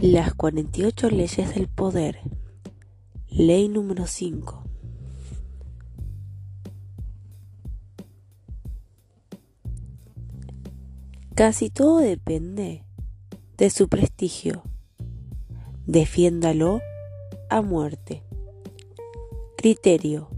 [0.00, 2.20] Las 48 leyes del poder.
[3.28, 4.62] Ley número 5.
[11.34, 12.84] Casi todo depende
[13.56, 14.62] de su prestigio.
[15.86, 16.80] Defiéndalo
[17.50, 18.22] a muerte.
[19.56, 20.28] Criterio.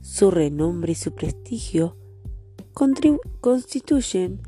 [0.00, 1.96] Su renombre y su prestigio
[3.40, 4.42] constituyen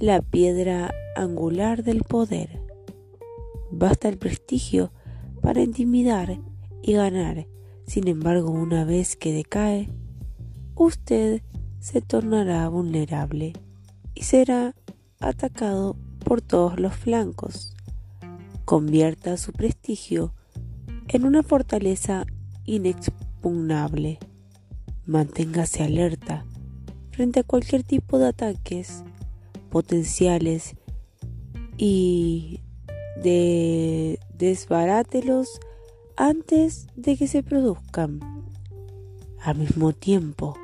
[0.00, 2.63] la piedra angular del poder.
[3.76, 4.92] Basta el prestigio
[5.42, 6.38] para intimidar
[6.80, 7.48] y ganar.
[7.86, 9.90] Sin embargo, una vez que decae,
[10.76, 11.42] usted
[11.80, 13.52] se tornará vulnerable
[14.14, 14.74] y será
[15.18, 17.74] atacado por todos los flancos.
[18.64, 20.34] Convierta su prestigio
[21.08, 22.26] en una fortaleza
[22.64, 24.20] inexpugnable.
[25.04, 26.46] Manténgase alerta
[27.10, 29.02] frente a cualquier tipo de ataques
[29.68, 30.76] potenciales
[31.76, 32.60] y
[33.22, 35.60] de desbarátelos
[36.16, 38.20] antes de que se produzcan.
[39.40, 40.56] Al mismo tiempo,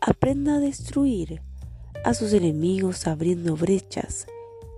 [0.00, 1.42] aprenda a destruir
[2.04, 4.26] a sus enemigos abriendo brechas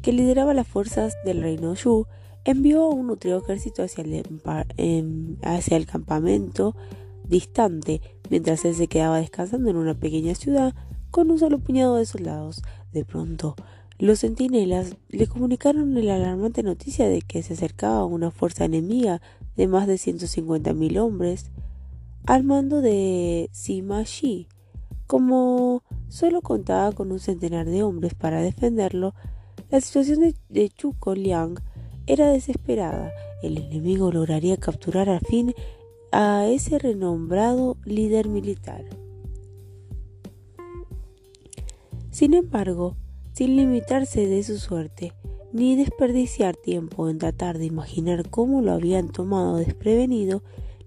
[0.00, 2.06] que lideraba las fuerzas del reino Yu,
[2.44, 6.74] envió un nutrido ejército hacia el, hacia el campamento
[7.26, 8.00] distante,
[8.30, 10.74] mientras él se quedaba descansando en una pequeña ciudad
[11.10, 12.62] con un solo puñado de soldados.
[12.92, 13.56] De pronto,
[13.98, 19.22] los centinelas le comunicaron la alarmante noticia de que se acercaba una fuerza enemiga
[19.56, 21.50] de más de 150.000 hombres
[22.26, 24.48] al mando de Sima Shi.
[25.06, 29.14] Como solo contaba con un centenar de hombres para defenderlo,
[29.70, 31.60] la situación de, de Chuko Liang
[32.06, 33.12] era desesperada.
[33.42, 35.54] El enemigo lograría capturar al fin
[36.12, 38.84] a ese renombrado líder militar.
[42.10, 42.96] Sin embargo,
[43.32, 45.12] sin limitarse de su suerte,
[45.52, 50.42] ni desperdiciar tiempo en tratar de imaginar cómo lo habían tomado desprevenido,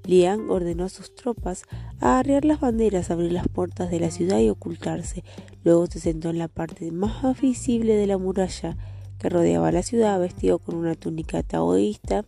[0.05, 1.63] Liang ordenó a sus tropas
[1.99, 5.25] a arriar las banderas, abrir las puertas de la ciudad y ocultarse.
[5.65, 8.77] Luego se sentó en la parte más visible de la muralla
[9.19, 12.25] que rodeaba la ciudad, vestido con una túnica taoísta,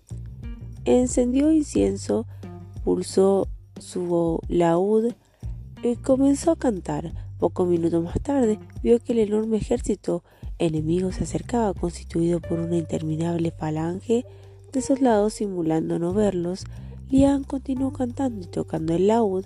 [0.85, 2.25] encendió incienso,
[2.83, 3.47] pulsó
[3.79, 5.13] su laúd
[5.83, 7.13] y comenzó a cantar.
[7.37, 10.23] Pocos minutos más tarde vio que el enorme ejército
[10.57, 14.25] enemigo se acercaba, constituido por una interminable falange
[14.73, 16.65] de soldados simulando no verlos.
[17.09, 19.45] Lian continuó cantando y tocando el laúd.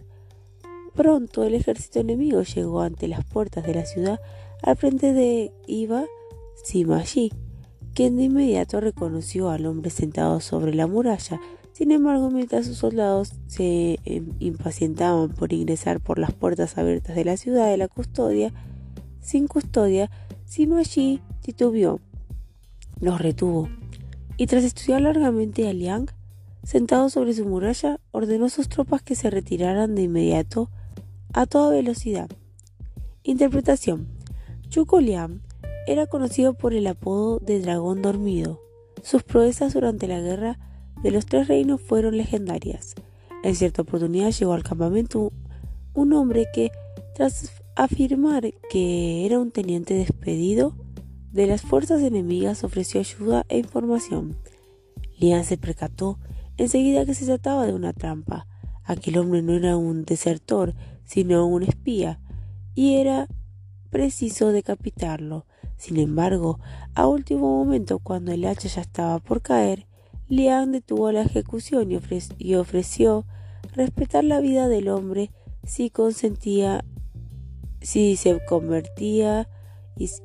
[0.95, 4.19] Pronto el ejército enemigo llegó ante las puertas de la ciudad
[4.61, 6.05] al frente de Iba
[6.63, 7.31] Simashi,
[7.93, 11.39] quien de inmediato reconoció al hombre sentado sobre la muralla.
[11.73, 17.25] Sin embargo, mientras sus soldados se em, impacientaban por ingresar por las puertas abiertas de
[17.25, 18.53] la ciudad de la custodia,
[19.21, 20.09] sin custodia,
[20.45, 21.99] Simashi titubeó,
[22.99, 23.69] los retuvo,
[24.37, 26.07] y tras estudiar largamente a Liang,
[26.63, 30.69] sentado sobre su muralla, ordenó a sus tropas que se retiraran de inmediato
[31.33, 32.29] a toda velocidad.
[33.23, 34.07] Interpretación.
[34.69, 35.41] Chuko Liang
[35.87, 38.61] era conocido por el apodo de Dragón Dormido.
[39.01, 40.59] Sus proezas durante la guerra
[41.01, 42.95] de los tres reinos fueron legendarias.
[43.43, 45.33] En cierta oportunidad llegó al campamento
[45.93, 46.71] un hombre que,
[47.13, 50.75] tras afirmar que era un teniente despedido
[51.31, 54.37] de las fuerzas enemigas, ofreció ayuda e información.
[55.17, 56.19] Lian se percató
[56.57, 58.47] enseguida que se trataba de una trampa.
[58.85, 60.73] Aquel hombre no era un desertor,
[61.03, 62.19] sino un espía,
[62.75, 63.27] y era
[63.89, 65.45] preciso decapitarlo.
[65.83, 66.61] Sin embargo,
[66.95, 69.85] a último momento, cuando el hacha ya estaba por caer,
[70.29, 73.25] Liang detuvo la ejecución y, ofreció
[73.73, 75.29] respetar la vida del hombre
[75.65, 76.85] si consentía,
[77.81, 79.49] si se convertía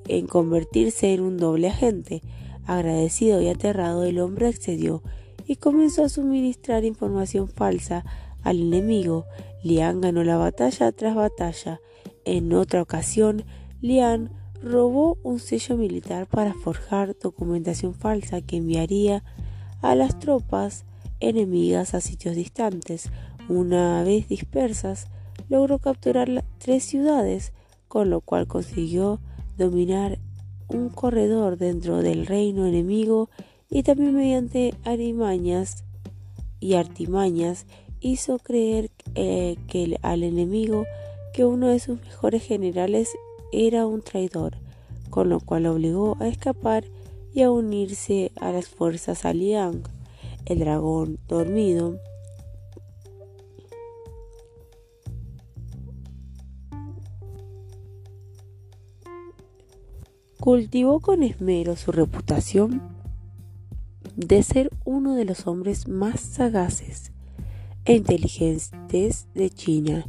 [0.06, 2.22] en convertirse en un doble agente.
[2.64, 5.02] Agradecido y aterrado, el hombre accedió
[5.44, 8.04] y comenzó a suministrar información falsa
[8.44, 9.26] al enemigo.
[9.64, 11.80] Liang ganó la batalla tras batalla.
[12.24, 13.44] En otra ocasión,
[13.80, 19.22] Liang robó un sello militar para forjar documentación falsa que enviaría
[19.82, 20.84] a las tropas
[21.20, 23.10] enemigas a sitios distantes.
[23.48, 25.06] Una vez dispersas,
[25.48, 27.52] logró capturar tres ciudades,
[27.86, 29.20] con lo cual consiguió
[29.56, 30.18] dominar
[30.68, 33.30] un corredor dentro del reino enemigo
[33.70, 35.84] y también mediante arimañas
[36.60, 37.66] y artimañas
[38.00, 40.84] hizo creer eh, que al enemigo
[41.32, 43.10] que uno de sus mejores generales
[43.52, 44.56] era un traidor,
[45.10, 46.84] con lo cual obligó a escapar
[47.32, 49.82] y a unirse a las fuerzas Aliang.
[50.44, 51.98] El dragón dormido
[60.40, 62.80] cultivó con esmero su reputación
[64.16, 67.12] de ser uno de los hombres más sagaces
[67.84, 70.06] e inteligentes de China,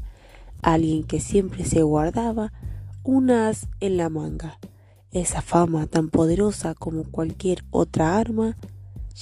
[0.62, 2.54] alguien que siempre se guardaba
[3.04, 4.60] un as en la manga.
[5.12, 8.58] Esa fama tan poderosa como cualquier otra arma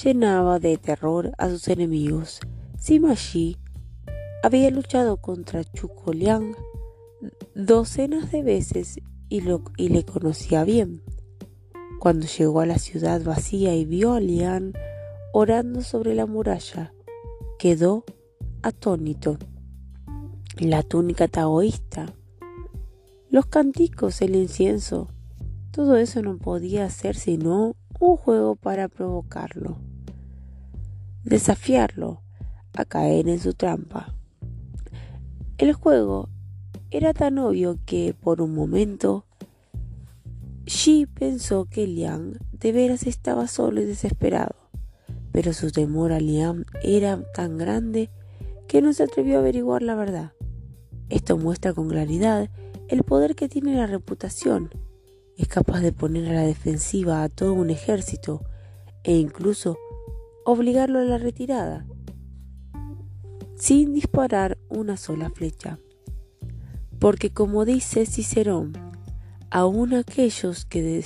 [0.03, 2.39] llenaba de terror a sus enemigos.
[2.77, 3.57] Sima Shi
[4.43, 6.55] había luchado contra Chuko Liang
[7.55, 9.41] docenas de veces y,
[9.77, 11.01] y le conocía bien.
[11.99, 14.73] Cuando llegó a la ciudad vacía y vio a Lian
[15.33, 16.93] orando sobre la muralla,
[17.57, 18.05] quedó
[18.61, 19.37] atónito.
[20.59, 22.13] La túnica taoísta,
[23.37, 25.09] los canticos, el incienso,
[25.69, 29.77] todo eso no podía ser sino un juego para provocarlo,
[31.23, 32.23] desafiarlo
[32.73, 34.15] a caer en su trampa.
[35.59, 36.29] El juego
[36.89, 39.27] era tan obvio que por un momento
[40.65, 44.55] Xi pensó que Liang de veras estaba solo y desesperado,
[45.31, 48.09] pero su temor a Liang era tan grande
[48.67, 50.31] que no se atrevió a averiguar la verdad.
[51.09, 52.49] Esto muestra con claridad
[52.89, 54.69] el poder que tiene la reputación.
[55.37, 58.43] Es capaz de poner a la defensiva a todo un ejército
[59.03, 59.77] e incluso
[60.45, 61.85] obligarlo a la retirada,
[63.55, 65.79] sin disparar una sola flecha
[66.99, 68.73] porque como dice Cicerón,
[69.49, 71.03] aun aquellos que,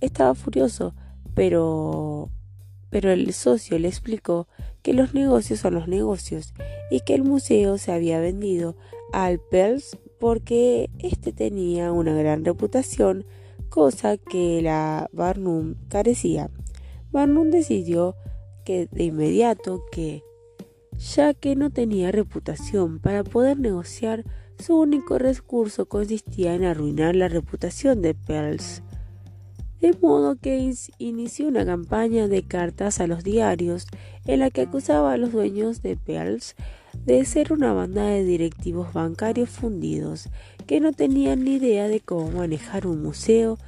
[0.00, 0.94] estaba furioso,
[1.34, 2.30] pero
[2.92, 4.46] pero el socio le explicó
[4.82, 6.52] que los negocios son los negocios
[6.90, 8.76] y que el museo se había vendido
[9.14, 13.24] al Pels porque éste tenía una gran reputación,
[13.70, 16.50] cosa que la Barnum carecía.
[17.10, 18.14] Barnum decidió
[18.64, 20.22] que de inmediato que,
[20.98, 24.24] ya que no tenía reputación para poder negociar,
[24.58, 28.82] su único recurso consistía en arruinar la reputación de Pearls.
[29.82, 33.88] De modo que inició una campaña de cartas a los diarios
[34.26, 36.54] en la que acusaba a los dueños de Pearls
[37.04, 40.28] de ser una banda de directivos bancarios fundidos
[40.68, 43.58] que no tenían ni idea de cómo manejar un museo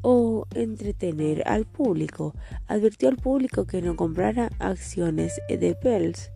[0.00, 2.36] o entretener al público.
[2.68, 6.30] Advirtió al público que no comprara acciones de Pels,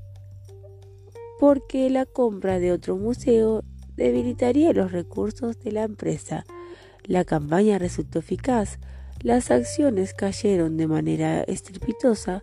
[1.38, 3.62] porque la compra de otro museo
[3.94, 6.44] debilitaría los recursos de la empresa.
[7.04, 8.80] La campaña resultó eficaz,
[9.22, 12.42] las acciones cayeron de manera estrepitosa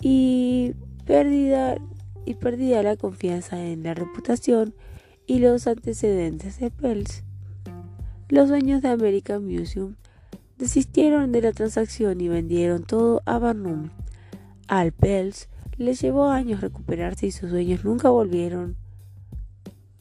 [0.00, 0.74] y
[1.06, 1.76] perdida,
[2.24, 4.74] y perdida la confianza en la reputación
[5.26, 7.22] y los antecedentes de Pels.
[8.28, 9.94] Los dueños de American Museum
[10.58, 13.90] desistieron de la transacción y vendieron todo a Barnum.
[14.68, 18.76] Al Pels le llevó años recuperarse y sus dueños nunca volvieron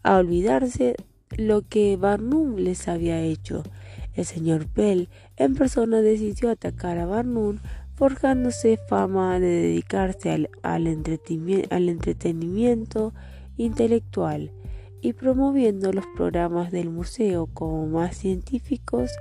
[0.03, 0.95] a olvidarse
[1.37, 3.63] lo que Barnum les había hecho.
[4.13, 7.59] El señor Pell en persona decidió atacar a Barnum,
[7.95, 13.13] forjándose fama de dedicarse al, al, entretenimiento
[13.57, 14.51] intelectual
[15.01, 19.11] y promoviendo los programas del museo como más científicos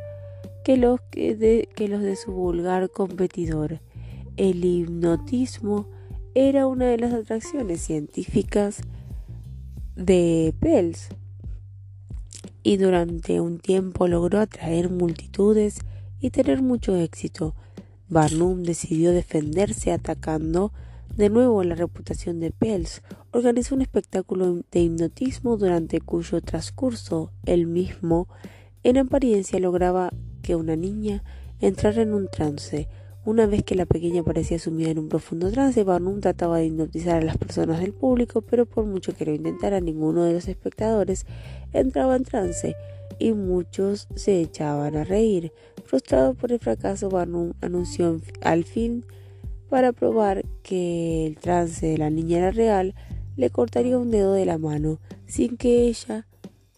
[0.65, 3.81] que los, de, que los de su vulgar competidor.
[4.37, 5.87] El hipnotismo
[6.35, 8.81] era una de las atracciones científicas
[9.95, 11.11] de Pels
[12.63, 15.81] y durante un tiempo logró atraer multitudes
[16.21, 17.55] y tener mucho éxito.
[18.09, 20.73] Barnum decidió defenderse atacando
[21.17, 23.03] de nuevo la reputación de Pels.
[23.33, 28.29] Organizó un espectáculo de hipnotismo durante cuyo transcurso él mismo,
[28.83, 30.11] en apariencia, lograba
[30.43, 31.23] que una niña
[31.61, 32.89] entrara en un trance.
[33.31, 37.19] Una vez que la pequeña parecía sumida en un profundo trance, Barnum trataba de hipnotizar
[37.19, 41.27] a las personas del público, pero por mucho que lo intentara, ninguno de los espectadores
[41.73, 42.75] entraba en trance
[43.21, 45.53] y muchos se echaban a reír.
[45.85, 49.05] Frustrado por el fracaso, Barnum anunció al fin,
[49.69, 52.97] para probar que el trance de la niña era real,
[53.37, 56.27] le cortaría un dedo de la mano sin que ella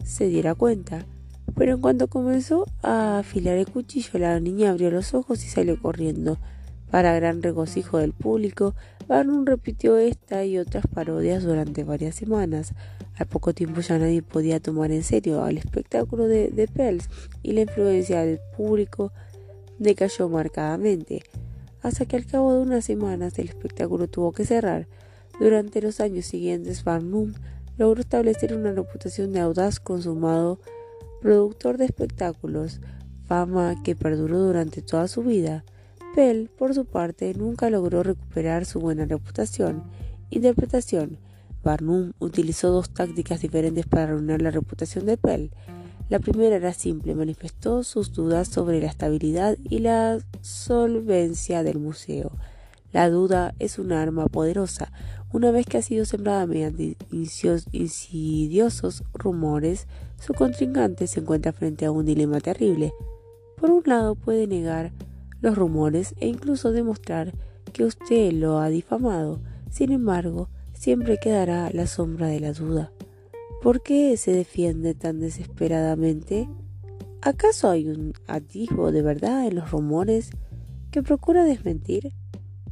[0.03, 1.07] se diera cuenta.
[1.55, 5.79] Pero en cuanto comenzó a afilar el cuchillo, la niña abrió los ojos y salió
[5.81, 6.37] corriendo.
[6.89, 8.75] Para gran regocijo del público,
[9.07, 12.73] Barnum repitió esta y otras parodias durante varias semanas.
[13.17, 17.09] Al poco tiempo ya nadie podía tomar en serio al espectáculo de, de Pels
[17.41, 19.11] y la influencia del público
[19.79, 21.23] decayó marcadamente,
[21.81, 24.87] hasta que al cabo de unas semanas el espectáculo tuvo que cerrar.
[25.39, 27.33] Durante los años siguientes, Barnum
[27.77, 30.59] logró establecer una reputación de audaz consumado
[31.23, 32.81] productor de espectáculos,
[33.23, 35.63] fama que perduró durante toda su vida.
[36.13, 39.85] Pell, por su parte, nunca logró recuperar su buena reputación.
[40.31, 41.17] Interpretación.
[41.63, 45.51] Barnum utilizó dos tácticas diferentes para arruinar la reputación de Pell.
[46.09, 52.33] La primera era simple, manifestó sus dudas sobre la estabilidad y la solvencia del museo.
[52.91, 54.91] La duda es un arma poderosa.
[55.31, 56.97] Una vez que ha sido sembrada mediante
[57.71, 59.87] insidiosos rumores,
[60.25, 62.93] su contrincante se encuentra frente a un dilema terrible.
[63.57, 64.93] Por un lado puede negar
[65.41, 67.33] los rumores e incluso demostrar
[67.73, 69.41] que usted lo ha difamado.
[69.69, 72.93] Sin embargo, siempre quedará la sombra de la duda.
[73.61, 76.47] ¿Por qué se defiende tan desesperadamente?
[77.21, 80.29] ¿Acaso hay un atisbo de verdad en los rumores
[80.89, 82.13] que procura desmentir?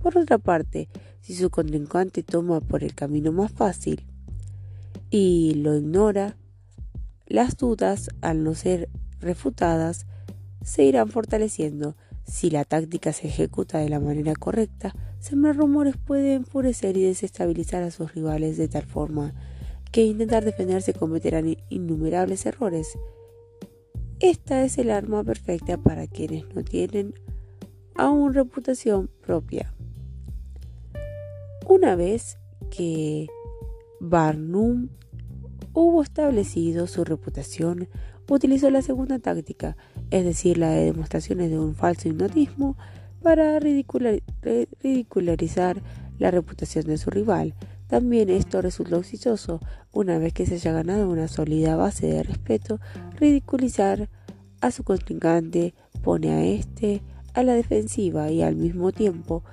[0.02, 0.88] Por otra parte,
[1.20, 4.06] si su contrincante toma por el camino más fácil
[5.10, 6.38] y lo ignora,
[7.32, 10.06] las dudas, al no ser refutadas,
[10.64, 11.96] se irán fortaleciendo.
[12.24, 17.84] Si la táctica se ejecuta de la manera correcta, sembrar rumores puede enfurecer y desestabilizar
[17.84, 19.34] a sus rivales de tal forma
[19.92, 22.98] que intentar defenderse cometerán innumerables errores.
[24.20, 27.14] Esta es el arma perfecta para quienes no tienen
[27.96, 29.74] aún reputación propia.
[31.68, 32.38] Una vez
[32.70, 33.28] que
[34.00, 34.90] Barnum
[35.74, 37.90] hubo establecido su reputación,
[38.30, 39.76] utilizó la segunda táctica,
[40.10, 42.78] es decir, la de demostraciones de un falso hipnotismo,
[43.22, 45.82] para ridicularizar
[46.18, 47.54] la reputación de su rival.
[47.88, 49.60] También esto resultó exitoso.
[49.92, 52.80] Una vez que se haya ganado una sólida base de respeto,
[53.20, 54.10] ridiculizar
[54.62, 57.02] a su contrincante pone a éste
[57.34, 59.44] a la defensiva y al mismo tiempo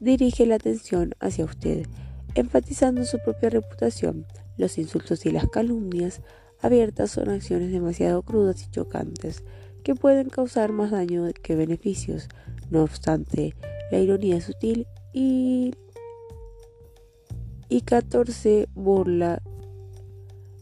[0.00, 1.86] dirige la atención hacia usted,
[2.34, 4.26] enfatizando su propia reputación.
[4.56, 6.20] Los insultos y las calumnias
[6.60, 9.42] abiertas son acciones demasiado crudas y chocantes
[9.82, 12.28] que pueden causar más daño que beneficios.
[12.70, 13.54] No obstante,
[13.90, 15.74] la ironía es sutil y,
[17.68, 19.40] y 14 burlas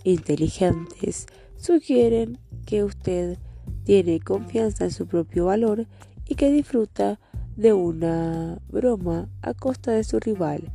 [0.04, 3.38] inteligentes sugieren que usted
[3.84, 5.86] tiene confianza en su propio valor
[6.26, 7.20] y que disfruta
[7.56, 10.72] de una broma a costa de su rival.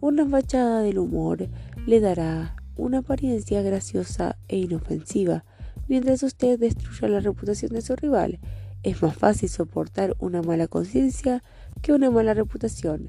[0.00, 1.48] Una fachada del humor
[1.86, 5.44] le dará una apariencia graciosa e inofensiva,
[5.88, 8.38] mientras usted destruya la reputación de su rival.
[8.82, 11.42] Es más fácil soportar una mala conciencia
[11.82, 13.08] que una mala reputación.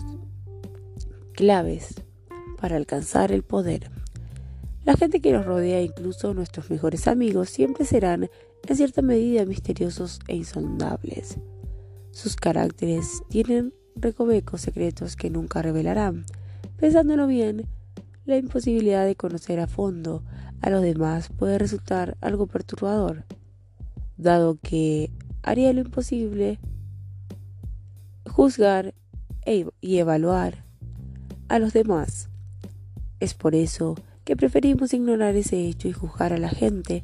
[1.34, 1.96] Claves
[2.60, 3.92] para alcanzar el poder.
[4.86, 8.30] La gente que nos rodea, incluso nuestros mejores amigos, siempre serán
[8.68, 11.38] en cierta medida misteriosos e insondables.
[12.14, 16.26] Sus caracteres tienen recovecos secretos que nunca revelarán.
[16.78, 17.68] Pensándolo bien,
[18.26, 20.24] la imposibilidad de conocer a fondo
[20.62, 23.26] a los demás puede resultar algo perturbador.
[24.16, 25.10] dado que
[25.42, 26.60] haría lo imposible
[28.30, 28.94] juzgar
[29.44, 30.64] e y evaluar
[31.50, 32.30] a los demás.
[33.20, 37.04] Es por eso que preferimos ignorar ese hecho y juzgar a la gente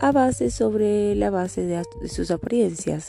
[0.00, 3.08] a base sobre la base de, sus apariencias,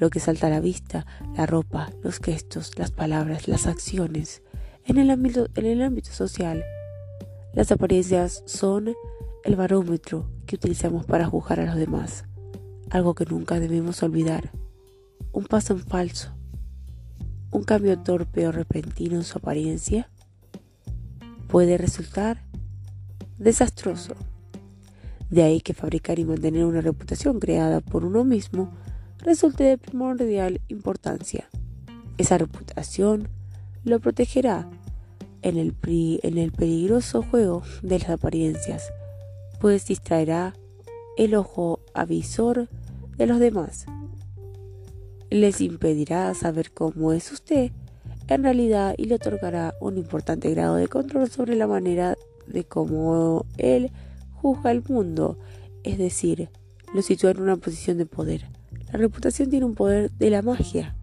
[0.00, 4.42] lo que salta a la vista, la ropa, los gestos, las palabras, las acciones.
[4.84, 6.64] En el ámbito, en el ámbito social,
[7.52, 8.94] las apariencias son
[9.44, 12.24] el barómetro que utilizamos para juzgar a los demás,
[12.88, 14.50] algo que nunca debemos olvidar.
[15.32, 16.32] Un paso en falso,
[17.50, 20.08] un cambio torpe o repentino en su apariencia
[21.46, 22.42] puede resultar
[23.38, 24.14] desastroso.
[25.28, 28.72] De ahí que fabricar y mantener una reputación creada por uno mismo
[29.22, 31.48] resulte de primordial importancia.
[32.18, 33.28] Esa reputación
[33.84, 34.68] lo protegerá
[35.42, 35.74] en el,
[36.22, 38.92] en el peligroso juego de las apariencias,
[39.60, 40.54] pues distraerá
[41.16, 42.68] el ojo avisor
[43.16, 43.86] de los demás.
[45.30, 47.70] Les impedirá saber cómo es usted
[48.28, 53.44] en realidad y le otorgará un importante grado de control sobre la manera de cómo
[53.58, 53.90] él
[54.34, 55.38] juzga el mundo,
[55.82, 56.48] es decir,
[56.94, 58.59] lo sitúa en una posición de poder.
[58.92, 60.96] La reputación tiene un poder de la magia.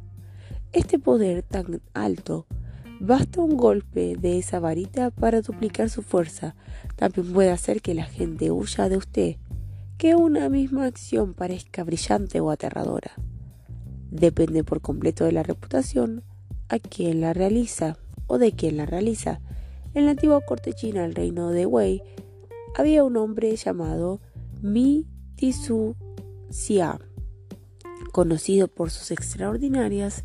[0.73, 2.45] Este poder tan alto,
[2.99, 6.55] basta un golpe de esa varita para duplicar su fuerza.
[6.97, 9.35] También puede hacer que la gente huya de usted,
[9.97, 13.11] que una misma acción parezca brillante o aterradora.
[14.11, 16.23] Depende por completo de la reputación
[16.67, 19.39] a quien la realiza o de quien la realiza.
[19.93, 22.03] En la antigua corte china, el reino de Wei,
[22.75, 24.19] había un hombre llamado
[24.61, 25.95] Mi Tisu
[26.49, 26.99] Xia,
[28.17, 30.23] conocido por sus extraordinarias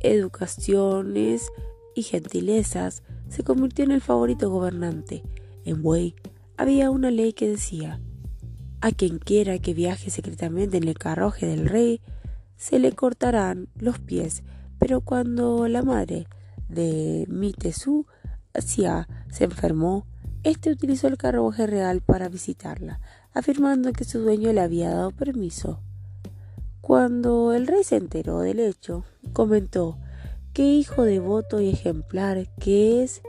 [0.00, 1.52] educaciones
[1.94, 5.22] y gentilezas, se convirtió en el favorito gobernante.
[5.66, 6.14] En Wei
[6.56, 8.00] había una ley que decía,
[8.80, 12.00] a quien quiera que viaje secretamente en el carruaje del rey,
[12.56, 14.44] se le cortarán los pies,
[14.78, 16.26] pero cuando la madre
[16.70, 18.06] de Mitesu
[18.54, 20.06] Xia se enfermó,
[20.42, 22.98] este utilizó el carruaje real para visitarla,
[23.34, 25.82] afirmando que su dueño le había dado permiso.
[26.86, 29.96] Cuando el rey se enteró del hecho, comentó
[30.52, 33.22] qué hijo devoto y ejemplar que es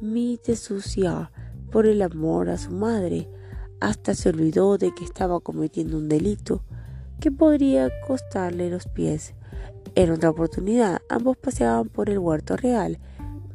[0.00, 1.30] mi Tesucia
[1.70, 3.28] por el amor a su madre,
[3.80, 6.62] hasta se olvidó de que estaba cometiendo un delito
[7.20, 9.34] que podría costarle los pies.
[9.94, 12.98] En otra oportunidad, ambos paseaban por el huerto real.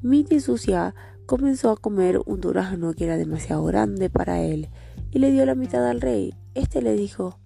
[0.04, 0.94] Mi Tesucia
[1.26, 4.70] comenzó a comer un durazno que era demasiado grande para él
[5.10, 6.36] y le dio la mitad al rey.
[6.54, 7.40] Este le dijo,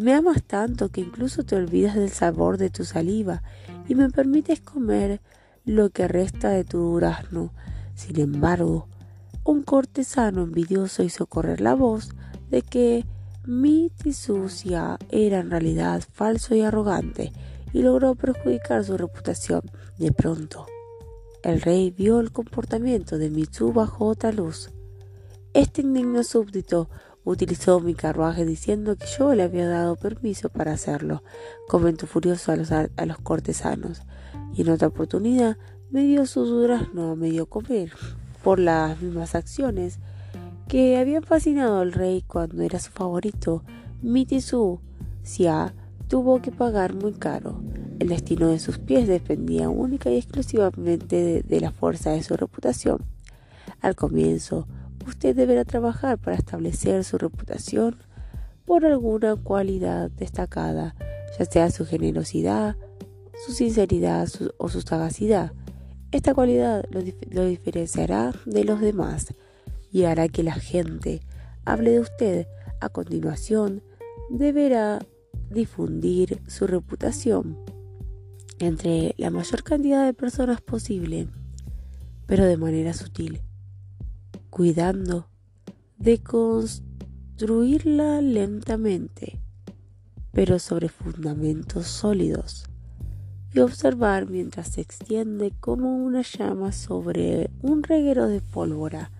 [0.00, 3.42] me amas tanto que incluso te olvidas del sabor de tu saliva
[3.86, 5.20] y me permites comer
[5.66, 7.52] lo que resta de tu durazno.
[7.94, 8.88] Sin embargo,
[9.44, 12.12] un cortesano envidioso hizo correr la voz
[12.48, 13.04] de que
[13.44, 17.30] mi tisucia era en realidad falso y arrogante
[17.74, 19.60] y logró perjudicar su reputación.
[19.98, 20.64] De pronto,
[21.42, 24.70] el rey vio el comportamiento de Mitsu bajo otra luz.
[25.52, 26.88] Este indigno súbdito
[27.24, 31.22] utilizó mi carruaje diciendo que yo le había dado permiso para hacerlo,
[31.68, 34.02] comentó furioso a los, a los cortesanos,
[34.54, 35.56] y en otra oportunidad
[35.90, 37.92] me dio su durazno a medio comer
[38.42, 39.98] por las mismas acciones
[40.68, 43.64] que habían fascinado al rey cuando era su favorito.
[44.02, 44.80] Mitisu
[45.24, 45.74] Xia
[46.08, 47.60] tuvo que pagar muy caro.
[47.98, 53.04] El destino de sus pies dependía única y exclusivamente de, la fuerza de su reputación.
[53.80, 54.66] Al comienzo,
[55.06, 57.96] usted deberá trabajar para establecer su reputación
[58.64, 60.94] por alguna cualidad destacada,
[61.38, 62.76] ya sea su generosidad,
[63.44, 65.52] su sinceridad o su sagacidad.
[66.12, 69.34] Esta cualidad lo, lo diferenciará de los demás
[69.90, 71.20] y hará que la gente
[71.64, 72.46] hable de usted.
[72.82, 73.82] A continuación,
[74.30, 75.00] deberá
[75.50, 77.58] difundir su reputación
[78.58, 81.28] entre la mayor cantidad de personas posible,
[82.26, 83.42] pero de manera sutil,
[84.50, 85.28] cuidando
[85.98, 89.40] de construirla lentamente,
[90.32, 92.64] pero sobre fundamentos sólidos,
[93.54, 99.10] y observar mientras se extiende como una llama sobre un reguero de pólvora,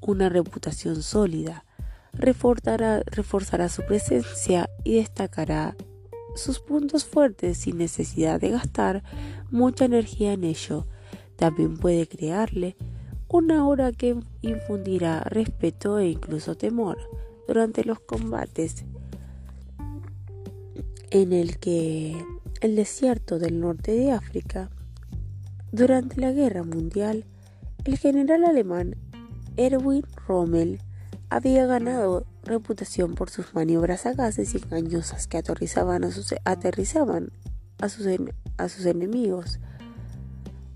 [0.00, 1.64] una reputación sólida,
[2.12, 5.76] reforzará, reforzará su presencia y destacará
[6.34, 9.02] sus puntos fuertes sin necesidad de gastar
[9.50, 10.86] mucha energía en ello.
[11.36, 12.76] También puede crearle
[13.32, 16.98] una hora que infundirá respeto e incluso temor
[17.48, 18.84] durante los combates
[21.10, 22.22] en el que
[22.60, 24.70] el desierto del norte de África,
[25.72, 27.24] durante la guerra mundial,
[27.84, 28.96] el general alemán
[29.56, 30.80] Erwin Rommel
[31.30, 36.10] había ganado reputación por sus maniobras sagaces y engañosas que aterrizaban a
[37.88, 39.58] sus enemigos.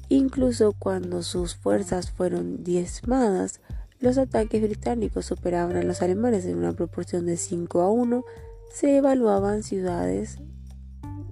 [0.09, 3.61] Incluso cuando sus fuerzas fueron diezmadas,
[3.99, 8.25] los ataques británicos superaban a los alemanes en una proporción de 5 a 1,
[8.73, 10.38] se evaluaban ciudades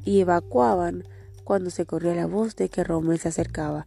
[0.05, 1.05] y evacuaban
[1.45, 3.87] cuando se corría la voz de que Rommel se acercaba.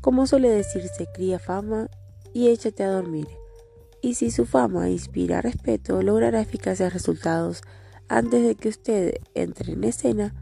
[0.00, 1.88] Como suele decirse, cría fama
[2.34, 3.28] y échate a dormir.
[4.02, 7.62] Y si su fama inspira respeto, logrará eficaces resultados
[8.08, 10.34] antes de que usted entre en escena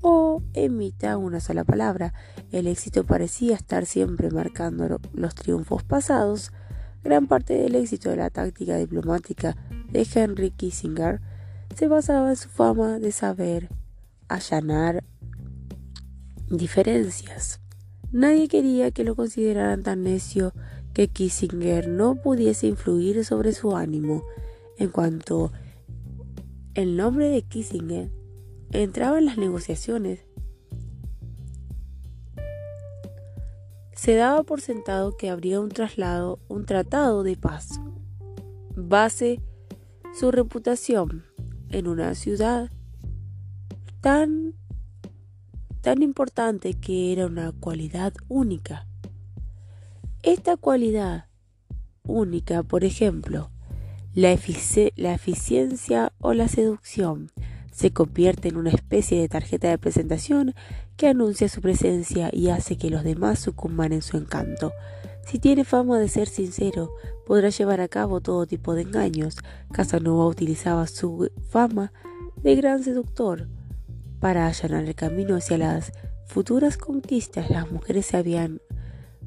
[0.00, 2.14] o emita una sola palabra.
[2.52, 6.52] El éxito parecía estar siempre marcando los triunfos pasados.
[7.04, 9.56] Gran parte del éxito de la táctica diplomática
[9.90, 11.20] de Henry Kissinger
[11.76, 13.68] se basaba en su fama de saber
[14.28, 15.04] allanar
[16.48, 17.60] diferencias.
[18.12, 20.52] Nadie quería que lo consideraran tan necio
[20.92, 24.24] que Kissinger no pudiese influir sobre su ánimo.
[24.76, 25.52] En cuanto
[26.74, 28.10] el nombre de Kissinger
[28.72, 30.20] entraba en las negociaciones,
[34.00, 37.82] se daba por sentado que habría un traslado, un tratado de paz.
[38.74, 39.42] Base
[40.18, 41.26] su reputación
[41.68, 42.70] en una ciudad
[44.00, 44.54] tan
[45.82, 48.86] tan importante que era una cualidad única.
[50.22, 51.26] Esta cualidad
[52.02, 53.50] única, por ejemplo,
[54.14, 54.34] la,
[54.96, 57.30] la eficiencia o la seducción,
[57.70, 60.54] se convierte en una especie de tarjeta de presentación
[61.00, 64.74] que anuncia su presencia y hace que los demás sucumban en su encanto.
[65.24, 66.90] Si tiene fama de ser sincero,
[67.26, 69.38] podrá llevar a cabo todo tipo de engaños.
[69.72, 71.90] Casanova utilizaba su fama
[72.42, 73.48] de gran seductor
[74.20, 75.94] para allanar el camino hacia las
[76.26, 77.48] futuras conquistas.
[77.48, 78.10] Las mujeres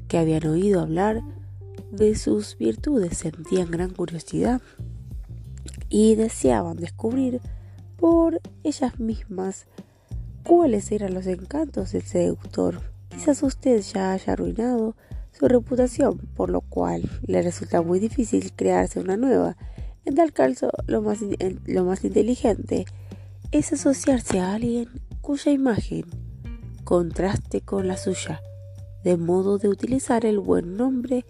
[0.06, 1.22] que habían oído hablar
[1.90, 4.62] de sus virtudes sentían gran curiosidad
[5.88, 7.40] y deseaban descubrir
[7.96, 9.66] por ellas mismas
[10.44, 12.80] cuáles eran los encantos del seductor.
[13.08, 14.94] Quizás usted ya haya arruinado
[15.32, 19.56] su reputación, por lo cual le resulta muy difícil crearse una nueva.
[20.04, 22.84] En tal caso, lo más, inteligente
[23.50, 24.88] es asociarse a alguien
[25.20, 26.04] cuya imagen
[26.84, 28.40] contraste con la suya,
[29.02, 31.24] de modo de utilizar el buen nombre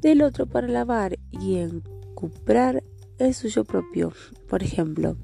[0.00, 2.84] del otro para lavar y encumbrar
[3.18, 4.12] el suyo propio.
[4.48, 5.16] Por ejemplo,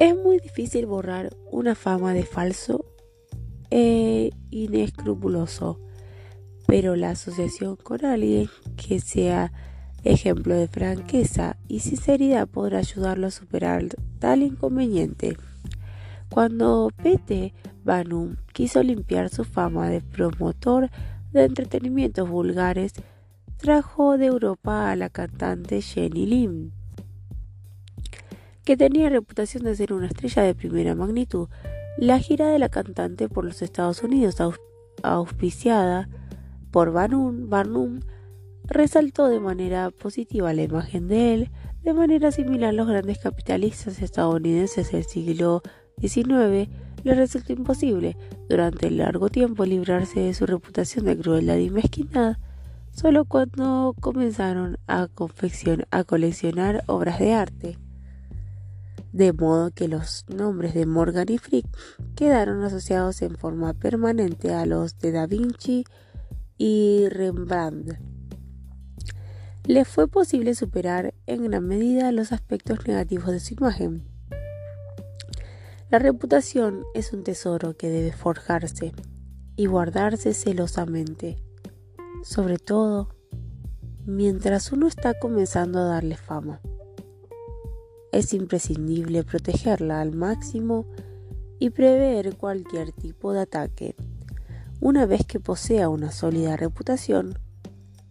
[0.00, 2.84] es muy difícil borrar una fama de falso
[3.70, 5.80] e inescrupuloso,
[6.66, 9.52] pero la asociación con alguien que sea
[10.02, 13.84] ejemplo de franqueza y sinceridad podrá ayudarlo a superar
[14.18, 15.36] tal inconveniente.
[16.28, 17.54] Cuando Pete
[17.84, 20.90] Banum quiso limpiar su fama de promotor
[21.32, 22.92] de entretenimientos vulgares,
[23.56, 26.72] trajo de Europa a la cantante Jenny Lim
[28.64, 31.48] que tenía reputación de ser una estrella de primera magnitud.
[31.98, 34.36] La gira de la cantante por los Estados Unidos,
[35.02, 36.08] auspiciada
[36.70, 38.00] por Barnum,
[38.64, 41.50] resaltó de manera positiva la imagen de él.
[41.82, 45.62] De manera similar, los grandes capitalistas estadounidenses del siglo
[46.00, 46.70] XIX
[47.04, 48.16] le resultó imposible
[48.48, 52.38] durante largo tiempo librarse de su reputación de crueldad y mezquindad,
[52.92, 55.08] solo cuando comenzaron a,
[55.90, 57.78] a coleccionar obras de arte
[59.14, 61.66] de modo que los nombres de Morgan y Frick
[62.16, 65.84] quedaron asociados en forma permanente a los de Da Vinci
[66.58, 67.96] y Rembrandt.
[69.66, 74.02] Le fue posible superar en gran medida los aspectos negativos de su imagen.
[75.90, 78.92] La reputación es un tesoro que debe forjarse
[79.54, 81.38] y guardarse celosamente,
[82.24, 83.14] sobre todo
[84.06, 86.60] mientras uno está comenzando a darle fama.
[88.14, 90.86] Es imprescindible protegerla al máximo
[91.58, 93.96] y prever cualquier tipo de ataque.
[94.80, 97.36] Una vez que posea una sólida reputación,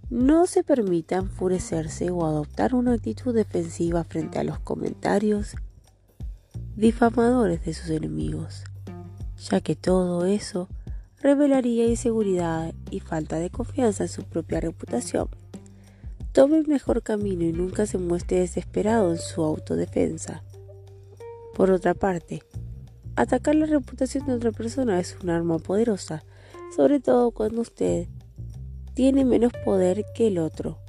[0.10, 5.56] no se permita enfurecerse o adoptar una actitud defensiva frente a los comentarios
[6.76, 8.66] difamadores de sus enemigos,
[9.50, 10.68] ya que todo eso
[11.22, 15.30] revelaría inseguridad y falta de confianza en su propia reputación.
[16.34, 20.42] Tome el mejor camino y nunca se muestre desesperado en su autodefensa.
[21.54, 22.42] Por otra parte,
[23.16, 26.24] atacar la reputación de otra persona es un arma poderosa,
[26.76, 28.08] sobre todo cuando usted
[28.96, 30.80] tiene menos poder que el otro.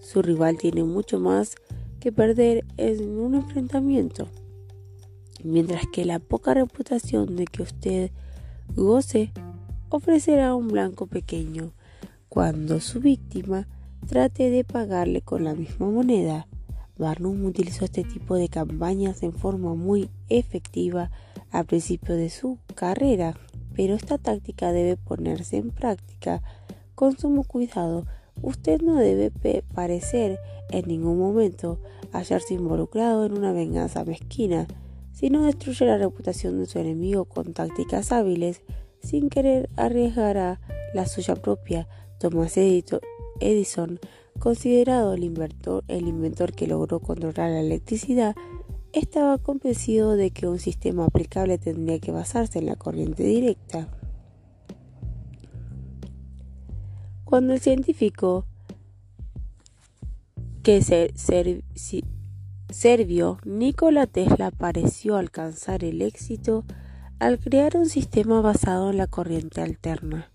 [0.00, 1.54] Su rival tiene mucho más
[2.00, 4.26] que perder en un enfrentamiento,
[5.44, 8.10] mientras que la poca reputación de que usted
[8.74, 9.30] goce
[9.90, 11.72] ofrecerá un blanco pequeño
[12.28, 13.68] cuando su víctima
[14.06, 16.46] trate de pagarle con la misma moneda.
[16.98, 21.10] Barnum utilizó este tipo de campañas en forma muy efectiva
[21.50, 23.34] al principio de su carrera,
[23.74, 26.42] pero esta táctica debe ponerse en práctica
[26.94, 28.06] con sumo cuidado.
[28.40, 29.30] Usted no debe
[29.74, 30.38] parecer
[30.70, 31.80] en ningún momento
[32.12, 34.66] hallarse involucrado en una venganza mezquina,
[35.12, 38.62] sino destruye la reputación de su enemigo con tácticas hábiles
[39.02, 40.60] sin querer arriesgar a
[40.94, 41.88] la suya propia.
[42.18, 43.00] Thomas Edison,
[44.38, 48.34] considerado el inventor, que logró controlar la electricidad,
[48.92, 53.88] estaba convencido de que un sistema aplicable tendría que basarse en la corriente directa.
[57.24, 58.46] Cuando el científico
[60.62, 61.14] que ser,
[62.70, 66.64] Servio Nikola Tesla pareció alcanzar el éxito
[67.18, 70.31] al crear un sistema basado en la corriente alterna.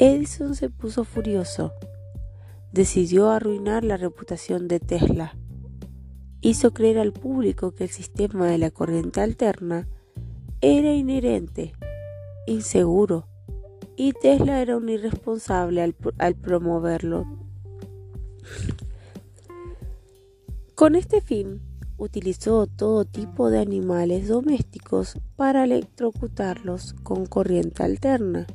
[0.00, 1.72] Edison se puso furioso.
[2.70, 5.36] Decidió arruinar la reputación de Tesla.
[6.40, 9.88] Hizo creer al público que el sistema de la corriente alterna
[10.60, 11.72] era inherente,
[12.46, 13.26] inseguro,
[13.96, 17.26] y Tesla era un irresponsable al, al promoverlo.
[20.76, 21.60] Con este fin,
[21.96, 28.46] utilizó todo tipo de animales domésticos para electrocutarlos con corriente alterna.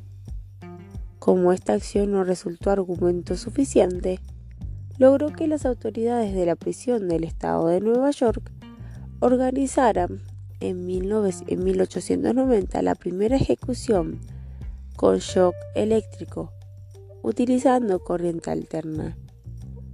[1.24, 4.20] Como esta acción no resultó argumento suficiente,
[4.98, 8.52] logró que las autoridades de la prisión del estado de Nueva York
[9.20, 10.20] organizaran
[10.60, 14.20] en, 1890 la primera ejecución
[14.96, 16.52] con shock eléctrico,
[17.22, 19.16] utilizando corriente alterna.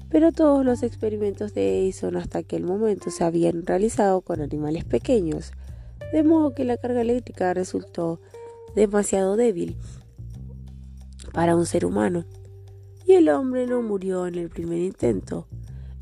[0.08, 5.52] Pero todos los experimentos de Edison hasta aquel momento se habían realizado con animales pequeños,
[6.12, 8.20] de modo que la carga eléctrica resultó
[8.74, 9.76] demasiado débil
[11.32, 12.24] para un ser humano,
[13.06, 15.46] y el hombre no murió en el primer intento.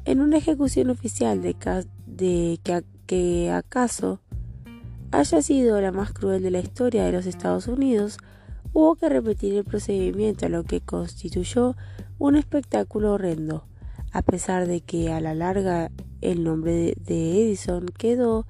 [0.05, 4.21] En una ejecución oficial de, que, que acaso
[5.11, 8.19] haya sido la más cruel de la historia de los Estados Unidos,
[8.73, 11.77] hubo que repetir el procedimiento, lo que constituyó
[12.19, 13.65] un espectáculo horrendo
[14.13, 18.47] a pesar de que a la larga el nombre de Edison quedó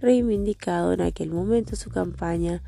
[0.00, 2.62] reivindicado en aquel momento su campaña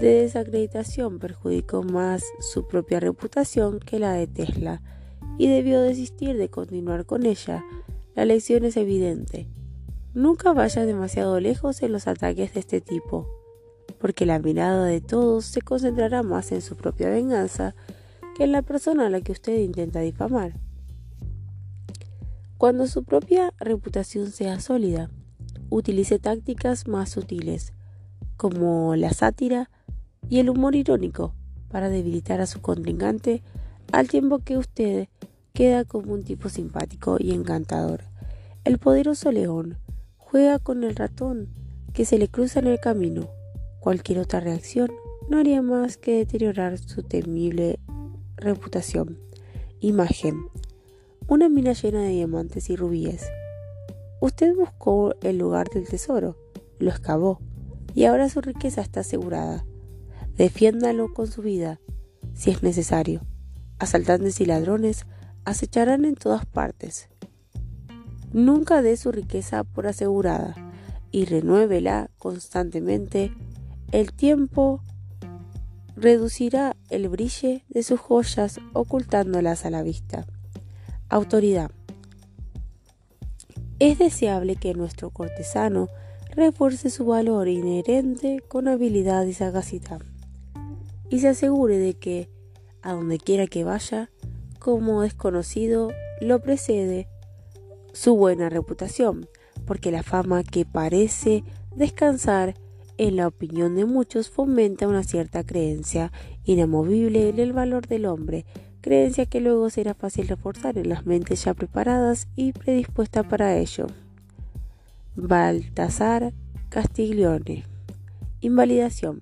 [0.00, 4.82] de desacreditación perjudicó más su propia reputación que la de Tesla
[5.38, 7.64] y debió desistir de continuar con ella.
[8.14, 9.48] La lección es evidente.
[10.14, 13.28] Nunca vaya demasiado lejos en los ataques de este tipo,
[13.98, 17.74] porque la mirada de todos se concentrará más en su propia venganza
[18.36, 20.54] que en la persona a la que usted intenta difamar
[22.58, 25.10] cuando su propia reputación sea sólida.
[25.70, 27.72] Utilice tácticas más sutiles,
[28.36, 29.70] como la sátira
[30.28, 31.34] y el humor irónico,
[31.68, 33.42] para debilitar a su contrincante
[33.92, 35.08] al tiempo que usted
[35.52, 38.04] queda como un tipo simpático y encantador.
[38.64, 39.78] El poderoso león
[40.16, 41.48] juega con el ratón
[41.92, 43.28] que se le cruza en el camino.
[43.80, 44.90] Cualquier otra reacción
[45.28, 47.78] no haría más que deteriorar su temible
[48.36, 49.18] reputación.
[49.80, 50.48] Imagen
[51.28, 53.30] una mina llena de diamantes y rubíes.
[54.20, 56.36] Usted buscó el lugar del tesoro,
[56.78, 57.38] lo excavó,
[57.94, 59.66] y ahora su riqueza está asegurada.
[60.38, 61.80] Defiéndalo con su vida,
[62.32, 63.22] si es necesario.
[63.80, 65.04] Asaltantes y ladrones
[65.44, 67.08] acecharán en todas partes.
[68.32, 70.54] Nunca dé su riqueza por asegurada
[71.10, 73.32] y renuévela constantemente.
[73.90, 74.80] El tiempo
[75.96, 80.24] reducirá el brillo de sus joyas ocultándolas a la vista.
[81.08, 81.72] Autoridad.
[83.80, 85.88] Es deseable que nuestro cortesano
[86.36, 90.00] refuerce su valor inherente con habilidad y sagacidad,
[91.10, 92.28] y se asegure de que,
[92.82, 94.10] a donde quiera que vaya,
[94.58, 95.90] como desconocido,
[96.20, 97.08] lo precede
[97.92, 99.28] su buena reputación,
[99.66, 101.44] porque la fama que parece
[101.74, 102.54] descansar
[102.96, 106.12] en la opinión de muchos fomenta una cierta creencia
[106.44, 108.44] inamovible en el valor del hombre
[108.80, 113.86] creencia que luego será fácil reforzar en las mentes ya preparadas y predispuestas para ello.
[115.16, 116.32] Baltasar
[116.68, 117.64] Castiglione.
[118.40, 119.18] Invalidación.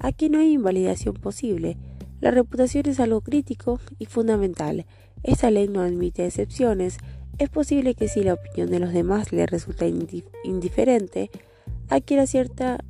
[0.00, 1.76] Aquí no hay invalidación posible.
[2.20, 4.86] La reputación es algo crítico y fundamental.
[5.22, 6.98] Esta ley no admite excepciones.
[7.38, 9.86] Es posible que si la opinión de los demás le resulta
[10.42, 11.30] indiferente,
[11.88, 12.84] adquiera cierta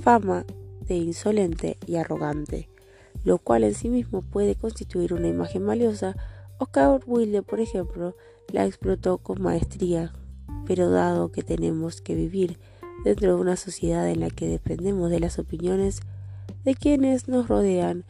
[0.00, 0.44] fama
[0.80, 2.68] de insolente y arrogante
[3.24, 6.16] lo cual en sí mismo puede constituir una imagen valiosa,
[6.58, 8.16] Oscar Wilde, por ejemplo,
[8.52, 10.12] la explotó con maestría,
[10.66, 12.58] pero dado que tenemos que vivir
[13.04, 16.00] dentro de una sociedad en la que dependemos de las opiniones
[16.68, 18.04] de quienes nos rodean,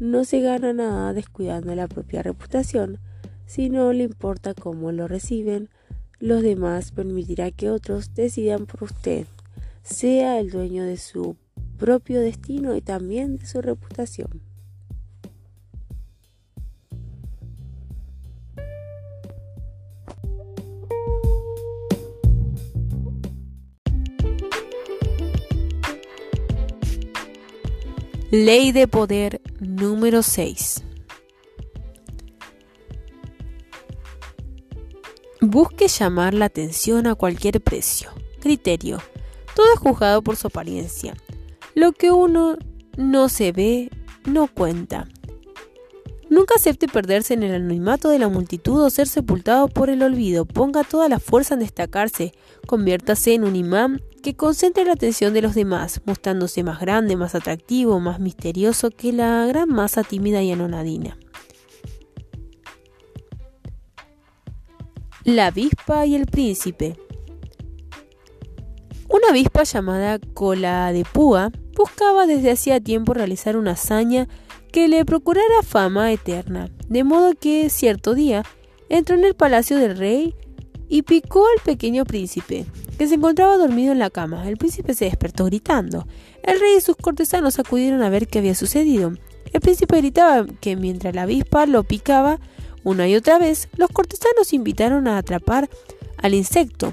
[0.00, 2.98] no se gana nada descuidando la propia reputación,
[3.46, 5.68] si no le importa cómo lo reciben
[6.18, 9.26] los demás permitirá que otros decidan por usted.
[9.82, 11.36] Sea el dueño de su
[11.78, 14.49] propio destino y también de su reputación.
[28.30, 30.84] Ley de poder número 6.
[35.40, 38.10] Busque llamar la atención a cualquier precio.
[38.38, 38.98] Criterio.
[39.56, 41.16] Todo es juzgado por su apariencia.
[41.74, 42.56] Lo que uno
[42.96, 43.90] no se ve,
[44.24, 45.08] no cuenta.
[46.28, 50.44] Nunca acepte perderse en el anonimato de la multitud o ser sepultado por el olvido.
[50.44, 52.32] Ponga toda la fuerza en destacarse.
[52.68, 57.34] Conviértase en un imán que concentre la atención de los demás, mostrándose más grande, más
[57.34, 61.18] atractivo, más misterioso que la gran masa tímida y anonadina.
[65.24, 66.96] La avispa y el príncipe.
[69.08, 74.28] Una avispa llamada cola de púa buscaba desde hacía tiempo realizar una hazaña
[74.72, 78.44] que le procurara fama eterna, de modo que cierto día
[78.88, 80.34] entró en el palacio del rey
[80.90, 82.66] y picó al pequeño príncipe,
[82.98, 84.46] que se encontraba dormido en la cama.
[84.48, 86.06] El príncipe se despertó gritando.
[86.42, 89.12] El rey y sus cortesanos acudieron a ver qué había sucedido.
[89.52, 92.40] El príncipe gritaba que mientras la avispa lo picaba
[92.82, 95.70] una y otra vez, los cortesanos invitaron a atrapar
[96.16, 96.92] al insecto.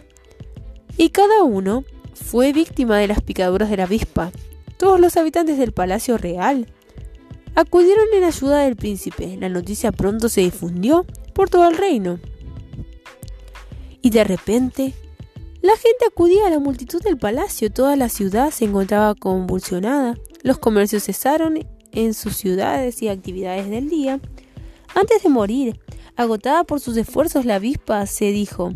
[0.96, 1.84] Y cada uno
[2.14, 4.32] fue víctima de las picaduras de la avispa.
[4.78, 6.68] Todos los habitantes del palacio real
[7.56, 9.38] acudieron en ayuda del príncipe.
[9.40, 12.20] La noticia pronto se difundió por todo el reino
[14.08, 14.93] y de repente
[15.62, 20.60] la gente acudía a la multitud del palacio, toda la ciudad se encontraba convulsionada, los
[20.60, 24.22] comercios cesaron en sus ciudades y actividades del día.
[24.96, 25.82] Antes de morir,
[26.15, 28.72] agotada por sus esfuerzos, la avispa se dijo,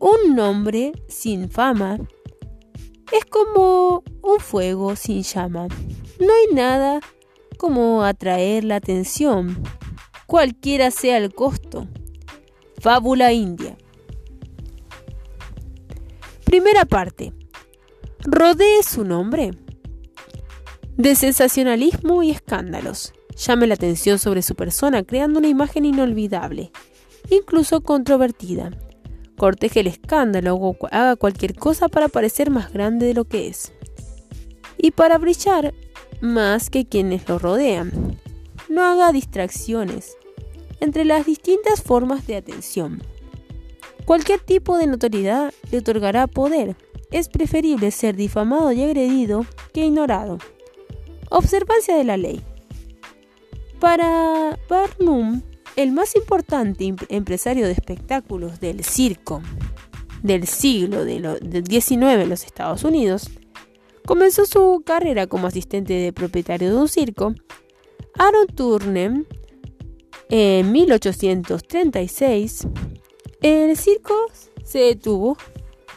[0.00, 1.98] un nombre sin fama
[3.12, 5.66] es como un fuego sin llama.
[6.20, 7.00] No hay nada
[7.56, 9.62] como atraer la atención,
[10.26, 11.88] cualquiera sea el costo.
[12.82, 13.78] Fábula india.
[16.56, 17.34] Primera parte.
[18.24, 19.50] Rodee su nombre.
[20.96, 23.12] De sensacionalismo y escándalos.
[23.36, 26.72] Llame la atención sobre su persona creando una imagen inolvidable,
[27.28, 28.70] incluso controvertida.
[29.36, 33.74] Corteje el escándalo o haga cualquier cosa para parecer más grande de lo que es.
[34.78, 35.74] Y para brillar
[36.22, 38.18] más que quienes lo rodean.
[38.70, 40.16] No haga distracciones
[40.80, 43.02] entre las distintas formas de atención.
[44.06, 46.76] Cualquier tipo de notoriedad le otorgará poder.
[47.10, 50.38] Es preferible ser difamado y agredido que ignorado.
[51.28, 52.40] Observancia de la ley.
[53.80, 55.42] Para Barnum,
[55.74, 59.42] el más importante empresario de espectáculos del circo
[60.22, 63.28] del siglo XIX en los Estados Unidos,
[64.06, 67.34] comenzó su carrera como asistente de propietario de un circo.
[68.18, 69.26] Aaron Turner,
[70.28, 72.68] en 1836,
[73.42, 74.14] el circo
[74.64, 75.36] se detuvo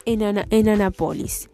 [0.04, 1.50] en, en Anápolis,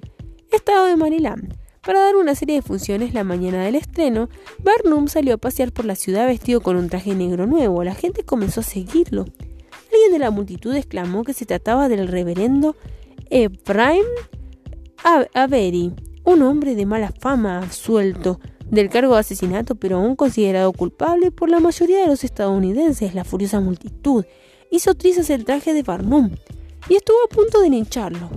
[0.53, 1.57] estado de Maryland.
[1.83, 5.85] Para dar una serie de funciones la mañana del estreno, Barnum salió a pasear por
[5.85, 7.85] la ciudad vestido con un traje negro nuevo.
[7.85, 9.25] La gente comenzó a seguirlo.
[9.93, 12.75] Alguien de la multitud exclamó que se trataba del reverendo
[13.31, 14.05] Ephraim
[15.35, 15.93] Avery,
[16.25, 21.49] un hombre de mala fama, absuelto del cargo de asesinato, pero aún considerado culpable por
[21.49, 23.15] la mayoría de los estadounidenses.
[23.15, 24.25] La furiosa multitud
[24.77, 26.31] hizo trizas el traje de Barnum
[26.89, 28.31] y estuvo a punto de lincharlo.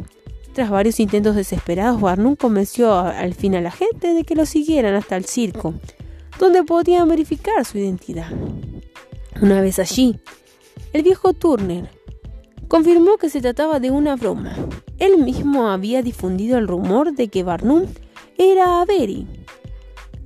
[0.54, 4.96] Tras varios intentos desesperados, Barnum convenció al fin a la gente de que lo siguieran
[4.96, 5.76] hasta el circo,
[6.40, 8.32] donde podían verificar su identidad.
[9.42, 10.20] Una vez allí,
[10.92, 11.90] el viejo Turner
[12.68, 14.56] confirmó que se trataba de una broma.
[14.98, 17.86] Él mismo había difundido el rumor de que Barnum
[18.38, 19.28] era Avery.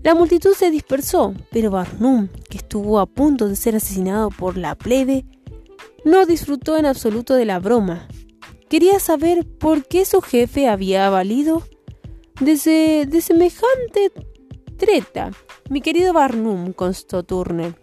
[0.03, 4.75] La multitud se dispersó, pero Barnum, que estuvo a punto de ser asesinado por la
[4.75, 5.25] plebe,
[6.05, 8.07] no disfrutó en absoluto de la broma.
[8.69, 11.63] Quería saber por qué su jefe había valido
[12.39, 14.11] de, de semejante
[14.77, 15.31] treta.
[15.69, 17.75] Mi querido Barnum, constó Turner.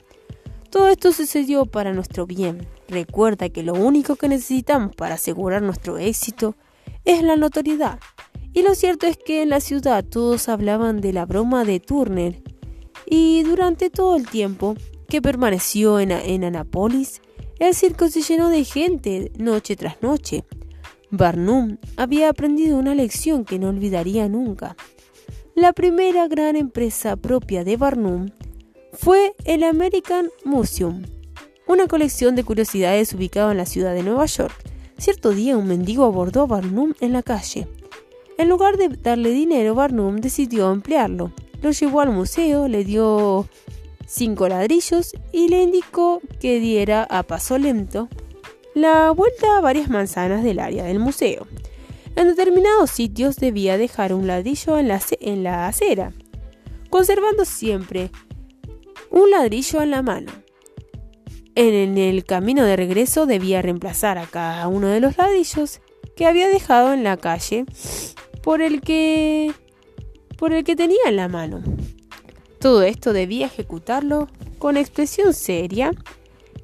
[0.71, 2.67] Todo esto sucedió para nuestro bien.
[2.89, 6.57] Recuerda que lo único que necesitamos para asegurar nuestro éxito
[7.05, 7.99] es la notoriedad.
[8.53, 12.43] Y lo cierto es que en la ciudad todos hablaban de la broma de Turner.
[13.07, 14.75] Y durante todo el tiempo
[15.09, 17.23] que permaneció en, en Anápolis,
[17.61, 20.45] el circo se llenó de gente noche tras noche.
[21.11, 24.77] Barnum había aprendido una lección que no olvidaría nunca.
[25.55, 28.31] La primera gran empresa propia de Barnum
[28.95, 31.03] fue el American Museum,
[31.67, 34.55] una colección de curiosidades ubicada en la ciudad de Nueva York.
[34.97, 37.69] Cierto día un mendigo abordó a Barnum en la calle.
[38.39, 41.33] En lugar de darle dinero, Barnum decidió emplearlo.
[41.61, 43.47] Lo llevó al museo, le dio
[44.11, 48.09] cinco ladrillos y le indicó que diera a paso lento
[48.75, 51.47] la vuelta a varias manzanas del área del museo.
[52.17, 56.13] En determinados sitios debía dejar un ladrillo en la, en la acera,
[56.91, 58.11] conservando siempre
[59.11, 60.33] un ladrillo en la mano.
[61.55, 65.81] En el camino de regreso debía reemplazar a cada uno de los ladrillos
[66.17, 67.65] que había dejado en la calle
[68.43, 69.53] por el que
[70.37, 71.63] por el que tenía en la mano.
[72.61, 75.93] Todo esto debía ejecutarlo con expresión seria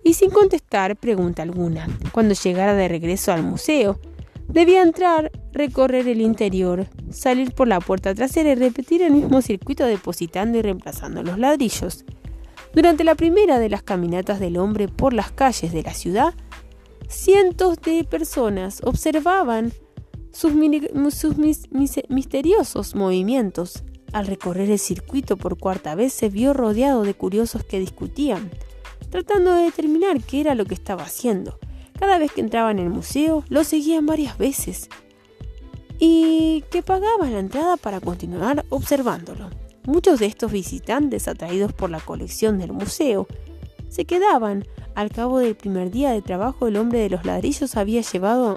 [0.04, 1.88] y sin contestar pregunta alguna.
[2.12, 3.98] Cuando llegara de regreso al museo,
[4.46, 9.86] debía entrar, recorrer el interior, salir por la puerta trasera y repetir el mismo circuito
[9.86, 12.04] depositando y reemplazando los ladrillos.
[12.74, 16.34] Durante la primera de las caminatas del hombre por las calles de la ciudad,
[17.08, 19.72] cientos de personas observaban
[20.30, 20.52] sus,
[22.10, 23.82] misteriosos movimientos.
[24.12, 28.50] Al recorrer el circuito por cuarta vez se vio rodeado de curiosos que discutían,
[29.10, 31.58] tratando de determinar qué era lo que estaba haciendo.
[31.98, 34.88] Cada vez que entraba en el museo, lo seguían varias veces
[35.98, 39.50] y que pagaban la entrada para continuar observándolo.
[39.84, 43.26] Muchos de estos visitantes, atraídos por la colección del museo,
[43.88, 44.64] se quedaban.
[44.94, 48.56] Al cabo del primer día de trabajo, el hombre de los ladrillos había llevado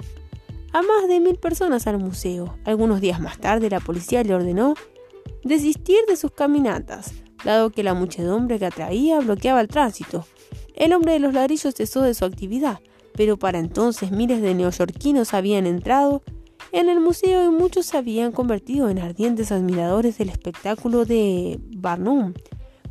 [0.72, 2.56] a más de mil personas al museo.
[2.64, 4.74] Algunos días más tarde, la policía le ordenó
[5.44, 7.14] desistir de sus caminatas,
[7.44, 10.26] dado que la muchedumbre que atraía bloqueaba el tránsito.
[10.74, 12.80] El hombre de los ladrillos cesó de su actividad,
[13.14, 16.22] pero para entonces miles de neoyorquinos habían entrado
[16.72, 22.34] en el museo y muchos se habían convertido en ardientes admiradores del espectáculo de Barnum.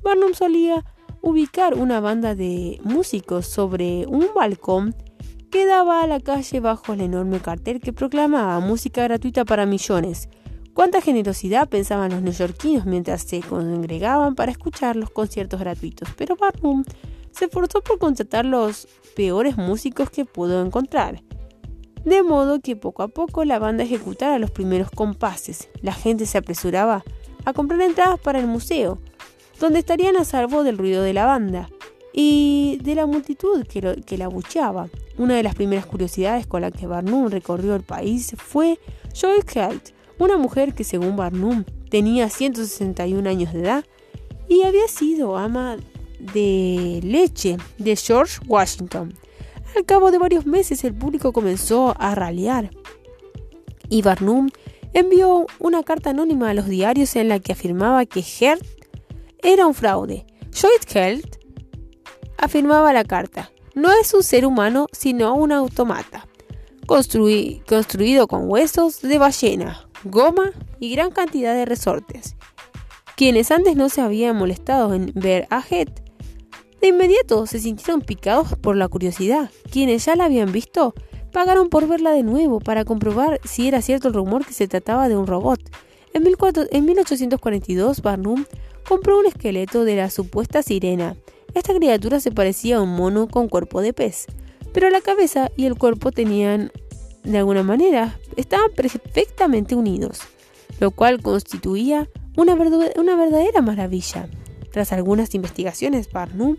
[0.03, 0.85] Barnum solía
[1.21, 4.95] ubicar una banda de músicos sobre un balcón
[5.51, 10.29] que daba a la calle bajo el enorme cartel que proclamaba música gratuita para millones.
[10.79, 16.85] Cuánta generosidad pensaban los neoyorquinos mientras se congregaban para escuchar los conciertos gratuitos, pero Barnum
[17.31, 21.21] se esforzó por contratar los peores músicos que pudo encontrar
[22.05, 25.67] de modo que poco a poco la banda ejecutara los primeros compases.
[25.81, 27.03] La gente se apresuraba
[27.43, 28.99] a comprar entradas para el museo,
[29.59, 31.67] donde estarían a salvo del ruido de la banda
[32.13, 34.87] y de la multitud que, la abucheaba.
[35.17, 38.79] Una de las primeras curiosidades con la que Barnum recorrió el país fue
[39.13, 43.85] Joyce Held, una mujer que según Barnum tenía 161 años de edad
[44.47, 45.77] y había sido ama
[46.33, 49.13] de leche de George Washington.
[49.75, 52.69] Al cabo de varios meses el público comenzó a ralear
[53.89, 54.49] y Barnum
[54.93, 58.65] envió una carta anónima a los diarios en la que afirmaba que Hert
[59.41, 60.25] era un fraude.
[60.51, 61.37] Joyce Hert
[62.37, 66.27] afirmaba la carta, no es un ser humano sino un automata,
[66.85, 72.35] construido con huesos de ballena, goma y gran cantidad de resortes.
[73.15, 76.09] Quienes antes no se habían molestado en ver a Hert
[76.81, 79.51] de inmediato se sintieron picados por la curiosidad.
[79.69, 80.93] Quienes ya la habían visto
[81.33, 85.09] pagaron por verla de nuevo para comprobar si era cierto el rumor que se trataba
[85.09, 85.59] de un robot.
[86.13, 88.45] En, 1842, Barnum
[88.87, 91.15] compró un esqueleto de la supuesta sirena.
[91.53, 94.25] Esta criatura se parecía a un mono con cuerpo de pez,
[94.73, 96.71] pero la cabeza y el cuerpo tenían,
[97.31, 100.21] de alguna manera, estaban perfectamente unidos,
[100.79, 104.29] lo cual constituía una, una verdadera maravilla.
[104.71, 106.57] Tras algunas investigaciones, Barnum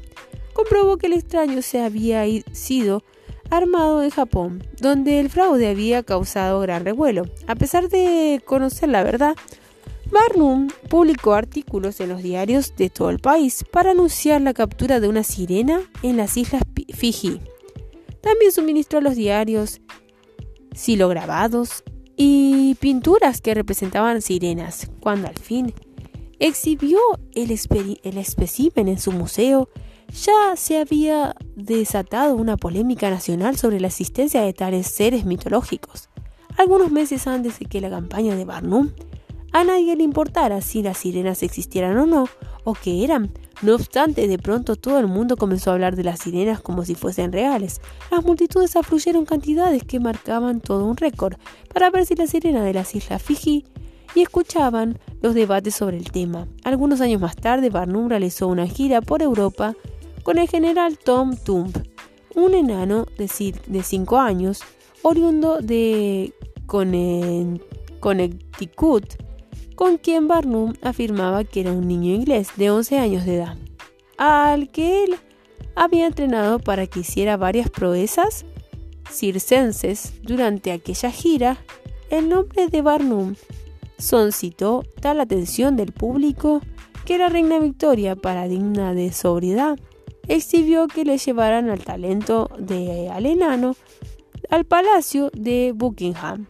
[0.52, 3.02] comprobó que el extraño se había sido
[3.50, 7.24] armado en Japón, donde el fraude había causado gran revuelo.
[7.46, 9.34] A pesar de conocer la verdad,
[10.10, 15.08] Barnum publicó artículos en los diarios de todo el país para anunciar la captura de
[15.08, 16.62] una sirena en las islas
[16.94, 17.40] Fiji.
[18.20, 19.80] También suministró a los diarios
[20.74, 21.84] silograbados
[22.16, 25.72] y pinturas que representaban sirenas, cuando al fin
[26.38, 26.98] exhibió
[27.34, 27.50] el,
[28.02, 29.68] el espécimen en su museo,
[30.12, 36.08] ya se había desatado una polémica nacional sobre la existencia de tales seres mitológicos.
[36.56, 38.90] Algunos meses antes de que la campaña de Barnum,
[39.52, 42.28] a nadie le importara si las sirenas existieran o no,
[42.64, 43.32] o qué eran.
[43.62, 46.94] No obstante, de pronto todo el mundo comenzó a hablar de las sirenas como si
[46.94, 47.82] fuesen reales.
[48.10, 51.34] Las multitudes afluyeron cantidades que marcaban todo un récord
[51.72, 53.66] para ver si la sirena de las islas Fiji
[54.14, 56.48] y escuchaban los debates sobre el tema.
[56.64, 59.74] Algunos años más tarde, Barnum realizó una gira por Europa
[60.22, 61.70] con el general Tom Thumb,
[62.34, 64.62] un enano de 5 años,
[65.02, 66.32] oriundo de
[68.00, 69.04] Connecticut,
[69.80, 73.56] con quien Barnum afirmaba que era un niño inglés de 11 años de edad,
[74.18, 75.16] al que él
[75.74, 78.44] había entrenado para que hiciera varias proezas
[79.10, 81.56] circenses durante aquella gira,
[82.10, 83.36] el nombre de Barnum
[83.96, 86.60] solicitó tal atención del público
[87.06, 89.78] que la reina Victoria, para digna de sobriedad,
[90.28, 93.76] exhibió que le llevaran al talento de al enano
[94.50, 96.46] al palacio de Buckingham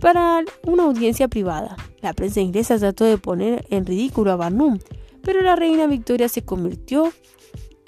[0.00, 1.76] para una audiencia privada.
[2.00, 4.78] La prensa inglesa trató de poner en ridículo a Barnum,
[5.22, 7.12] pero la reina Victoria se convirtió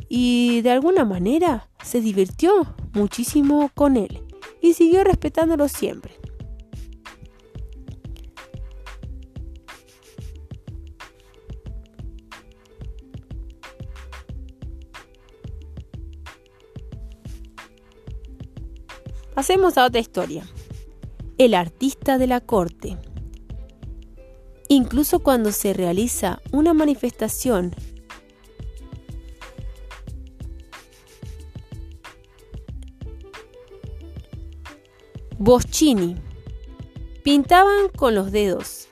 [0.09, 4.21] y de alguna manera se divirtió muchísimo con él
[4.61, 6.13] y siguió respetándolo siempre.
[19.35, 20.45] Pasemos a otra historia.
[21.39, 22.99] El artista de la corte.
[24.69, 27.75] Incluso cuando se realiza una manifestación
[35.39, 36.15] Boschini
[37.25, 38.89] pintaban con los dedos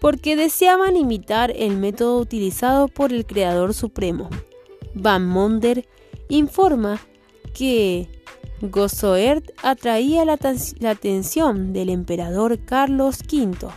[0.00, 4.28] porque deseaban imitar el método utilizado por el creador supremo.
[4.94, 5.88] Van Monder
[6.28, 7.00] informa
[7.54, 8.17] que
[8.60, 13.68] Gossoert atraía la, atención del emperador Carlos V,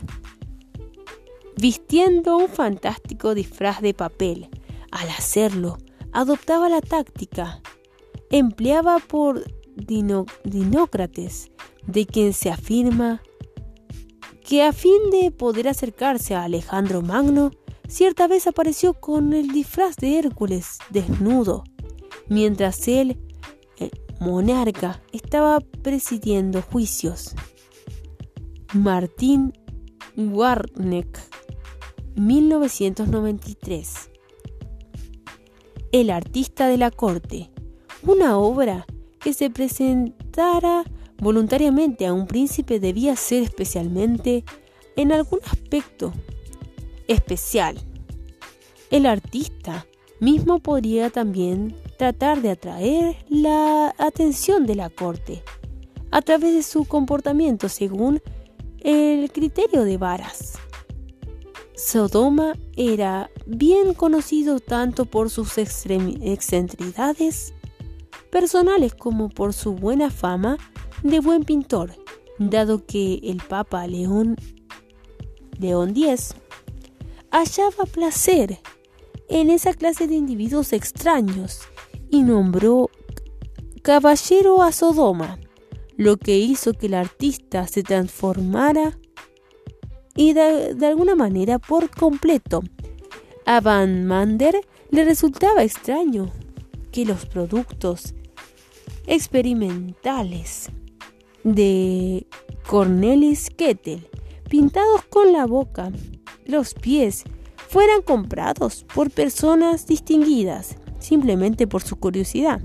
[1.56, 4.50] vistiendo un fantástico disfraz de papel.
[4.92, 5.78] Al hacerlo,
[6.12, 7.62] adoptaba la táctica
[8.32, 9.44] empleada por
[9.76, 11.52] Dinócrates,
[11.86, 13.22] de quien se afirma
[14.44, 17.52] que a fin de poder acercarse a Alejandro Magno,
[17.88, 21.64] cierta vez apareció con el disfraz de Hércules desnudo,
[22.28, 23.18] mientras él
[24.22, 27.34] monarca estaba presidiendo juicios.
[28.72, 29.52] Martín
[30.16, 31.20] Warneck,
[32.16, 34.12] 1993.
[35.92, 37.50] El artista de la corte,
[38.04, 38.86] una obra
[39.20, 40.84] que se presentara
[41.18, 44.46] voluntariamente a un príncipe debía ser especialmente
[44.98, 46.14] en algún aspecto
[47.08, 47.76] especial.
[48.92, 49.88] El artista
[50.22, 55.44] mismo podría también tratar de atraer la atención de la corte
[56.12, 58.22] a través de su comportamiento según
[58.80, 60.60] el criterio de Varas.
[61.76, 67.56] Sodoma era bien conocido tanto por sus excentricidades
[68.30, 70.58] personales como por su buena fama
[71.02, 71.96] de buen pintor,
[72.38, 74.36] dado que el Papa León,
[75.60, 76.36] León X
[77.32, 78.60] hallaba placer
[79.32, 81.62] en esa clase de individuos extraños
[82.10, 82.90] y nombró
[83.82, 85.40] caballero a Sodoma,
[85.96, 89.00] lo que hizo que el artista se transformara
[90.16, 92.62] y de, alguna manera por completo.
[93.46, 94.60] A Van Mander
[94.92, 96.30] le resultaba extraño
[96.92, 98.14] que los productos
[99.08, 100.70] experimentales
[101.46, 102.28] de
[102.68, 104.08] Cornelis Kettel,
[104.50, 105.90] pintados con la boca,
[106.46, 107.24] los pies,
[107.72, 112.60] fueran comprados por personas distinguidas simplemente por su curiosidad.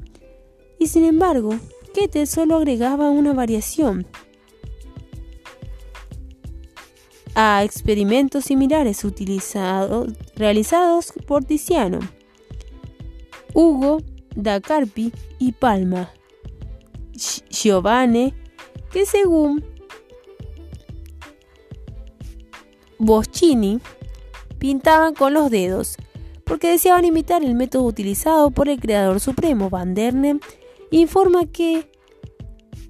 [0.81, 1.55] Y sin embargo,
[1.95, 4.05] Kettel solo agregaba una variación
[7.37, 12.01] a experimentos similares utilizados, realizados por Tiziano,
[13.55, 14.03] Hugo
[14.35, 16.11] da Carpi y Palma,
[17.49, 18.35] Giovanni,
[18.91, 19.65] que según
[22.99, 23.79] Boschini
[24.67, 25.97] pintaban con los dedos,
[26.45, 29.71] porque deseaban imitar el método utilizado por el creador supremo.
[29.71, 30.41] Van Derne
[30.91, 31.89] informa que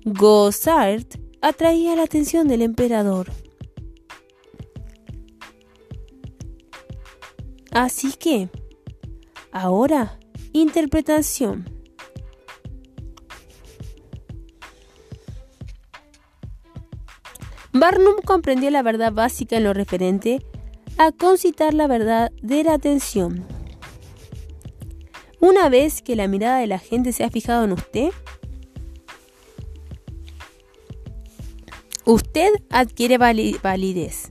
[0.07, 3.31] Gossart atraía la atención del emperador.
[7.73, 8.49] Así que,
[9.53, 10.19] ahora,
[10.55, 11.69] interpretación.
[17.75, 20.46] Barnum comprendió la verdad básica en lo referente
[20.99, 23.45] a concitar la verdadera atención.
[25.41, 28.11] Una vez que la mirada de la gente se ha fijado en usted,
[32.05, 34.31] usted adquiere validez.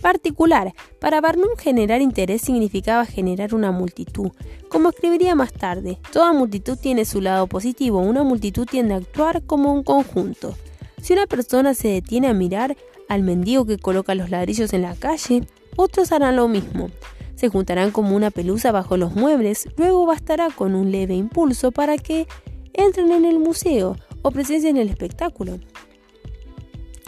[0.00, 4.30] Particular, para Barnum generar interés significaba generar una multitud.
[4.68, 9.42] Como escribiría más tarde, toda multitud tiene su lado positivo, una multitud tiende a actuar
[9.42, 10.56] como un conjunto.
[11.02, 12.76] Si una persona se detiene a mirar
[13.08, 15.46] al mendigo que coloca los ladrillos en la calle,
[15.78, 16.90] otros harán lo mismo.
[17.36, 21.96] Se juntarán como una pelusa bajo los muebles, luego bastará con un leve impulso para
[21.96, 22.26] que
[22.72, 25.60] entren en el museo o presencien el espectáculo.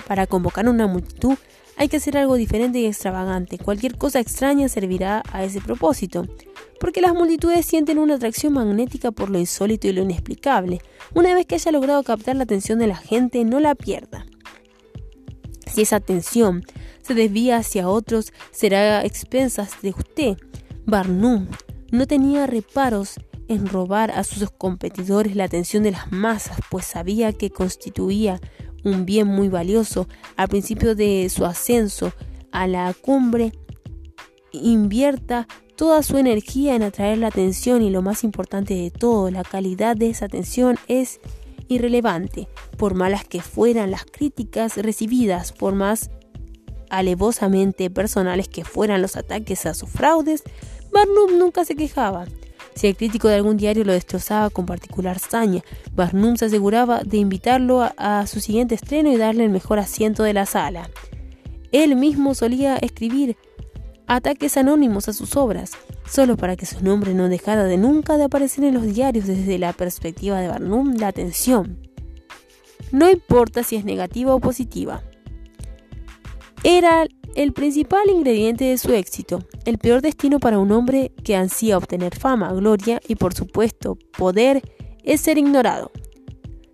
[0.06, 1.36] Para convocar una multitud
[1.76, 3.58] hay que hacer algo diferente y extravagante.
[3.58, 6.26] Cualquier cosa extraña servirá a ese propósito.
[6.78, 10.80] porque las multitudes sienten una atracción magnética por lo insólito y lo inexplicable.
[11.12, 14.24] Una vez que haya logrado captar la atención de la gente, no la pierda.
[15.66, 16.62] Si esa atención
[17.02, 20.36] se desvía hacia otros, será a expensas de usted.
[20.86, 21.46] Barnum
[21.90, 23.14] no tenía reparos
[23.48, 28.40] en robar a sus competidores la atención de las masas, pues sabía que constituía
[28.84, 32.12] un bien muy valioso al principio de su ascenso
[32.52, 33.52] a la cumbre.
[34.52, 35.46] Invierta
[35.76, 39.96] toda su energía en atraer la atención y lo más importante de todo, la calidad
[39.96, 41.20] de esa atención es
[41.68, 46.10] irrelevante, por malas que fueran las críticas recibidas, por más
[46.90, 50.42] alevosamente personales que fueran los ataques a sus fraudes,
[50.92, 52.26] Barnum nunca se quejaba.
[52.74, 55.62] Si el crítico de algún diario lo destrozaba con particular saña,
[55.92, 60.32] Barnum se aseguraba de invitarlo a, su siguiente estreno y darle el mejor asiento de
[60.32, 60.88] la sala.
[61.72, 63.36] Él mismo solía escribir
[64.06, 65.72] ataques anónimos a sus obras,
[66.08, 69.58] solo para que su nombre no dejara de nunca de aparecer en los diarios desde
[69.58, 71.78] la perspectiva de Barnum, la atención.
[72.92, 75.02] No importa si es negativa o positiva.
[76.62, 81.78] Era el principal ingrediente de su éxito, el peor destino para un hombre que ansía
[81.78, 84.60] obtener fama, gloria y por supuesto poder
[85.02, 85.90] es ser ignorado.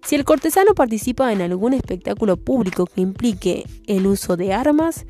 [0.04, 5.06] Si el cortesano participa en algún espectáculo público que implique el uso de armas,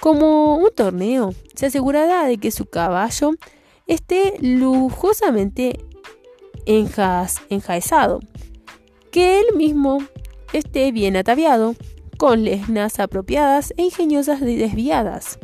[0.00, 3.30] como un torneo, se asegurará de que su caballo
[3.86, 5.78] esté lujosamente
[6.66, 8.20] enjaezado,
[9.10, 9.98] que él mismo
[10.52, 11.74] esté bien ataviado,
[12.18, 15.38] con lesnas apropiadas e ingeniosas desviadas,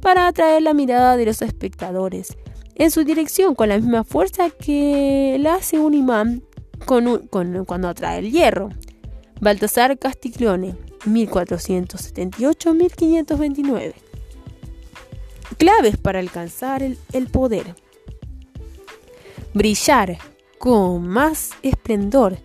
[0.00, 2.36] para atraer la mirada de los espectadores
[2.76, 6.42] en su dirección con la misma fuerza que la hace un imán
[6.84, 8.68] cuando atrae el hierro.
[9.40, 10.76] Baltasar Castiglione
[11.06, 13.94] 1478-1529.
[15.56, 17.74] Claves para alcanzar el, el poder.
[19.54, 20.18] Brillar
[20.58, 22.36] con más esplendor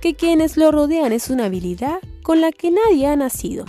[0.00, 3.64] que quienes lo rodean es una habilidad con la que nadie ha nacido.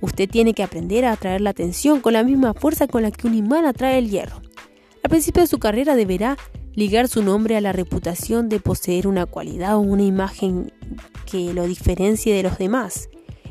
[0.00, 3.26] Usted tiene que aprender a atraer la atención con la misma fuerza con la que
[3.26, 4.40] un imán atrae el hierro.
[5.02, 6.36] Al principio de su carrera deberá
[6.74, 10.72] ligar su nombre a la reputación de poseer una cualidad o una imagen
[11.30, 13.08] que lo diferencie de los demás.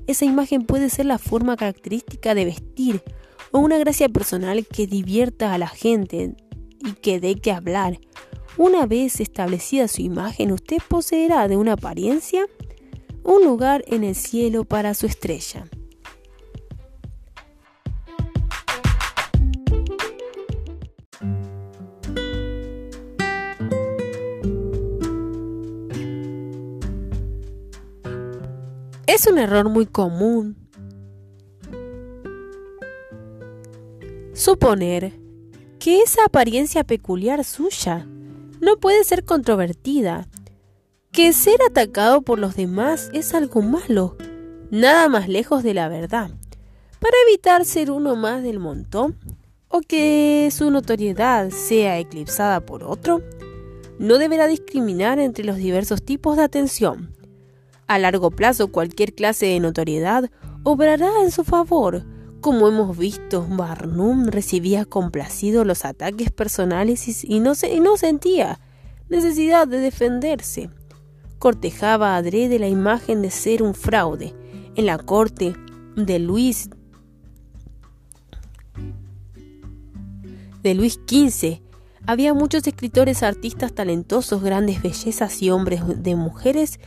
[0.08, 3.04] Esa imagen puede ser la forma característica de vestir
[3.52, 6.36] o una gracia personal que divierta a la gente
[6.80, 8.00] y que dé que hablar.
[8.60, 12.46] Una vez establecida su imagen, usted poseerá de una apariencia
[13.24, 15.70] un lugar en el cielo para su estrella.
[29.08, 30.58] Es un error muy común
[34.34, 35.14] suponer
[35.80, 38.06] que esa apariencia peculiar suya
[38.60, 40.28] no puede ser controvertida,
[41.12, 44.16] que ser atacado por los demás es algo malo,
[44.72, 46.32] nada más lejos de la verdad,
[47.00, 49.18] para evitar ser uno más del montón
[49.68, 53.22] o que su notoriedad sea eclipsada por otro,
[53.98, 57.20] no deberá discriminar entre los diversos tipos de atención
[57.90, 60.30] a largo plazo, cualquier clase de notoriedad
[60.64, 62.06] obrará en su favor.
[62.42, 68.62] Como hemos visto, Barnum recibía complacido los ataques personales y no, sentía
[69.10, 70.70] necesidad de defenderse.
[71.38, 74.34] Cortejaba adrede la imagen de ser un fraude.
[74.76, 75.54] En la corte
[75.98, 76.70] de Luis
[80.64, 81.62] de Luis XV
[82.06, 86.80] había muchos escritores, artistas talentosos, grandes bellezas y hombres de mujeres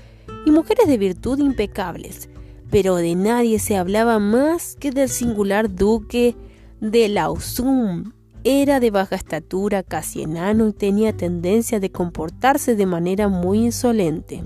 [0.46, 2.28] y mujeres de virtud impecables,
[2.72, 6.34] pero de nadie se hablaba más que del singular duque
[6.80, 8.12] de Lausum.
[8.44, 14.42] Era de baja estatura, casi enano y tenía tendencia de comportarse de manera muy insolente.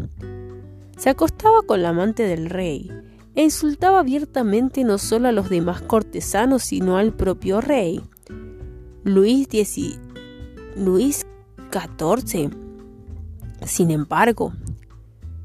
[0.98, 2.90] Se acostaba con la amante del rey
[3.36, 8.02] e insultaba abiertamente no solo a los demás cortesanos, sino al propio rey.
[9.04, 9.46] Luis,
[10.74, 11.24] Luis
[11.70, 12.50] XIV,
[13.64, 14.52] sin embargo,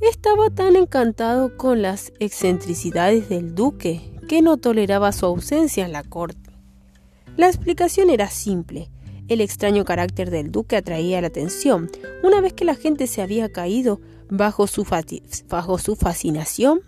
[0.01, 6.03] estaba tan encantado con las excentricidades del duque que no toleraba su ausencia en la
[6.03, 6.51] corte.
[7.37, 8.89] La explicación era simple.
[9.27, 11.91] El extraño carácter del duque atraía la atención.
[12.23, 14.83] Una vez que la gente se había caído bajo su,
[15.95, 16.81] fascinación,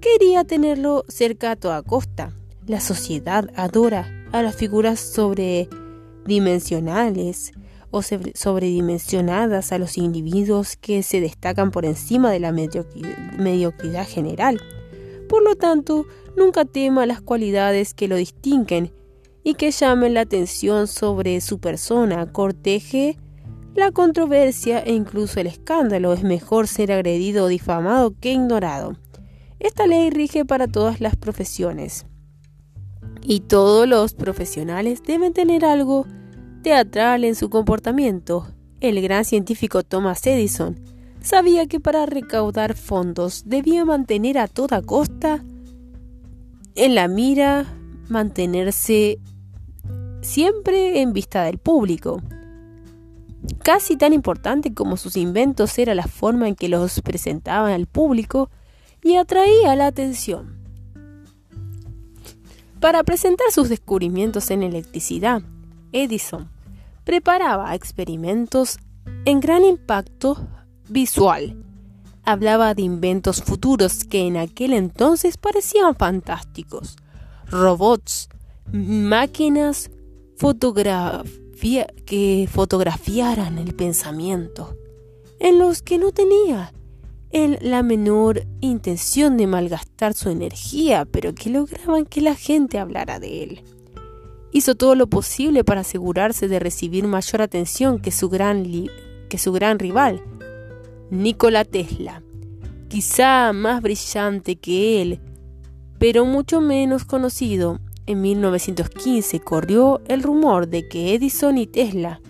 [0.00, 2.32] quería tenerlo cerca a toda costa.
[2.66, 7.52] La sociedad adora a las figuras sobredimensionales
[7.90, 14.60] o sobredimensionadas a los individuos que se destacan por encima de la mediocridad general.
[15.28, 18.92] Por lo tanto, nunca tema las cualidades que lo distinguen
[19.42, 23.16] y que llamen la atención sobre su persona, corteje
[23.74, 26.12] la controversia e incluso el escándalo.
[26.12, 28.96] Es mejor ser agredido o difamado que ignorado.
[29.58, 32.06] Esta ley rige para todas las profesiones.
[33.22, 36.06] Y todos los profesionales deben tener algo
[36.62, 38.46] teatral en su comportamiento.
[38.80, 40.78] El gran científico Thomas Edison
[41.20, 45.44] sabía que para recaudar fondos debía mantener a toda costa
[46.74, 47.66] en la mira,
[48.08, 49.18] mantenerse
[50.22, 52.22] siempre en vista del público.
[53.62, 58.50] Casi tan importante como sus inventos era la forma en que los presentaban al público
[59.02, 60.58] y atraía la atención.
[62.80, 65.42] Para presentar sus descubrimientos en electricidad,
[65.92, 66.50] Edison
[67.04, 68.78] preparaba experimentos
[69.24, 70.48] en gran impacto
[70.88, 71.64] visual.
[72.24, 76.96] Hablaba de inventos futuros que en aquel entonces parecían fantásticos.
[77.46, 78.28] Robots,
[78.72, 79.90] máquinas
[82.06, 84.76] que fotografiaran el pensamiento,
[85.38, 86.72] en los que no tenía
[87.30, 93.20] él la menor intención de malgastar su energía, pero que lograban que la gente hablara
[93.20, 93.62] de él.
[94.52, 98.64] Hizo todo lo posible para asegurarse de recibir mayor atención que su gran,
[99.28, 100.22] que su gran rival,
[101.10, 102.22] Nikola Tesla,
[102.88, 105.20] quizá más brillante que él,
[105.98, 107.78] pero mucho menos conocido.
[108.06, 112.20] En 1915 corrió el rumor de que Edison y Tesla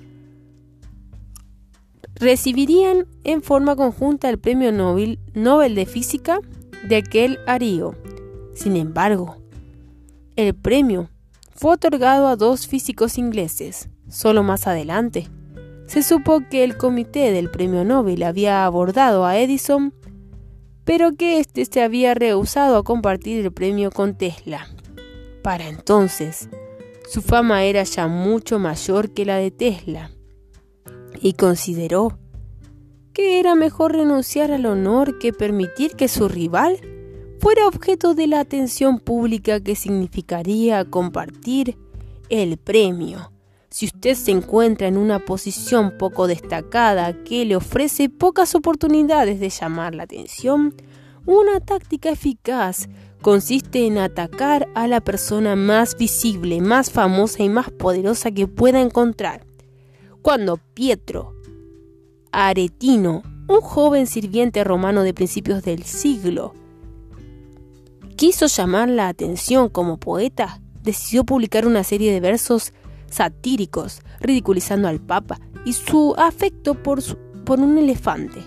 [2.17, 6.41] recibirían en forma conjunta el premio Nobel, Nobel de Física
[6.87, 7.95] de aquel arío.
[8.55, 9.37] Sin embargo,
[10.37, 11.09] el premio
[11.61, 13.91] fue otorgado a dos físicos ingleses.
[14.09, 15.29] Solo más adelante,
[15.87, 19.93] se supo que el comité del premio Nobel había abordado a Edison,
[20.85, 24.69] pero que éste se había rehusado a compartir el premio con Tesla.
[25.43, 26.49] Para entonces,
[27.07, 30.11] su fama era ya mucho mayor que la de Tesla
[31.21, 32.19] y consideró
[33.13, 36.81] que era mejor renunciar al honor que permitir que su rival
[37.41, 41.79] fuera objeto de la atención pública que significaría compartir
[42.29, 43.33] el premio.
[43.71, 49.49] Si usted se encuentra en una posición poco destacada que le ofrece pocas oportunidades de
[49.49, 50.75] llamar la atención,
[51.25, 52.89] una táctica eficaz
[53.23, 58.81] consiste en atacar a la persona más visible, más famosa y más poderosa que pueda
[58.83, 59.47] encontrar.
[60.21, 61.35] Cuando Pietro
[62.33, 66.55] Aretino, un joven sirviente romano de principios del siglo,
[68.21, 72.75] quiso llamar la atención como poeta, decidió publicar una serie de versos
[73.09, 76.99] satíricos, ridiculizando al Papa y su afecto por,
[77.49, 78.43] un elefante.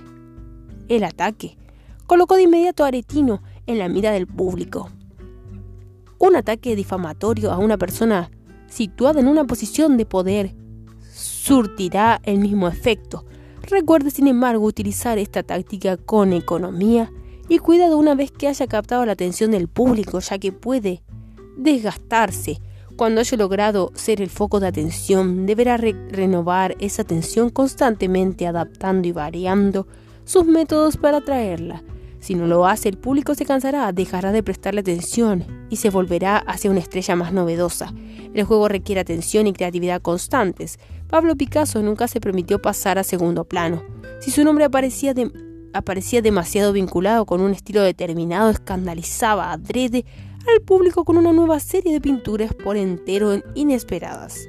[0.90, 1.58] El ataque
[2.06, 4.92] colocó de inmediato a Aretino en la mira del público.
[6.20, 8.30] Un ataque difamatorio a una persona
[8.68, 10.56] situada en una posición de poder
[11.12, 13.26] surtirá el mismo efecto.
[13.64, 17.12] Recuerde, sin embargo, utilizar esta táctica con economía
[17.50, 21.04] y cuidado una vez que haya captado la atención del público, ya que puede
[21.58, 22.60] desgastarse.
[22.96, 29.12] Cuando haya logrado ser el foco de atención, deberá renovar esa atención constantemente, adaptando y
[29.12, 29.88] variando
[30.26, 31.84] sus métodos para atraerla.
[32.20, 36.38] Si no lo hace, el público se cansará, dejará de prestarle atención y se volverá
[36.38, 37.94] hacia una estrella más novedosa.
[38.34, 40.80] El juego requiere atención y creatividad constantes.
[41.10, 43.84] Pablo Picasso nunca se permitió pasar a segundo plano.
[44.22, 45.14] Si su nombre aparecía,
[45.74, 50.06] aparecía demasiado vinculado con un estilo determinado, escandalizaba adrede
[50.54, 54.48] al público con una nueva serie de pinturas por entero inesperadas.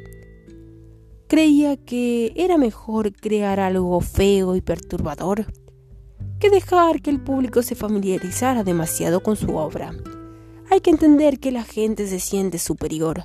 [1.29, 5.47] Creía que era mejor crear algo feo y perturbador
[6.39, 9.95] que dejar que el público se familiarizara demasiado con su obra.
[10.70, 13.25] Hay que entender que la gente se siente superior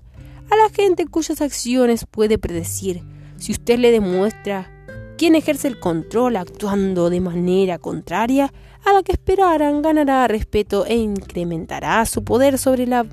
[0.49, 3.03] a la gente cuyas acciones puede predecir.
[3.37, 4.78] Si usted le demuestra
[5.19, 8.53] quién ejerce el control actuando de manera contraria
[8.85, 13.05] a la que esperaran, ganará respeto e incrementará su poder sobre la,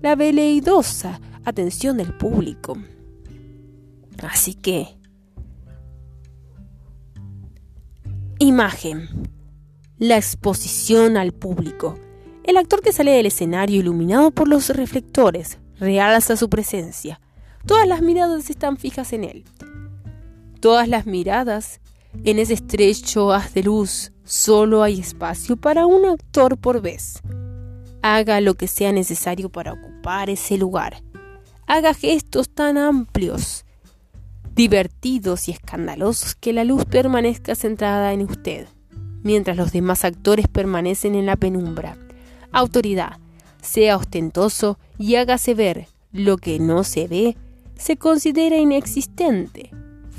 [0.00, 2.78] la veleidosa atención del público.
[4.22, 4.96] Así que...
[8.38, 9.08] Imagen
[9.98, 11.98] la exposición al público.
[12.44, 17.20] El actor que sale del escenario iluminado por los reflectores realza su presencia.
[17.66, 19.44] Todas las miradas están fijas en él.
[20.60, 21.80] Todas las miradas
[22.24, 24.12] en ese estrecho haz de luz.
[24.24, 27.20] Solo hay espacio para un actor por vez.
[28.02, 31.02] Haga lo que sea necesario para ocupar ese lugar.
[31.66, 33.64] Haga gestos tan amplios,
[34.54, 38.66] divertidos y escandalosos que la luz permanezca centrada en usted
[39.22, 41.96] mientras los demás actores permanecen en la penumbra.
[42.52, 43.18] Autoridad,
[43.62, 45.88] sea ostentoso y hágase ver.
[46.12, 47.36] lo que no se ve
[47.78, 49.70] se considera inexistente.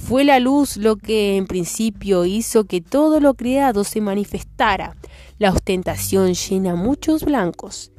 [0.04, 4.98] Fue la luz lo que en principio hizo que todo lo creado se manifestara.
[5.38, 7.92] La ostentación llena muchos blancos,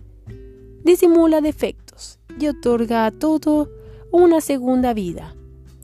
[0.85, 3.71] disimula defectos y otorga a todo
[4.11, 5.35] una segunda vida,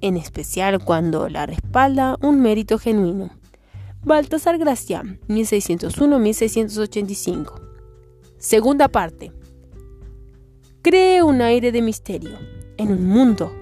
[0.01, 3.31] en especial cuando la respalda un mérito genuino.
[4.03, 7.53] Baltasar Gracián, 1601-1685.
[8.39, 9.31] Segunda parte.
[10.83, 12.37] Cree un aire de misterio
[12.77, 13.53] en un mundo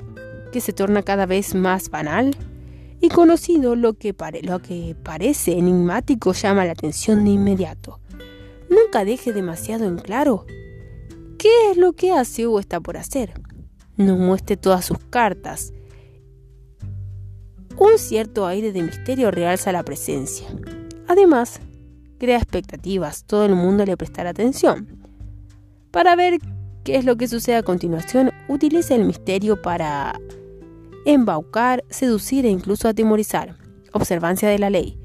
[0.56, 2.34] que se torna cada vez más banal
[3.02, 8.00] y conocido, lo que, lo que parece enigmático llama la atención de inmediato.
[8.70, 10.46] Nunca deje demasiado en claro
[11.38, 13.34] qué es lo que hace o está por hacer.
[13.98, 15.74] No muestre todas sus cartas.
[17.76, 20.46] Un cierto aire de misterio realza la presencia.
[21.06, 21.60] Además,
[22.18, 24.88] crea expectativas, todo el mundo le prestará atención.
[25.90, 26.38] Para ver
[26.82, 30.18] qué es lo que sucede a continuación, utiliza el misterio para
[31.06, 33.56] embaucar, seducir e incluso atemorizar.
[33.92, 34.98] Observancia de la ley.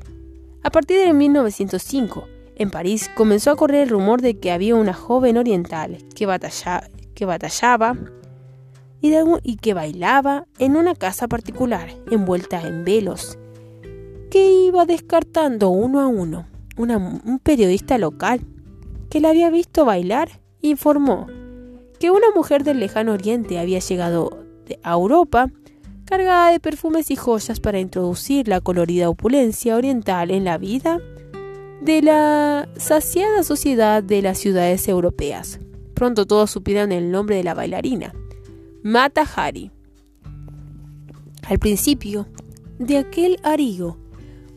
[0.64, 4.94] A partir de 1905, en París comenzó a correr el rumor de que había una
[4.94, 7.98] joven oriental que, batallaba
[9.00, 13.38] y, y, que bailaba en una casa particular, envuelta en velos,
[14.30, 16.48] que iba descartando uno a uno.
[16.78, 18.42] un periodista local
[19.10, 21.28] que la había visto bailar informó
[22.00, 24.44] que una mujer del lejano oriente había llegado
[24.84, 25.52] a Europa
[26.12, 31.00] cargada de perfumes y joyas para introducir la colorida opulencia oriental en la vida
[31.82, 35.62] de la saciada sociedad de las ciudades europeas.
[35.94, 38.14] Pronto todos supieron el nombre de la bailarina,
[38.84, 39.72] Mata Hari.
[41.44, 42.28] Al principio
[42.78, 43.98] de aquel arigo,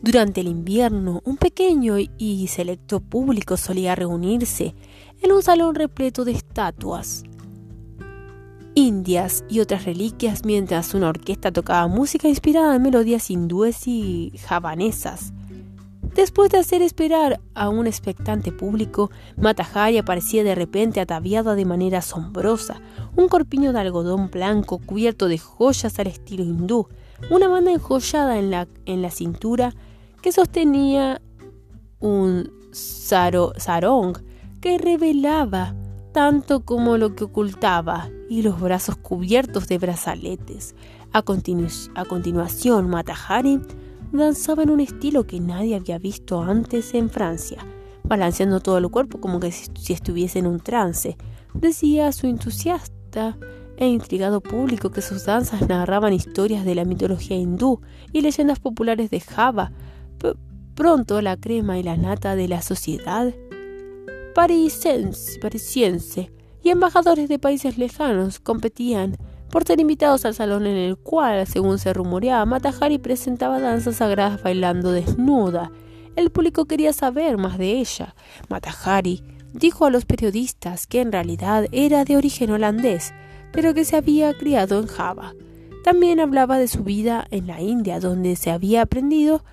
[0.01, 4.75] durante el invierno, un pequeño y selecto público solía reunirse
[5.21, 7.23] en un salón repleto de estatuas,
[8.75, 15.33] indias y otras reliquias mientras una orquesta tocaba música inspirada en melodías hindúes y javanesas.
[16.13, 21.97] Después de hacer esperar a un expectante público, Matahari aparecía de repente ataviada de manera
[21.97, 22.79] asombrosa,
[23.15, 26.87] un corpiño de algodón blanco cubierto de joyas al estilo hindú,
[27.29, 29.73] una banda enjollada en la, en la cintura
[30.21, 31.21] que sostenía
[31.99, 34.17] un sarong
[34.61, 35.75] que revelaba
[36.15, 40.73] tanto como lo que ocultaba, y los brazos cubiertos de brazaletes.
[41.11, 43.59] A, continuación, Matahari
[44.13, 47.57] danzaba en un estilo que nadie había visto antes en Francia,
[48.05, 51.17] balanceando todo el cuerpo como que si estuviese en un trance.
[51.53, 53.37] Decía a su entusiasta
[53.75, 57.81] e intrigado público que sus danzas narraban historias de la mitología hindú
[58.13, 59.73] y leyendas populares de Java.
[60.75, 63.33] pronto la crema y la nata de la sociedad
[64.35, 66.31] parisiense
[66.61, 69.17] y embajadores de países lejanos competían
[69.49, 74.43] por ser invitados al salón en el cual, según se rumoreaba, Matahari presentaba danzas sagradas
[74.43, 75.71] bailando desnuda.
[76.17, 78.13] El público quería saber más de ella.
[78.49, 79.23] Matahari
[79.53, 83.13] dijo a los periodistas que en realidad era de origen holandés,
[83.53, 85.33] pero que se había criado en Java.
[85.85, 89.45] También hablaba de su vida en la India, donde se había aprendido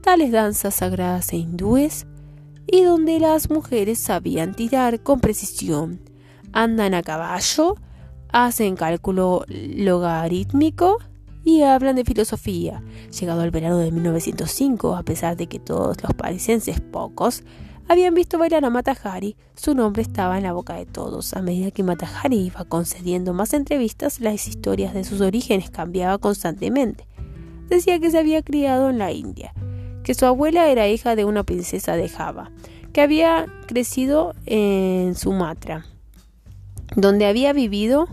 [0.00, 2.06] tales danzas sagradas e hindúes
[2.66, 6.00] y donde las mujeres sabían tirar con precisión,
[6.52, 7.76] andan a caballo,
[8.28, 10.98] hacen cálculo logarítmico
[11.44, 12.82] y hablan de filosofía.
[13.18, 17.42] Llegado el verano de 1905, a pesar de que todos los parisenses, pocos,
[17.88, 21.34] habían visto bailar a Matahari, su nombre estaba en la boca de todos.
[21.34, 27.06] A medida que Matahari iba concediendo más entrevistas, las historias de sus orígenes cambiaban constantemente.
[27.68, 29.52] Decía que se había criado en la India,
[30.02, 32.50] que su abuela era hija de una princesa de Java,
[32.92, 35.86] que había crecido en Sumatra,
[36.96, 38.08] donde había vivido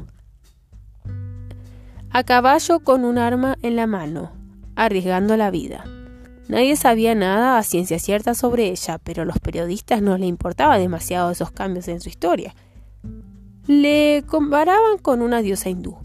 [2.12, 4.32] a caballo con un arma en la mano,
[4.76, 5.86] arriesgando la vida.
[6.48, 10.80] Nadie sabía nada a ciencia cierta sobre ella, pero a los periodistas no le importaba
[10.80, 12.56] demasiado esos cambios en su historia.
[13.68, 15.98] Le comparaban con una diosa hindú,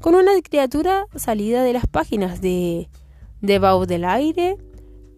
[0.00, 2.88] con una criatura salida de las páginas de,
[3.40, 4.56] de Baudelaire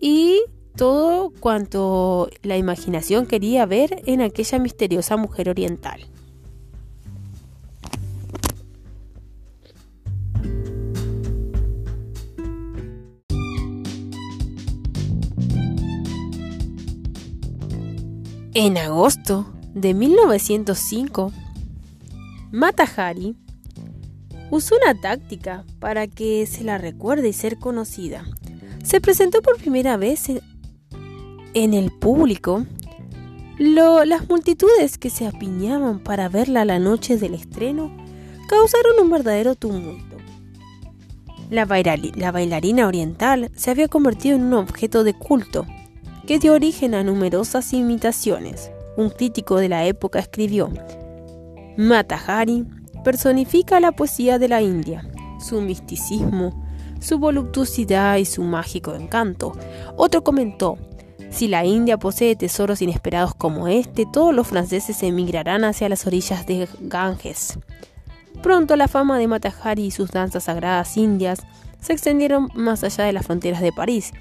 [0.00, 0.40] y
[0.76, 6.00] todo cuanto la imaginación quería ver en aquella misteriosa mujer oriental.
[18.52, 21.32] En agosto de 1905,
[22.50, 23.36] Matahari
[24.50, 28.24] usó una táctica para que se la recuerde y ser conocida.
[28.82, 30.30] Se presentó por primera vez
[31.54, 32.66] en el público.
[33.58, 37.94] las multitudes que se apiñaban para verla la noche del estreno
[38.48, 40.16] causaron un verdadero tumulto.
[41.50, 41.66] La,
[42.14, 45.66] la bailarina oriental se había convertido en un objeto de culto
[46.26, 48.70] que dio origen a numerosas imitaciones.
[48.96, 50.70] Un crítico de la época escribió,
[51.76, 52.66] Matahari
[53.04, 55.08] personifica la poesía de la India,
[55.38, 56.59] su misticismo,
[57.00, 59.52] su voluptuosidad y su mágico encanto.
[59.96, 60.78] Otro comentó,
[61.30, 66.46] si la India posee tesoros inesperados como este, todos los franceses emigrarán hacia las orillas
[66.46, 67.58] de Ganges.
[68.42, 71.40] Pronto la fama de Matahari y sus danzas sagradas indias
[71.80, 74.12] se extendieron más allá de las fronteras de París.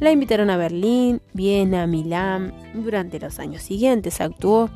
[0.00, 2.52] La invitaron a Berlín, Viena, Milán.
[2.74, 4.70] Durante los años siguientes actuó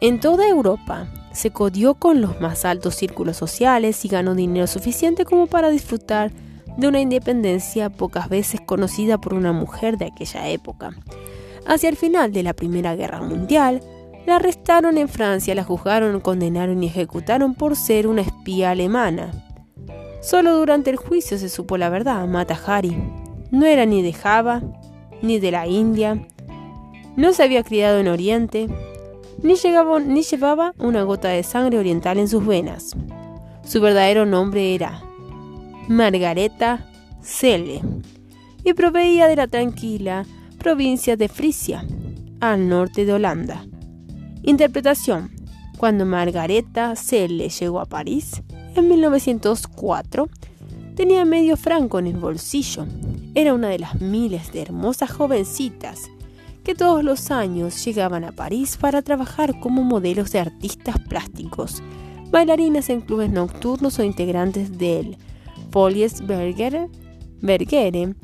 [0.00, 1.06] en toda Europa.
[1.32, 6.32] Se codió con los más altos círculos sociales y ganó dinero suficiente como para disfrutar
[6.76, 10.90] de una independencia pocas veces conocida por una mujer de aquella época.
[11.66, 13.80] Hacia el final de la Primera Guerra Mundial,
[14.26, 19.30] la arrestaron en Francia, la juzgaron, condenaron y ejecutaron por ser una espía alemana.
[20.20, 22.96] Solo durante el juicio se supo la verdad, Mata Hari.
[23.50, 24.62] No era ni de Java,
[25.22, 26.26] ni de la India,
[27.16, 28.68] no se había criado en Oriente,
[29.42, 29.54] ni,
[30.06, 32.96] ni llevaba una gota de sangre oriental en sus venas.
[33.64, 35.02] Su verdadero nombre era
[35.88, 36.86] Margareta
[37.22, 37.80] Cele
[38.64, 40.26] y proveía de la tranquila
[40.58, 41.84] provincia de Frisia,
[42.40, 43.64] al norte de Holanda.
[44.42, 45.30] Interpretación.
[45.78, 48.42] Cuando Margareta Cele llegó a París
[48.74, 50.28] en 1904,
[50.94, 52.86] tenía medio franco en el bolsillo.
[53.34, 56.10] Era una de las miles de hermosas jovencitas
[56.70, 61.82] que todos los años llegaban a París para trabajar como modelos de artistas plásticos,
[62.30, 65.18] bailarinas en clubes nocturnos o integrantes del
[65.72, 66.88] Folies Berger,
[67.40, 68.14] Bergere.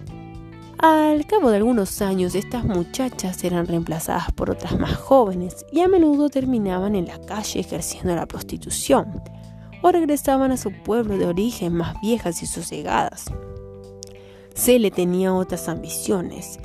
[0.78, 5.88] Al cabo de algunos años, estas muchachas eran reemplazadas por otras más jóvenes y a
[5.88, 9.24] menudo terminaban en la calle ejerciendo la prostitución
[9.82, 13.24] o regresaban a su pueblo de origen más viejas y sosegadas.
[14.68, 16.60] le tenía otras ambiciones.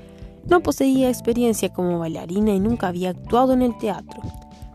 [0.48, 4.22] No poseía experiencia como bailarina y nunca había actuado en el teatro,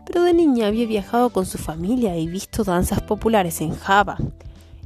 [0.05, 4.17] pero de niña había viajado con su familia y visto danzas populares en Java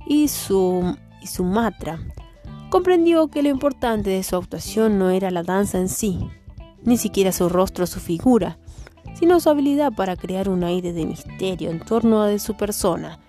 [0.07, 1.99] y su y Sumatra,
[2.69, 6.19] comprendió que lo importante de su actuación no era la danza en sí,
[6.83, 8.57] ni siquiera su rostro o su figura,
[9.13, 13.19] sino su habilidad para crear un aire de misterio en torno a de su persona.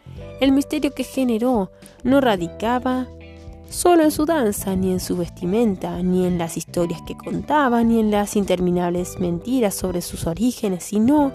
[0.40, 1.70] El misterio que generó
[2.02, 3.06] no radicaba
[3.72, 7.98] solo en su danza, ni en su vestimenta, ni en las historias que contaba, ni
[7.98, 11.32] en las interminables mentiras sobre sus orígenes, sino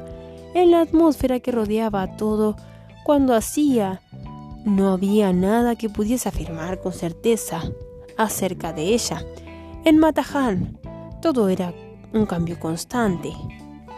[0.53, 2.55] en la atmósfera que rodeaba a todo
[3.03, 4.01] cuando hacía
[4.65, 7.63] no había nada que pudiese afirmar con certeza
[8.17, 9.25] acerca de ella.
[9.83, 10.77] En Matahan
[11.21, 11.73] todo era
[12.13, 13.33] un cambio constante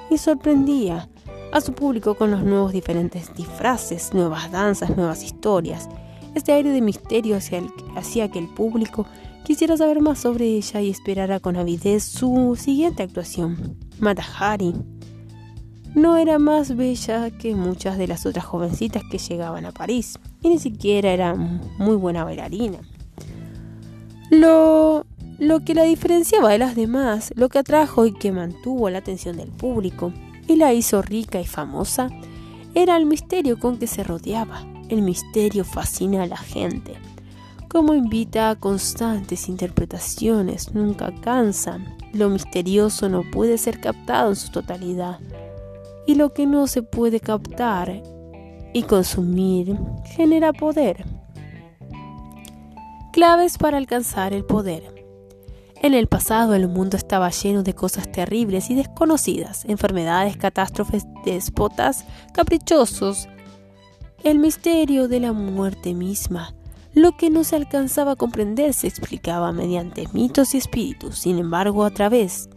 [0.10, 1.10] y sorprendía
[1.52, 5.90] a su público con los nuevos diferentes disfraces, nuevas danzas, nuevas historias.
[6.36, 7.38] Este aire de misterio
[7.96, 9.06] hacía que el público
[9.44, 13.78] quisiera saber más sobre ella y esperara con avidez su siguiente actuación.
[14.00, 14.76] Matahari
[15.96, 20.50] no era más bella que muchas de las otras jovencitas que llegaban a París y
[20.50, 22.80] ni siquiera era muy buena bailarina.
[24.30, 25.06] Lo,
[25.40, 29.36] lo que la diferenciaba de las demás, lo que atrajo y que mantuvo la atención
[29.38, 30.14] del público
[30.48, 32.10] y la hizo rica y famosa,
[32.76, 34.64] era el misterio con que se rodeaba.
[34.90, 36.96] El misterio fascina a la gente.
[37.70, 41.78] Como invita a constantes interpretaciones, nunca cansa.
[42.12, 45.20] Lo misterioso no puede ser captado en su totalidad.
[46.08, 48.02] Y lo que no se puede captar
[48.74, 51.06] y consumir genera poder.
[53.14, 55.00] Claves para alcanzar el poder.
[55.82, 62.06] En el pasado el mundo estaba lleno de cosas terribles y desconocidas, enfermedades, catástrofes, déspotas,
[62.34, 63.30] caprichosos,
[64.24, 66.54] el misterio de la muerte misma.
[66.94, 71.86] Lo que no se alcanzaba a comprender se explicaba mediante mitos y espíritus, sin embargo
[71.86, 72.50] a través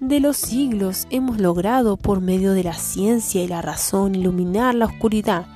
[0.00, 4.86] de los siglos hemos logrado por medio de la ciencia y la razón iluminar la
[4.86, 5.46] oscuridad.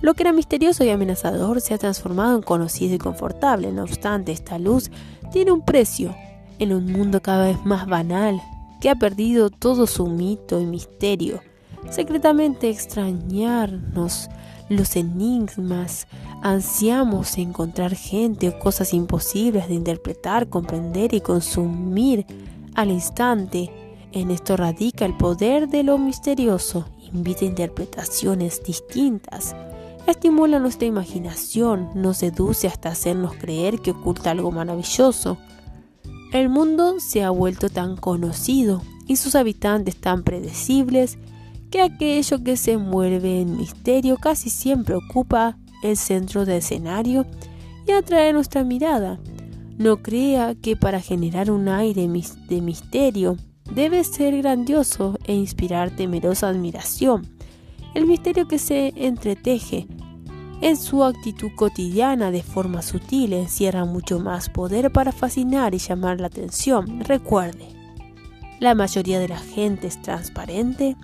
[0.00, 3.72] Lo que era misterioso y amenazador se ha transformado en conocido y confortable.
[3.72, 4.90] No obstante, esta luz
[5.32, 6.14] tiene un precio
[6.58, 8.40] en un mundo cada vez más banal,
[8.80, 11.40] que ha perdido todo su mito y misterio.
[11.90, 14.28] Secretamente extrañarnos
[14.68, 16.06] los enigmas,
[16.42, 22.26] ansiamos encontrar gente o cosas imposibles de interpretar, comprender y consumir
[22.74, 23.70] al instante.
[24.12, 29.54] En esto radica el poder de lo misterioso, invita interpretaciones distintas,
[30.06, 35.38] estimula nuestra imaginación, nos seduce hasta hacernos creer que oculta algo maravilloso.
[36.32, 41.18] El mundo se ha vuelto tan conocido y sus habitantes tan predecibles
[41.70, 47.26] que aquello que se envuelve en misterio casi siempre ocupa el centro del escenario
[47.86, 49.20] y atrae nuestra mirada.
[49.76, 52.08] No crea que para generar un aire
[52.48, 53.36] de misterio
[53.72, 57.26] debe ser grandioso e inspirar temerosa admiración.
[57.94, 59.86] El misterio que se entreteje
[60.60, 66.20] en su actitud cotidiana de forma sutil encierra mucho más poder para fascinar y llamar
[66.20, 67.00] la atención.
[67.00, 67.68] Recuerde,
[68.58, 70.96] la mayoría de la gente es transparente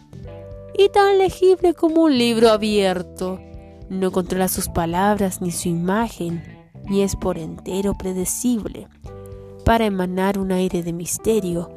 [0.76, 3.40] y tan legible como un libro abierto.
[3.88, 6.42] No controla sus palabras ni su imagen,
[6.88, 8.88] ni es por entero predecible.
[9.64, 11.70] Para emanar un aire de misterio,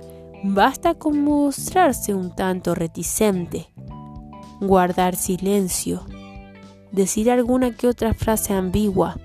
[0.44, 3.68] basta con mostrarse un tanto reticente,
[4.60, 6.06] guardar silencio,
[6.92, 9.18] decir alguna que otra frase ambigua,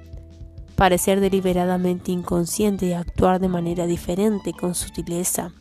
[0.76, 5.52] parecer deliberadamente inconsciente y actuar de manera diferente con sutileza.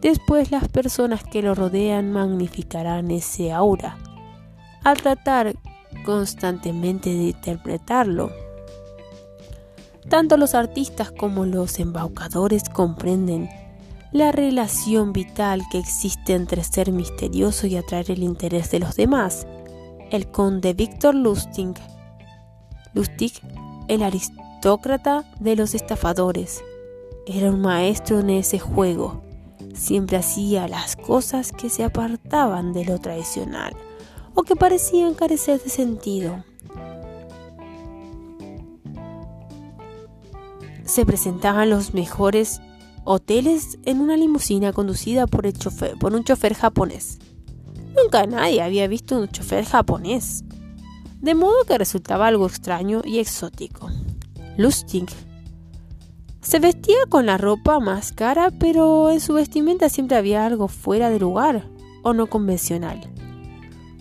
[0.00, 3.98] Después las personas que lo rodean magnificarán ese aura
[4.82, 5.54] al tratar
[6.04, 8.30] constantemente de interpretarlo.
[10.08, 13.48] Tanto los artistas como los embaucadores comprenden
[14.12, 19.46] la relación vital que existe entre ser misterioso y atraer el interés de los demás.
[20.10, 21.74] El conde Víctor Lustig,
[22.92, 23.34] Lustig,
[23.86, 26.64] el aristócrata de los estafadores,
[27.26, 29.29] era un maestro en ese juego.
[29.80, 33.74] Siempre hacía las cosas que se apartaban de lo tradicional
[34.34, 36.44] o que parecían carecer de sentido.
[40.84, 42.60] Se presentaban los mejores
[43.04, 45.54] hoteles en una limusina conducida por, el
[45.98, 47.18] por un chofer japonés.
[47.96, 50.44] Nunca nadie había visto un chofer japonés,
[51.22, 53.88] de modo que resultaba algo extraño y exótico.
[54.58, 55.08] Lustig
[56.40, 61.10] se vestía con la ropa más cara, pero en su vestimenta siempre había algo fuera
[61.10, 61.64] de lugar
[62.02, 63.00] o no convencional.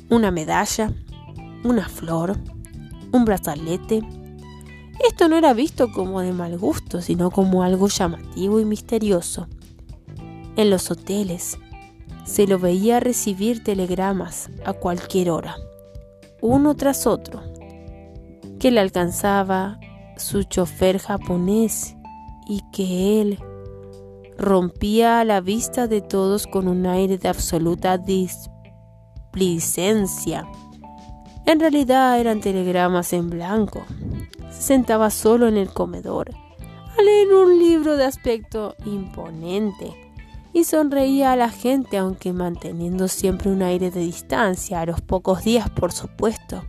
[0.09, 0.93] Una medalla,
[1.63, 2.37] una flor,
[3.11, 4.01] un brazalete,
[5.05, 9.47] esto no era visto como de mal gusto, sino como algo llamativo y misterioso.
[10.55, 11.57] En los hoteles
[12.25, 15.55] se lo veía recibir telegramas a cualquier hora,
[16.41, 17.41] uno tras otro,
[18.59, 19.79] que le alcanzaba
[20.17, 21.95] su chofer japonés
[22.49, 23.39] y que él
[24.37, 30.49] rompía a la vista de todos con un aire de absoluta displicencia.
[31.45, 33.85] En realidad eran telegramas en blanco,
[34.49, 36.31] sentaba solo en el comedor
[36.97, 39.93] a leer un libro de aspecto imponente
[40.51, 45.43] y sonreía a la gente aunque manteniendo siempre un aire de distancia a los pocos
[45.43, 46.63] días por supuesto.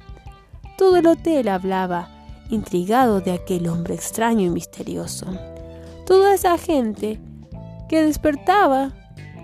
[0.77, 2.11] Todo el hotel hablaba,
[2.51, 5.27] intrigado de aquel hombre extraño y misterioso.
[6.07, 7.21] Toda esa gente
[7.89, 8.93] que despertaba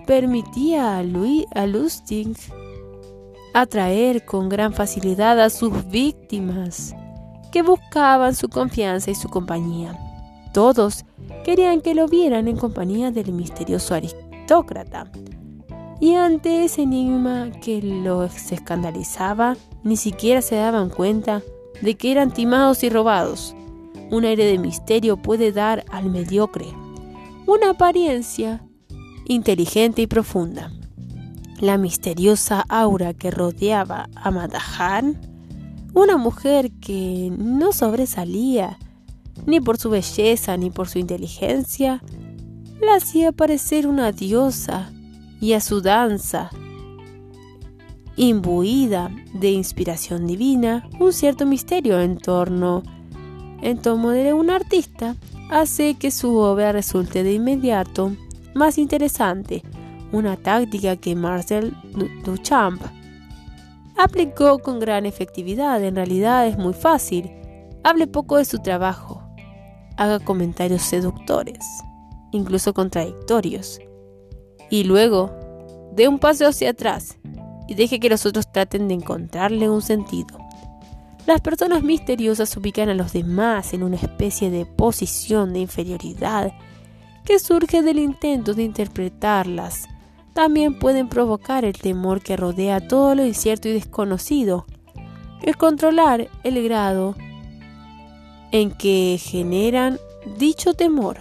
[0.06, 2.36] permitía a, Louis, a Lustig
[3.54, 6.94] atraer con gran facilidad a sus víctimas
[7.50, 9.98] que buscaban su confianza y su compañía.
[10.52, 11.04] Todos
[11.44, 15.10] querían que lo vieran en compañía del misterioso aristócrata.
[16.00, 21.42] Y ante ese enigma que los escandalizaba, ni siquiera se daban cuenta
[21.80, 23.54] de que eran timados y robados.
[24.10, 26.66] Un aire de misterio puede dar al mediocre
[27.46, 28.64] una apariencia
[29.24, 30.72] inteligente y profunda.
[31.60, 35.18] La misteriosa aura que rodeaba a Madahan
[35.94, 38.78] una mujer que no sobresalía
[39.46, 42.02] ni por su belleza ni por su inteligencia,
[42.80, 44.92] la hacía parecer una diosa
[45.40, 46.50] y a su danza,
[48.16, 52.82] imbuida de inspiración divina, un cierto misterio en torno,
[53.62, 55.16] en torno de un artista,
[55.50, 58.12] hace que su obra resulte de inmediato
[58.54, 59.62] más interesante,
[60.12, 61.74] una táctica que Marcel
[62.24, 62.82] Duchamp
[63.96, 65.82] aplicó con gran efectividad.
[65.82, 67.30] En realidad es muy fácil.
[67.82, 69.22] Hable poco de su trabajo.
[69.96, 71.64] Haga comentarios seductores,
[72.32, 73.80] incluso contradictorios.
[74.70, 75.30] Y luego,
[75.92, 77.18] dé un paso hacia atrás
[77.68, 80.45] y deje que los otros traten de encontrarle un sentido.
[81.26, 86.52] Las personas misteriosas ubican a los demás en una especie de posición de inferioridad
[87.24, 89.88] que surge del intento de interpretarlas
[90.36, 94.66] también pueden provocar el temor que rodea todo lo incierto y desconocido.
[95.40, 97.16] Es controlar el grado
[98.52, 99.98] en que generan
[100.38, 101.20] dicho temor.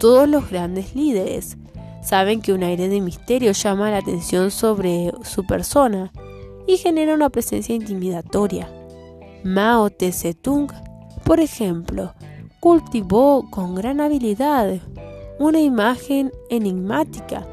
[0.00, 1.56] Todos los grandes líderes
[2.02, 6.10] saben que un aire de misterio llama la atención sobre su persona
[6.66, 8.68] y genera una presencia intimidatoria.
[9.44, 10.72] Mao Tse-tung,
[11.22, 12.14] por ejemplo,
[12.60, 14.80] cultivó con gran habilidad
[15.38, 17.46] una imagen enigmática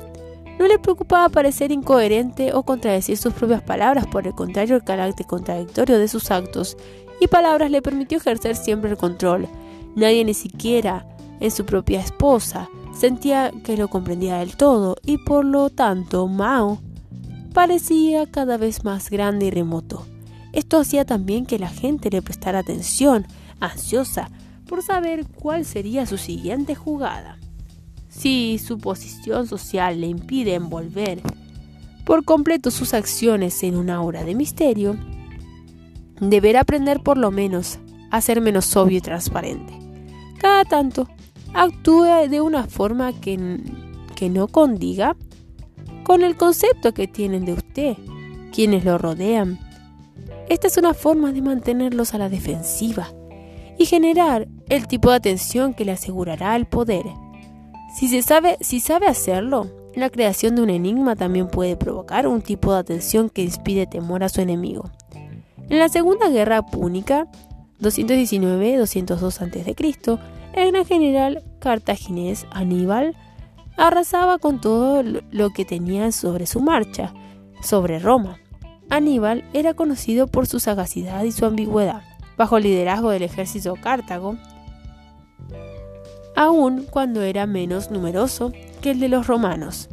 [0.58, 5.26] No le preocupaba parecer incoherente o contradecir sus propias palabras, por el contrario, el carácter
[5.26, 6.78] contradictorio de sus actos
[7.20, 9.50] y palabras le permitió ejercer siempre el control.
[9.96, 11.06] Nadie, ni siquiera
[11.42, 16.80] en su propia esposa, sentía que lo comprendía del todo y por lo tanto Mao
[17.54, 20.06] parecía cada vez más grande y remoto.
[20.54, 23.26] Esto hacía también que la gente le prestara atención,
[23.60, 24.30] ansiosa
[24.68, 27.38] por saber cuál sería su siguiente jugada.
[28.10, 31.22] Si su posición social le impide envolver
[32.06, 34.98] por completo sus acciones en una aura de misterio,
[36.20, 37.80] deberá aprender por lo menos
[38.10, 39.74] a ser menos obvio y transparente.
[40.38, 41.08] Cada tanto,
[41.54, 43.60] actúe de una forma que,
[44.16, 45.16] que no condiga
[46.04, 47.98] con el concepto que tienen de usted,
[48.52, 49.60] quienes lo rodean.
[50.52, 53.08] Esta es una forma de mantenerlos a la defensiva
[53.78, 57.06] y generar el tipo de atención que le asegurará el poder
[57.92, 62.42] si se sabe, si sabe hacerlo, la creación de un enigma también puede provocar un
[62.42, 64.90] tipo de atención que inspire temor a su enemigo.
[65.70, 67.28] En la Segunda Guerra Púnica,
[67.82, 70.20] 219-202 a.C.,
[70.54, 73.16] el gran general cartaginés Aníbal
[73.76, 77.14] arrasaba con todo lo que tenía sobre su marcha,
[77.62, 78.38] sobre Roma.
[78.92, 82.02] Aníbal era conocido por su sagacidad y su ambigüedad.
[82.38, 84.36] Bajo el liderazgo del ejército Cartago,
[86.36, 88.52] aun cuando era menos numeroso
[88.82, 89.88] que el de los romanos.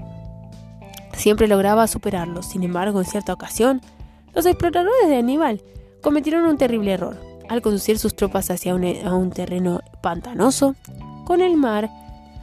[1.13, 3.81] Siempre lograba superarlos, sin embargo, en cierta ocasión,
[4.35, 5.63] los exploradores de Aníbal
[6.03, 7.17] cometieron un terrible error.
[7.49, 10.75] Al conducir sus tropas hacia un, un terreno pantanoso,
[11.25, 11.89] con el mar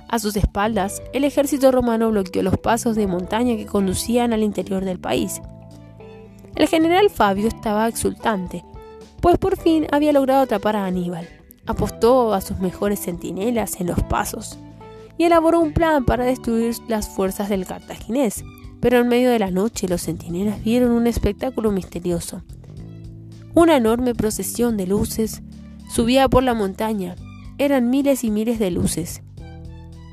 [0.07, 4.85] a sus espaldas, el ejército romano bloqueó los pasos de montaña que conducían al interior
[4.85, 5.41] del país.
[6.55, 8.63] El general Fabio estaba exultante,
[9.21, 11.27] pues por fin había logrado atrapar a Aníbal
[11.65, 14.57] apostó a sus mejores centinelas en los pasos
[15.17, 18.43] y elaboró un plan para destruir las fuerzas del cartaginés.
[18.81, 22.43] Pero en medio de la noche los centinelas vieron un espectáculo misterioso.
[23.53, 25.41] Una enorme procesión de luces
[25.89, 27.15] subía por la montaña.
[27.57, 29.21] Eran miles y miles de luces.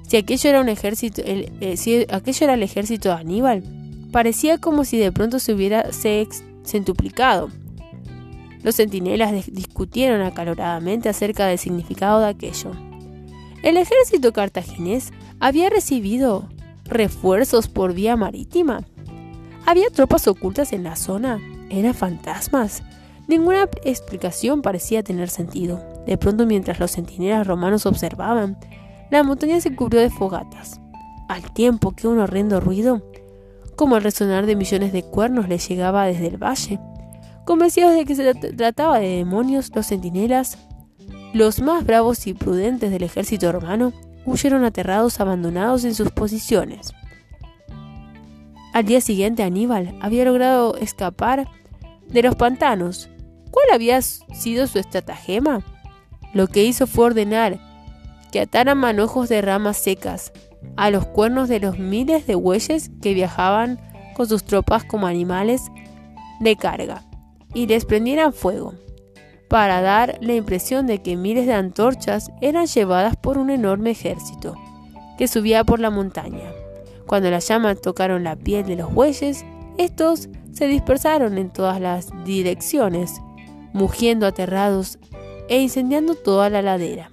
[0.09, 3.65] Si aquello era un ejército, el, eh, si aquello era el ejército de Aníbal,
[4.13, 5.91] parecía como si de pronto se hubiera
[6.65, 7.51] centuplicado.
[8.63, 12.71] Los centinelas discutieron acaloradamente acerca del significado de aquello.
[13.63, 16.49] El ejército cartaginés había recibido
[16.85, 18.85] refuerzos por vía marítima.
[19.67, 21.41] Había tropas ocultas en la zona.
[21.71, 22.83] Eran fantasmas.
[23.27, 25.83] Ninguna explicación parecía tener sentido.
[26.07, 28.59] De pronto, mientras los centinelas romanos observaban,
[29.11, 30.81] la montaña se cubrió de fogatas,
[31.29, 33.03] al tiempo que un horrendo ruido,
[33.77, 36.79] como el resonar de millones de cuernos, le llegaba desde el valle.
[37.45, 40.59] Convencidos de que se trataba de demonios, los centinelas,
[41.33, 43.93] los más bravos y prudentes del ejército romano,
[44.25, 46.93] huyeron aterrados abandonados en sus posiciones.
[48.73, 51.49] Al día siguiente Aníbal había logrado escapar
[52.09, 53.09] de los pantanos.
[53.51, 55.63] ¿Cuál había sido su estratagema?
[56.33, 57.59] Lo que hizo fue ordenar
[58.31, 60.33] que ataran manojos de ramas secas
[60.77, 63.81] a los cuernos de los miles de bueyes que viajaban
[64.15, 65.71] con sus tropas como animales
[66.41, 67.03] de carga
[67.55, 68.75] y les prendieran fuego,
[69.49, 74.57] para dar la impresión de que miles de antorchas eran llevadas por un enorme ejército
[75.19, 76.51] que subía por la montaña.
[77.07, 79.45] Cuando las llamas tocaron la piel de los bueyes,
[79.77, 83.21] estos se dispersaron en todas las direcciones,
[83.73, 84.99] mugiendo aterrados
[85.49, 87.12] e incendiando toda la ladera.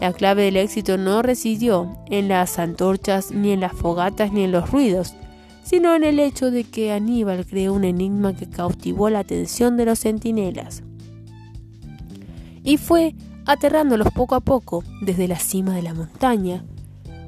[0.00, 4.52] La clave del éxito no residió en las antorchas, ni en las fogatas, ni en
[4.52, 5.14] los ruidos,
[5.62, 9.86] sino en el hecho de que Aníbal creó un enigma que cautivó la atención de
[9.86, 10.82] los centinelas.
[12.62, 13.14] Y fue
[13.46, 16.64] aterrándolos poco a poco desde la cima de la montaña.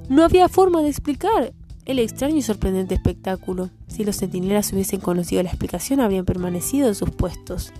[0.09, 1.53] No había forma de explicar
[1.85, 3.71] el extraño y sorprendente espectáculo.
[3.87, 7.73] Si los centinelas hubiesen conocido la explicación, habrían permanecido en sus puestos.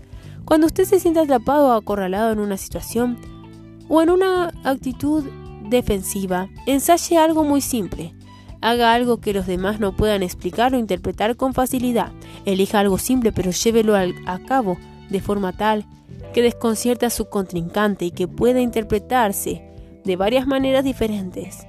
[0.45, 3.19] Cuando usted se sienta atrapado o acorralado en una situación
[3.89, 5.25] o en una actitud
[5.69, 8.15] defensiva, ensaye algo muy simple.
[8.61, 12.13] Haga algo que los demás no puedan explicar o interpretar con facilidad.
[12.45, 14.77] Elija algo simple pero llévelo a cabo
[15.11, 15.85] de forma tal
[16.33, 19.63] que desconcierta a su contrincante y que pueda interpretarse
[20.05, 21.67] de varias maneras diferentes,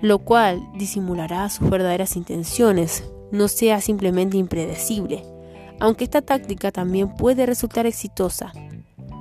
[0.00, 5.22] lo cual disimulará sus verdaderas intenciones, no sea simplemente impredecible,
[5.80, 8.52] aunque esta táctica también puede resultar exitosa.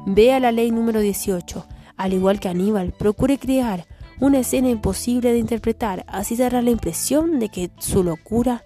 [0.06, 1.66] Vea la ley número 18,
[1.98, 3.86] al igual que Aníbal, procure crear
[4.20, 8.64] una escena imposible de interpretar, así dará la impresión de que su locura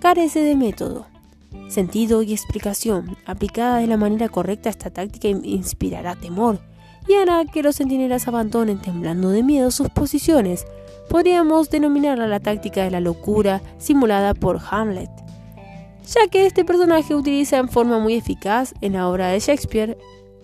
[0.00, 1.06] carece de método,
[1.68, 3.16] sentido y explicación.
[3.26, 6.60] Aplicada de la manera correcta, esta táctica inspirará temor
[7.08, 10.66] y hará que los centinelas abandonen temblando de miedo sus posiciones
[11.08, 15.10] Podríamos denominarla la táctica de la locura simulada por Hamlet,
[16.06, 19.96] ya que este personaje utiliza en forma muy eficaz en la obra de Shakespeare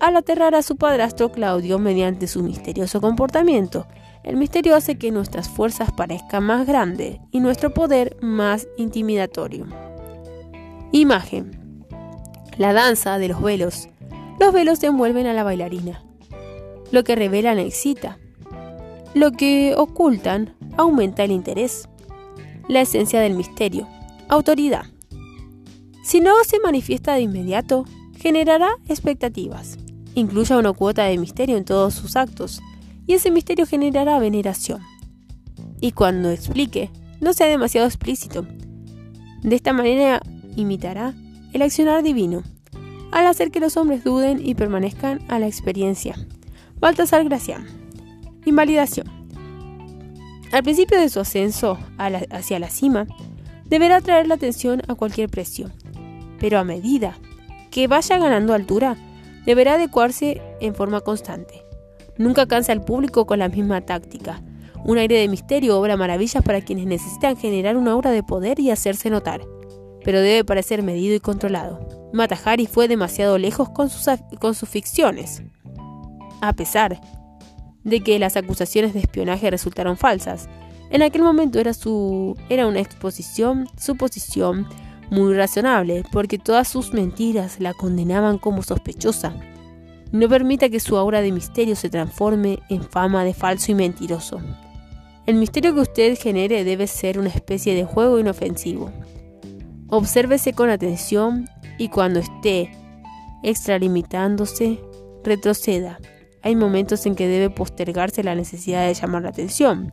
[0.03, 3.87] al aterrar a su padrastro Claudio mediante su misterioso comportamiento.
[4.25, 9.65] El misterio hace que nuestras fuerzas parezcan más grandes y nuestro poder más intimidatorio.
[10.91, 11.87] Imagen.
[12.59, 13.89] La danza de los velos.
[14.41, 16.03] Los velos envuelven a la bailarina.
[16.91, 18.19] Lo que revelan excita.
[19.15, 21.89] Lo que ocultan aumenta el interés.
[22.67, 23.87] La esencia del misterio.
[24.29, 24.87] Autoridad.
[26.03, 27.85] Si no se manifiesta de inmediato,
[28.19, 29.79] generará expectativas.
[30.15, 32.61] Incluya una cuota de misterio en todos sus actos,
[33.07, 34.81] y ese misterio generará veneración.
[35.81, 36.91] Y cuando explique,
[37.21, 38.47] no sea demasiado explícito.
[39.43, 40.23] De esta manera
[40.57, 41.15] imitará
[41.53, 42.43] el accionar divino,
[43.11, 46.15] al hacer que los hombres duden y permanezcan a la experiencia.
[46.79, 47.67] Baltasar Gracián.
[48.45, 49.07] Invalidación.
[50.53, 53.07] Al principio de su ascenso hacia la cima,
[53.67, 55.71] deberá atraer la atención a cualquier precio,
[56.39, 57.17] pero a medida
[57.71, 58.97] que vaya ganando altura,
[59.47, 61.65] deberá adecuarse en forma constante.
[62.19, 64.43] Nunca cansa al público con la misma táctica.
[64.85, 68.71] Un aire de misterio obra maravillas para quienes necesitan generar una aura de poder y
[68.71, 69.43] hacerse notar,
[70.05, 72.11] pero debe parecer medido y controlado.
[72.13, 74.07] Matahari fue demasiado lejos con sus,
[74.39, 75.43] con sus ficciones.
[76.41, 77.01] A pesar
[77.85, 80.49] de que las acusaciones de espionaje resultaron falsas,
[80.91, 84.69] en aquel momento era, su, era una exposición, suposición
[85.13, 89.37] muy razonable, porque todas sus mentiras la condenaban como sospechosa.
[90.11, 94.41] No permita que su aura de misterio se transforme en fama de falso y mentiroso.
[95.27, 98.91] El misterio que usted genere debe ser una especie de juego inofensivo.
[99.89, 102.73] Obsérvese con atención y cuando esté
[103.43, 104.81] extralimitándose,
[105.23, 105.99] retroceda.
[106.43, 109.93] Hay momentos en que debe postergarse la necesidad de llamar la atención,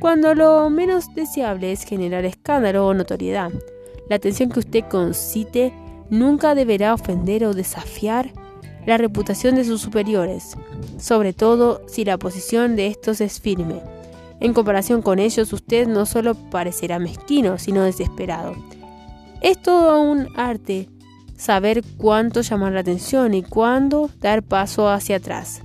[0.00, 3.52] cuando lo menos deseable es generar escándalo o notoriedad.
[4.10, 5.72] La atención que usted concite
[6.10, 8.32] nunca deberá ofender o desafiar
[8.84, 10.56] la reputación de sus superiores,
[10.98, 13.80] sobre todo si la posición de estos es firme.
[14.40, 18.56] En comparación con ellos, usted no solo parecerá mezquino, sino desesperado.
[19.42, 20.88] Es todo un arte
[21.36, 25.62] saber cuánto llamar la atención y cuándo dar paso hacia atrás.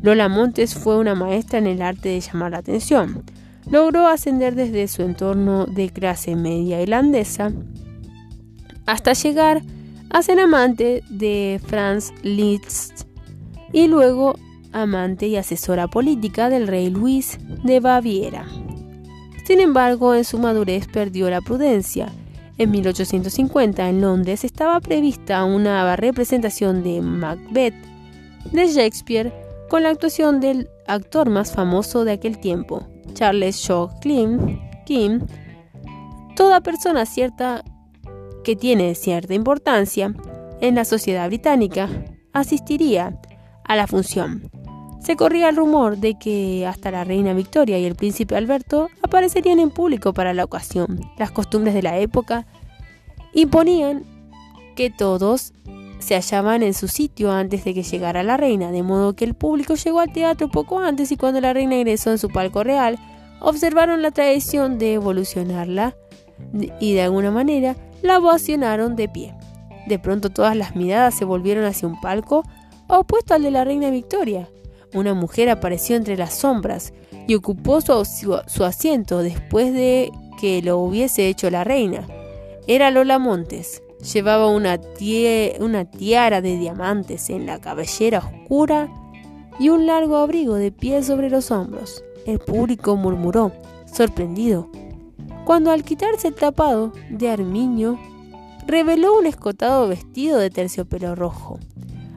[0.00, 3.22] Lola Montes fue una maestra en el arte de llamar la atención.
[3.70, 7.52] Logró ascender desde su entorno de clase media irlandesa
[8.86, 9.62] hasta llegar
[10.10, 13.06] a ser amante de Franz Liszt
[13.72, 14.34] y luego
[14.72, 18.46] amante y asesora política del rey Luis de Baviera.
[19.44, 22.12] Sin embargo, en su madurez perdió la prudencia.
[22.58, 27.74] En 1850, en Londres, estaba prevista una representación de Macbeth
[28.52, 29.32] de Shakespeare
[29.68, 35.20] con la actuación del actor más famoso de aquel tiempo, Charles Shaw Kim.
[36.36, 37.64] Toda persona cierta
[38.44, 40.14] que tiene cierta importancia
[40.60, 41.88] en la sociedad británica,
[42.32, 43.18] asistiría
[43.64, 44.50] a la función.
[45.00, 49.58] Se corría el rumor de que hasta la reina Victoria y el príncipe Alberto aparecerían
[49.58, 51.00] en público para la ocasión.
[51.18, 52.46] Las costumbres de la época
[53.34, 54.04] imponían
[54.76, 55.52] que todos
[55.98, 59.34] se hallaban en su sitio antes de que llegara la reina, de modo que el
[59.34, 62.98] público llegó al teatro poco antes y cuando la reina ingresó en su palco real,
[63.40, 65.96] observaron la tradición de evolucionarla
[66.80, 69.34] y de alguna manera la ovacionaron de pie.
[69.86, 72.42] De pronto todas las miradas se volvieron hacia un palco
[72.88, 74.48] opuesto al de la reina Victoria.
[74.94, 76.92] Una mujer apareció entre las sombras
[77.26, 82.06] y ocupó su, asiento después de que lo hubiese hecho la reina.
[82.66, 83.82] Era Lola Montes.
[84.12, 84.80] Llevaba una,
[85.60, 88.88] una tiara de diamantes en la cabellera oscura
[89.58, 92.04] y un largo abrigo de piel sobre los hombros.
[92.26, 93.52] El público murmuró,
[93.92, 94.68] sorprendido,
[95.44, 97.98] cuando al quitarse el tapado de armiño,
[98.66, 101.58] reveló un escotado vestido de terciopelo rojo.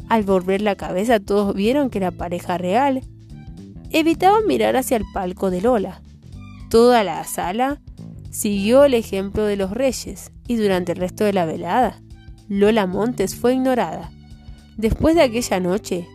[0.09, 3.01] Al volver la cabeza todos vieron que la pareja real
[3.91, 6.01] evitaba mirar hacia el palco de Lola.
[6.69, 7.81] Toda la sala
[8.29, 12.01] siguió el ejemplo de los reyes y durante el resto de la velada,
[12.47, 14.11] Lola Montes fue ignorada.
[14.77, 16.07] Después de aquella noche,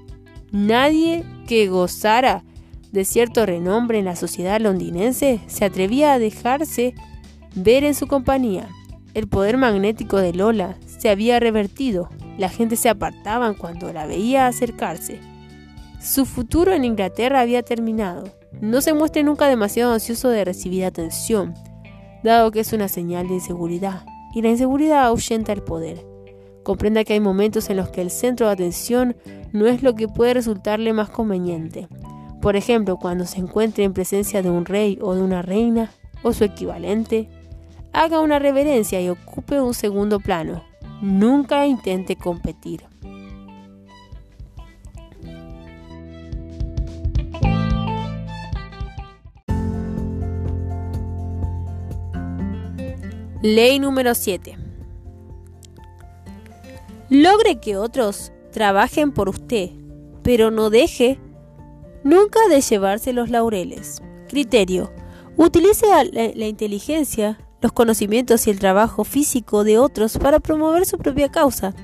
[0.52, 2.44] nadie que gozara
[2.92, 6.94] de cierto renombre en la sociedad londinense se atrevía a dejarse
[7.54, 8.68] ver en su compañía.
[9.14, 12.08] El poder magnético de Lola se había revertido,
[12.38, 15.20] la gente se apartaba cuando la veía acercarse.
[16.00, 18.24] Su futuro en Inglaterra había terminado.
[18.60, 21.54] No se muestre nunca demasiado ansioso de recibir atención,
[22.22, 24.04] dado que es una señal de inseguridad,
[24.34, 26.04] y la inseguridad ahuyenta el poder.
[26.62, 29.16] Comprenda que hay momentos en los que el centro de atención
[29.52, 31.88] no es lo que puede resultarle más conveniente.
[32.40, 35.90] Por ejemplo, cuando se encuentre en presencia de un rey o de una reina
[36.22, 37.28] o su equivalente,
[37.92, 40.64] haga una reverencia y ocupe un segundo plano.
[41.02, 42.84] Nunca intente competir.
[53.42, 54.56] Ley número 7.
[57.08, 59.70] Logre que otros trabajen por usted,
[60.22, 61.18] pero no deje
[62.04, 64.02] nunca de llevarse los laureles.
[64.28, 64.92] Criterio.
[65.36, 71.30] Utilice la, inteligencia, los conocimientos y el trabajo físico de otros para promover su propia
[71.30, 71.74] causa.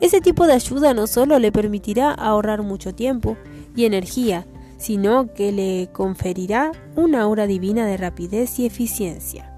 [0.00, 3.36] Ese tipo de ayuda no solo le permitirá ahorrar mucho tiempo
[3.74, 4.46] y energía,
[4.76, 9.54] sino que le conferirá una aura divina de rapidez y eficiencia.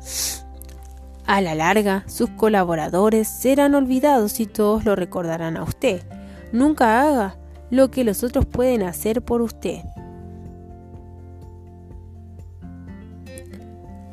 [1.27, 6.03] A la larga, sus colaboradores serán olvidados y todos lo recordarán a usted.
[6.53, 7.37] Nunca haga
[7.71, 9.81] lo que los otros pueden hacer por usted.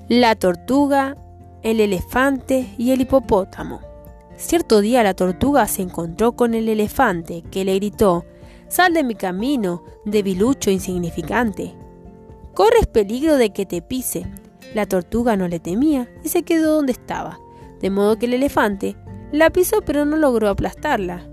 [0.10, 1.18] La tortuga,
[1.64, 3.82] el elefante y el hipopótamo.
[4.38, 8.24] Cierto día la tortuga se encontró con el elefante, que le gritó,
[8.70, 11.74] Sal de mi camino, debilucho insignificante.
[12.54, 14.28] Corres peligro de que te pise.
[14.74, 17.40] La tortuga no le temía y se quedó donde estaba,
[17.82, 18.96] de modo que el elefante
[19.32, 21.28] la pisó pero no logró aplastarla.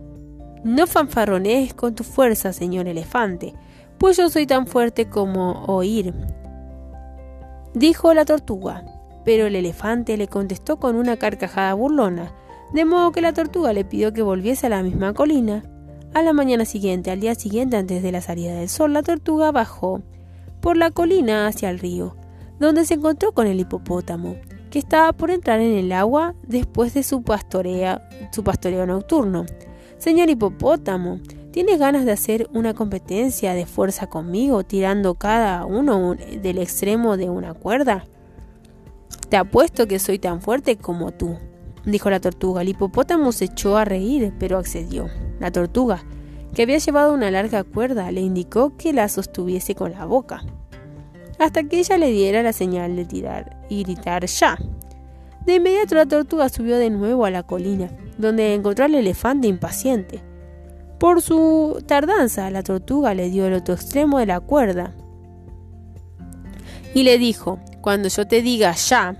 [0.65, 3.55] No fanfarronees con tu fuerza, señor elefante,
[3.99, 6.12] pues yo soy tan fuerte como oír.
[7.74, 8.85] Dijo la tortuga,
[9.24, 12.32] pero el elefante le contestó con una carcajada burlona,
[12.73, 15.62] de modo que la tortuga le pidió que volviese a la misma colina.
[16.15, 19.53] A la mañana siguiente, al día siguiente antes de la salida del sol, la tortuga
[19.53, 20.03] bajó
[20.61, 22.16] por la colina hacia el río
[22.59, 24.36] donde se encontró con el hipopótamo,
[24.70, 27.23] que estaba por entrar en el agua después de su,
[28.32, 29.47] su pastoreo nocturno.
[30.05, 31.18] Señor hipopótamo,
[31.51, 37.31] ¿tienes ganas de hacer una competencia de fuerza conmigo, tirando cada uno del extremo de
[37.31, 38.05] una cuerda?
[39.31, 41.39] Te apuesto que soy tan fuerte como tú,
[41.86, 42.60] dijo la tortuga.
[42.60, 45.09] El hipopótamo se echó a reír, pero accedió.
[45.40, 46.05] La tortuga,
[46.55, 50.43] que había llevado una larga cuerda, le indicó que la sostuviese con la boca
[51.39, 54.59] hasta que ella le diera la señal de tirar y gritar ya.
[55.46, 60.22] De inmediato la tortuga subió de nuevo a la colina, donde encontró al elefante impaciente.
[60.98, 64.94] Por su tardanza, la tortuga le dio el otro extremo de la cuerda
[66.94, 69.16] y le dijo, cuando yo te diga ya,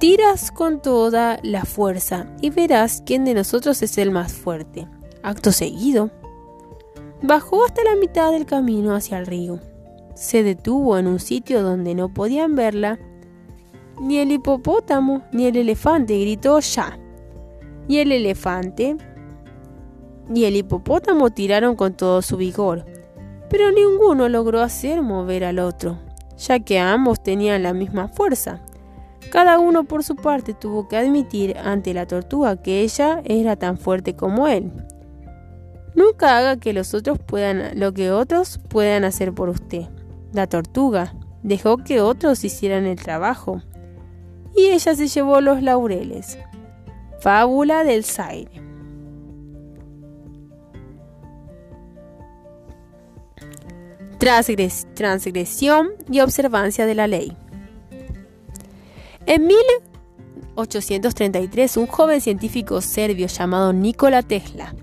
[0.00, 4.88] tiras con toda la fuerza y verás quién de nosotros es el más fuerte.
[5.22, 6.10] Acto seguido,
[7.22, 9.60] bajó hasta la mitad del camino hacia el río
[10.18, 12.98] se detuvo en un sitio donde no podían verla.
[14.00, 16.98] Ni el hipopótamo ni el elefante gritó ya.
[17.88, 18.96] Y el elefante
[20.34, 22.84] y el hipopótamo tiraron con todo su vigor,
[23.48, 25.98] pero ninguno logró hacer mover al otro,
[26.36, 28.60] ya que ambos tenían la misma fuerza.
[29.32, 33.78] Cada uno por su parte tuvo que admitir ante la tortuga que ella era tan
[33.78, 34.70] fuerte como él.
[35.94, 39.88] Nunca haga que los otros puedan lo que otros puedan hacer por usted.
[40.32, 43.62] La tortuga dejó que otros hicieran el trabajo
[44.56, 46.38] y ella se llevó los laureles.
[47.20, 48.68] Fábula del Zaire.
[54.94, 57.36] transgresión y observancia de la ley.
[59.26, 64.74] En 1833, un joven científico serbio llamado Nikola Tesla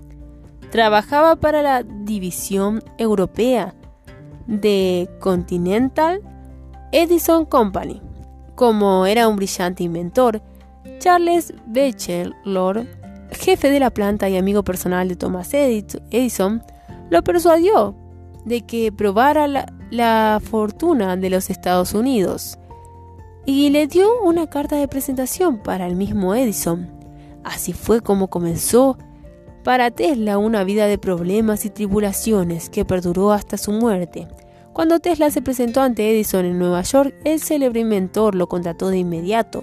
[0.70, 3.74] trabajaba para la División Europea
[4.46, 6.22] de Continental
[6.92, 8.00] Edison Company.
[8.56, 10.42] Como era un brillante inventor,
[10.98, 11.52] Charles
[12.44, 12.86] Lord,
[13.30, 16.62] jefe de la planta y amigo personal de Thomas Edison,
[17.10, 17.94] lo persuadió
[18.46, 22.58] de que probara la, la fortuna de los Estados Unidos
[23.44, 26.90] y le dio una carta de presentación para el mismo Edison.
[27.44, 28.96] Así fue como comenzó
[29.64, 34.28] para Tesla una vida de problemas y tribulaciones que perduró hasta su muerte.
[34.76, 38.98] Cuando Tesla se presentó ante Edison en Nueva York, el célebre inventor lo contrató de
[38.98, 39.62] inmediato.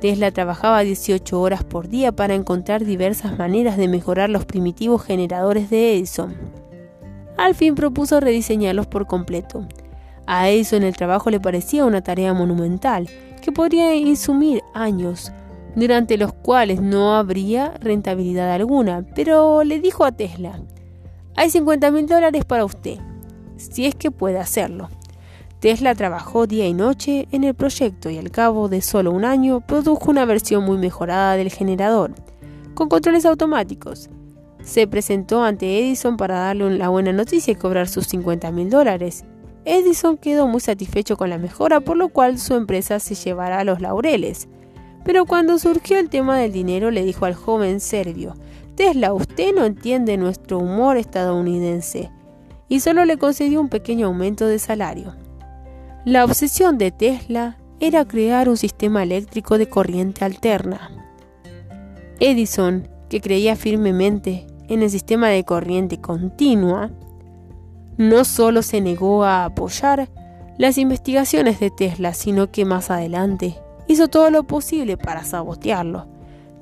[0.00, 5.68] Tesla trabajaba 18 horas por día para encontrar diversas maneras de mejorar los primitivos generadores
[5.68, 6.34] de Edison.
[7.36, 9.68] Al fin propuso rediseñarlos por completo.
[10.26, 13.10] A Edison el trabajo le parecía una tarea monumental
[13.42, 15.32] que podría insumir años,
[15.76, 20.62] durante los cuales no habría rentabilidad alguna, pero le dijo a Tesla,
[21.36, 23.00] hay 50 mil dólares para usted,
[23.60, 24.88] si es que puede hacerlo.
[25.60, 29.60] Tesla trabajó día y noche en el proyecto y al cabo de solo un año
[29.60, 32.14] produjo una versión muy mejorada del generador,
[32.74, 34.08] con controles automáticos.
[34.64, 39.24] se presentó ante Edison para darle la buena noticia y cobrar sus 50 mil dólares.
[39.64, 43.80] Edison quedó muy satisfecho con la mejora, por lo cual su empresa se llevará los
[43.80, 44.48] laureles.
[45.04, 48.34] Pero cuando surgió el tema del dinero, le dijo al joven serbio,
[48.76, 52.10] Tesla, usted no entiende nuestro humor estadounidense,
[52.70, 55.14] y solo le concedió un pequeño aumento de salario.
[56.06, 60.90] La obsesión de Tesla era crear un sistema eléctrico de corriente alterna.
[62.20, 66.90] Edison, que creía firmemente en el sistema de corriente continua,
[67.98, 70.08] no solo se negó a apoyar
[70.56, 73.56] las investigaciones de Tesla, sino que más adelante
[73.88, 76.06] hizo todo lo posible para sabotearlo.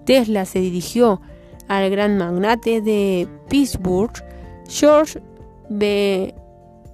[0.06, 1.20] Tesla se dirigió
[1.68, 4.24] al gran magnate de Pittsburgh,
[4.68, 5.20] George
[5.68, 6.34] B.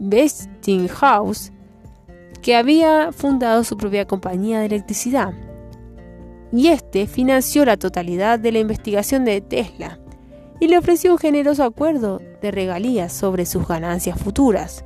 [0.01, 1.53] Westinghouse,
[2.43, 5.33] que había fundado su propia compañía de electricidad.
[6.53, 9.99] Y este financió la totalidad de la investigación de Tesla
[10.61, 14.85] y le ofreció un generoso acuerdo de regalías sobre sus ganancias futuras.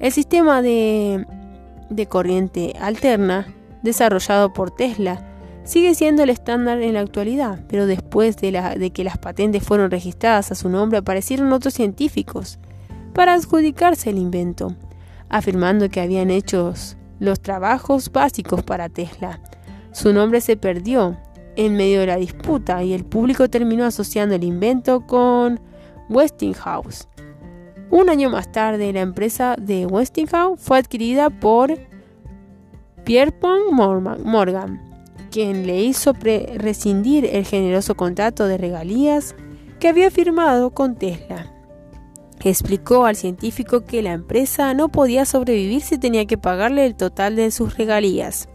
[0.00, 1.24] El sistema de,
[1.90, 3.46] de corriente alterna,
[3.82, 5.24] desarrollado por Tesla,
[5.64, 9.62] sigue siendo el estándar en la actualidad, pero después de, la, de, que las patentes
[9.62, 12.58] fueron registradas a su nombre aparecieron otros científicos
[13.18, 14.76] para adjudicarse el invento,
[15.28, 16.72] afirmando que habían hecho
[17.18, 19.40] los trabajos básicos para Tesla.
[19.90, 21.16] Su nombre se perdió
[21.56, 25.58] en medio de la disputa y el público terminó asociando el invento con
[26.08, 27.08] Westinghouse.
[27.90, 31.76] Un año más tarde, la empresa de Westinghouse fue adquirida por
[33.02, 34.80] Pierpont Morgan,
[35.32, 39.34] quien le hizo rescindir el generoso contrato de regalías
[39.80, 41.57] que había firmado con Tesla.
[42.44, 47.36] Explicó al científico que la empresa no podía sobrevivir si tenía que pagarle el total
[47.36, 48.48] de sus regalías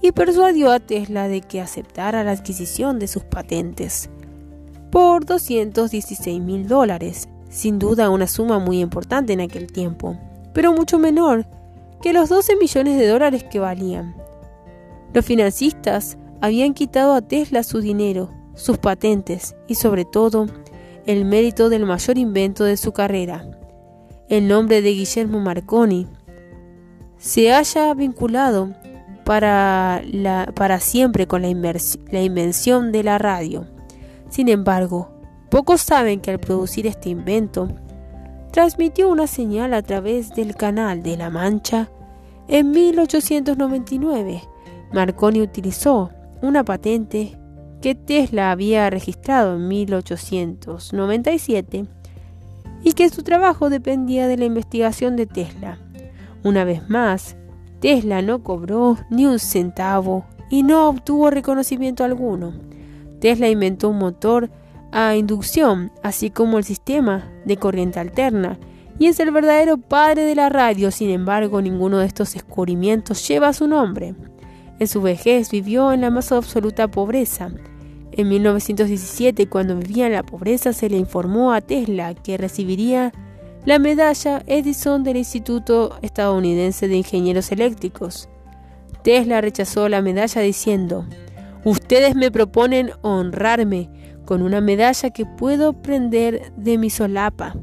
[0.00, 4.08] y persuadió a Tesla de que aceptara la adquisición de sus patentes
[4.90, 10.16] por 216 mil dólares, sin duda una suma muy importante en aquel tiempo,
[10.52, 11.46] pero mucho menor
[12.02, 14.16] que los 12 millones de dólares que valían.
[15.12, 20.46] Los financistas habían quitado a Tesla su dinero, sus patentes y sobre todo
[21.06, 23.46] el mérito del mayor invento de su carrera.
[24.28, 26.06] El nombre de Guillermo Marconi
[27.18, 28.74] se haya vinculado
[29.24, 30.02] para,
[30.54, 31.48] para siempre con la,
[32.10, 33.66] la invención de la radio.
[34.28, 35.10] Sin embargo,
[35.50, 37.68] pocos saben que al producir este invento,
[38.52, 41.90] transmitió una señal a través del canal de la Mancha
[42.48, 44.42] en 1899.
[44.92, 46.10] Marconi utilizó
[46.42, 47.38] una patente
[47.80, 51.86] que Tesla había registrado en 1897
[52.82, 55.78] y que su trabajo dependía de la investigación de Tesla.
[56.42, 57.36] Una vez más,
[57.80, 62.52] Tesla no cobró ni un centavo y no obtuvo reconocimiento alguno.
[63.20, 64.50] Tesla inventó un motor
[64.92, 68.58] a inducción, así como el sistema de corriente alterna,
[68.98, 70.90] y es el verdadero padre de la radio.
[70.90, 74.14] Sin embargo, ninguno de estos descubrimientos lleva su nombre.
[74.78, 77.50] En su vejez vivió en la más absoluta pobreza.
[78.12, 83.12] En 1917, cuando vivía en la pobreza, se le informó a Tesla que recibiría
[83.64, 88.28] la medalla Edison del Instituto Estadounidense de Ingenieros Eléctricos.
[89.02, 91.06] Tesla rechazó la medalla diciendo,
[91.64, 93.90] Ustedes me proponen honrarme
[94.24, 97.54] con una medalla que puedo prender de mi solapa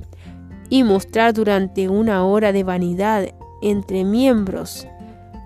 [0.70, 3.30] y mostrar durante una hora de vanidad
[3.62, 4.88] entre miembros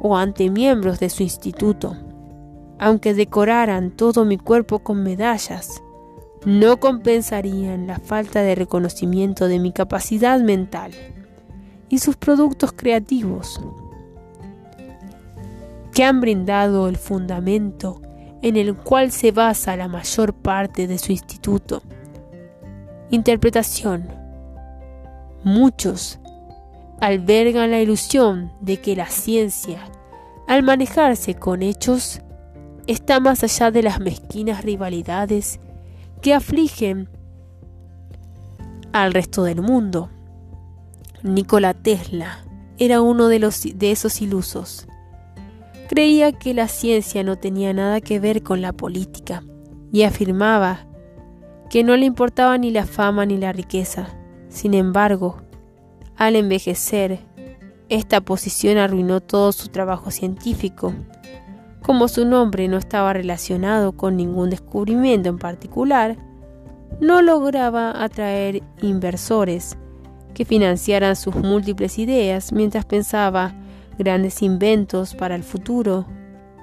[0.01, 1.95] o ante miembros de su instituto.
[2.81, 5.83] Aunque decoraran todo mi cuerpo con medallas,
[6.45, 10.91] no compensarían la falta de reconocimiento de mi capacidad mental
[11.89, 13.61] y sus productos creativos,
[15.93, 18.01] que han brindado el fundamento
[18.41, 21.83] en el cual se basa la mayor parte de su instituto.
[23.11, 24.07] Interpretación.
[25.43, 26.19] Muchos
[26.99, 29.83] albergan la ilusión de que la ciencia,
[30.47, 32.21] al manejarse con hechos,
[32.91, 35.59] está más allá de las mezquinas rivalidades
[36.21, 37.09] que afligen
[38.91, 40.09] al resto del mundo.
[41.23, 42.43] Nikola Tesla
[42.77, 44.87] era uno de, los, de esos ilusos.
[45.87, 49.43] Creía que la ciencia no tenía nada que ver con la política
[49.91, 50.85] y afirmaba
[51.69, 54.09] que no le importaba ni la fama ni la riqueza.
[54.49, 55.37] Sin embargo,
[56.17, 57.19] al envejecer,
[57.87, 60.93] esta posición arruinó todo su trabajo científico
[61.91, 66.15] como su nombre no estaba relacionado con ningún descubrimiento en particular,
[67.01, 69.77] no lograba atraer inversores
[70.33, 73.53] que financiaran sus múltiples ideas mientras pensaba
[73.99, 76.05] grandes inventos para el futuro.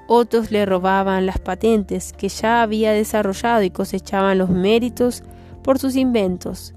[0.07, 5.21] Otros le robaban las patentes que ya había desarrollado y cosechaban los méritos
[5.61, 6.73] por sus inventos.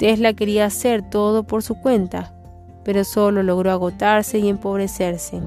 [0.00, 2.34] Tesla quería hacer todo por su cuenta,
[2.84, 5.40] pero solo logró agotarse y empobrecerse.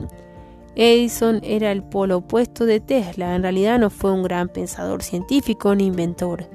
[0.82, 5.76] Edison era el polo opuesto de Tesla, en realidad no fue un gran pensador científico
[5.76, 6.46] ni inventor.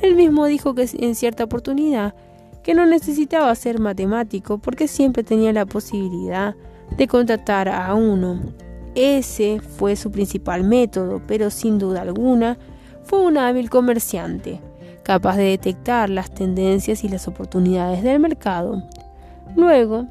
[0.00, 2.14] Él mismo dijo que en cierta oportunidad
[2.62, 6.54] que no necesitaba ser matemático porque siempre tenía la posibilidad
[6.96, 8.40] de contratar a uno.
[8.94, 12.56] Ese fue su principal método, pero sin duda alguna
[13.04, 14.58] fue un hábil comerciante,
[15.02, 18.82] capaz de detectar las tendencias y las oportunidades del mercado.
[19.54, 20.06] Luego,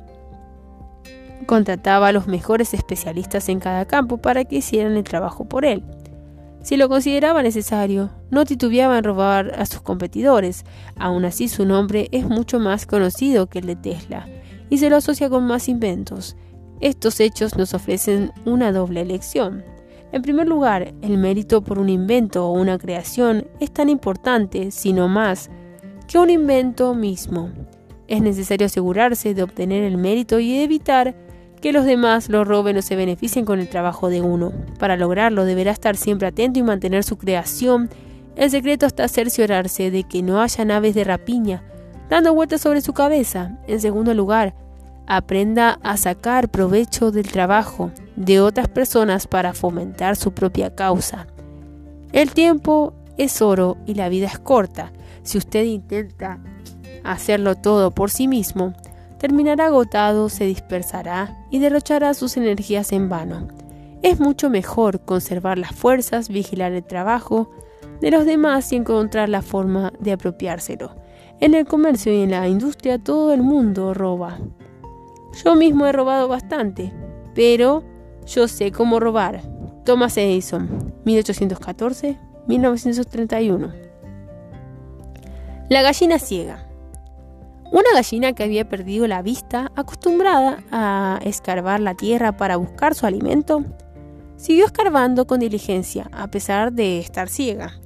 [1.45, 5.84] contrataba a los mejores especialistas en cada campo para que hicieran el trabajo por él.
[6.66, 10.66] Si lo consideraba necesario, no titubeaba en robar a sus competidores.
[10.95, 14.26] Aún así, su nombre es mucho más conocido que el de Tesla
[14.72, 16.36] y se lo asocia con más inventos.
[16.82, 19.64] Estos hechos nos ofrecen una doble elección.
[20.12, 24.91] En primer lugar, el mérito por un invento o una creación es tan importante, si
[24.91, 25.52] no más,
[26.07, 27.49] que un invento mismo.
[28.07, 31.16] Es necesario asegurarse de obtener el mérito y evitar
[31.61, 34.52] que los demás lo roben o se beneficien con el trabajo de uno.
[34.80, 37.90] Para lograrlo deberá estar siempre atento y mantener su creación.
[38.36, 41.64] El secreto está cerciorarse de que no haya naves de rapiña
[42.10, 43.57] dando vueltas sobre su cabeza.
[43.68, 44.56] En segundo lugar,
[45.07, 51.27] aprenda a sacar provecho del trabajo de otras personas para fomentar su propia causa.
[52.11, 54.91] El tiempo es oro y la vida es corta.
[55.23, 56.40] Si usted intenta
[57.03, 58.73] hacerlo todo por sí mismo,
[59.18, 63.48] terminará agotado, se dispersará y derrochará sus energías en vano.
[64.02, 67.50] Es mucho mejor conservar las fuerzas, vigilar el trabajo
[68.02, 70.96] de los demás y encontrar la forma de apropiárselo.
[71.40, 74.40] En el comercio y en la industria todo el mundo roba.
[75.44, 76.94] Yo mismo he robado bastante,
[77.34, 77.84] pero
[78.26, 79.42] yo sé cómo robar.
[79.84, 83.74] Thomas Edison, 1814-1931.
[85.70, 86.68] La gallina ciega.
[87.72, 93.06] Una gallina que había perdido la vista, acostumbrada a escarbar la tierra para buscar su
[93.06, 93.64] alimento,
[94.38, 97.80] siguió escarbando con diligencia, a pesar de estar ciega.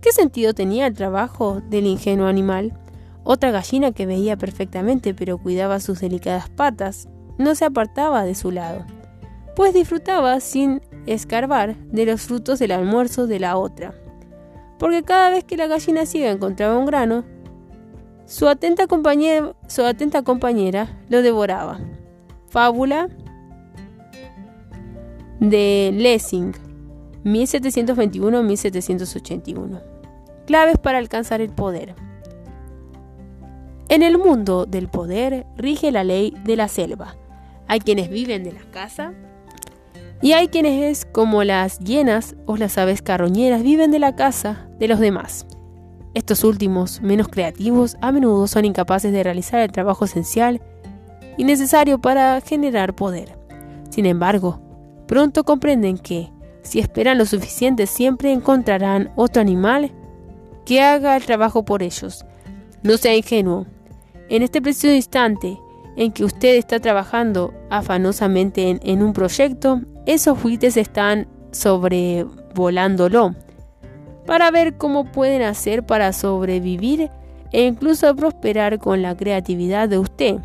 [0.00, 2.78] ¿Qué sentido tenía el trabajo del ingenuo animal?
[3.22, 7.08] Otra gallina que veía perfectamente pero cuidaba sus delicadas patas
[7.38, 8.84] no se apartaba de su lado,
[9.56, 13.94] pues disfrutaba sin escarbar de los frutos del almuerzo de la otra.
[14.78, 17.24] Porque cada vez que la gallina ciega encontraba un grano,
[18.26, 21.80] su atenta compañera, su atenta compañera lo devoraba.
[22.48, 23.08] Fábula
[25.40, 26.52] de Lessing,
[27.24, 29.82] 1721-1781.
[30.46, 31.96] Claves para alcanzar el poder.
[33.88, 37.16] En el mundo del poder rige la ley de la selva.
[37.66, 39.14] Hay quienes viven de la casa
[40.22, 44.66] y hay quienes es como las hienas o las aves carroñeras viven de la casa
[44.78, 45.46] de los demás.
[46.14, 50.62] Estos últimos, menos creativos, a menudo son incapaces de realizar el trabajo esencial
[51.36, 53.36] y necesario para generar poder.
[53.90, 54.60] Sin embargo,
[55.08, 56.30] pronto comprenden que,
[56.62, 59.92] si esperan lo suficiente, siempre encontrarán otro animal
[60.64, 62.24] que haga el trabajo por ellos.
[62.84, 63.66] No sea ingenuo,
[64.28, 65.58] en este preciso instante
[65.96, 73.34] en que usted está trabajando afanosamente en, un proyecto, esos buitres están sobrevolándolo
[74.26, 77.10] para ver cómo pueden hacer para sobrevivir
[77.52, 80.38] e incluso prosperar con la creatividad de usted.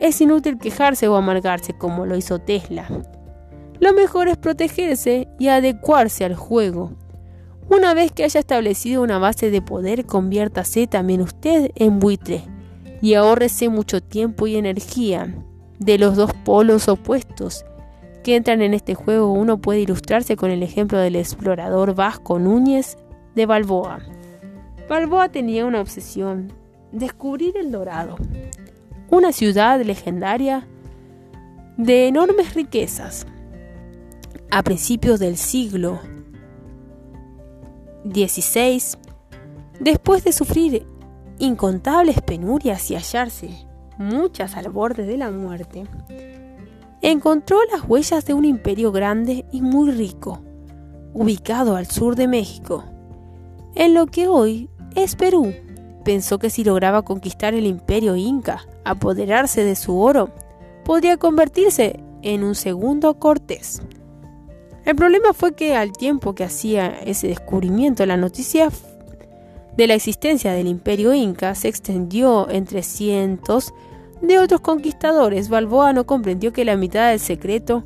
[0.00, 2.88] Es inútil quejarse o amargarse como lo hizo Tesla.
[3.80, 6.92] Lo mejor es protegerse y adecuarse al juego.
[7.68, 12.42] Una vez que haya establecido una base de poder, conviértase también usted en buitre
[13.00, 15.34] y ahórrese mucho tiempo y energía
[15.78, 17.64] de los dos polos opuestos
[18.24, 19.32] que entran en este juego.
[19.32, 22.96] Uno puede ilustrarse con el ejemplo del explorador vasco Núñez
[23.34, 24.00] de Balboa.
[24.88, 26.52] Balboa tenía una obsesión,
[26.92, 28.16] descubrir el Dorado,
[29.10, 30.66] una ciudad legendaria
[31.76, 33.26] de enormes riquezas.
[34.50, 36.00] A principios del siglo
[38.04, 38.82] XVI,
[39.78, 40.86] después de sufrir
[41.38, 43.50] incontables penurias y hallarse
[43.98, 45.84] muchas al borde de la muerte,
[47.02, 50.40] encontró las huellas de un imperio grande y muy rico,
[51.12, 52.84] ubicado al sur de México,
[53.78, 55.54] en lo que hoy es Perú.
[56.04, 60.30] Pensó que si lograba conquistar el imperio inca, apoderarse de su oro,
[60.84, 63.80] podría convertirse en un segundo Cortés.
[64.84, 68.68] El problema fue que al tiempo que hacía ese descubrimiento, la noticia
[69.76, 73.72] de la existencia del imperio inca se extendió entre cientos
[74.20, 75.48] de otros conquistadores.
[75.48, 77.84] Balboa no comprendió que la mitad del secreto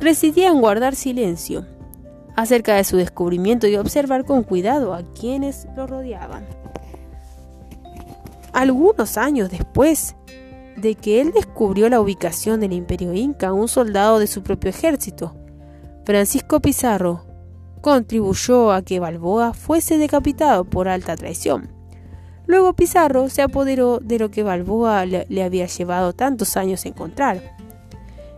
[0.00, 1.64] residía en guardar silencio
[2.38, 6.46] acerca de su descubrimiento y observar con cuidado a quienes lo rodeaban.
[8.52, 10.14] algunos años después
[10.76, 15.34] de que él descubrió la ubicación del imperio inca, un soldado de su propio ejército,
[16.04, 17.24] Francisco Pizarro,
[17.80, 21.72] contribuyó a que Balboa fuese decapitado por alta traición.
[22.46, 27.56] Luego Pizarro se apoderó de lo que Balboa le, había llevado tantos años encontrar.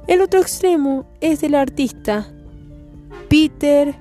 [0.06, 2.32] El otro extremo es del artista
[3.30, 3.94] Peter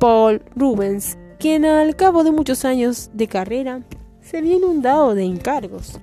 [0.00, 3.82] Paul Rubens, quien al cabo de muchos años de carrera
[4.20, 6.00] se había inundado de encargos.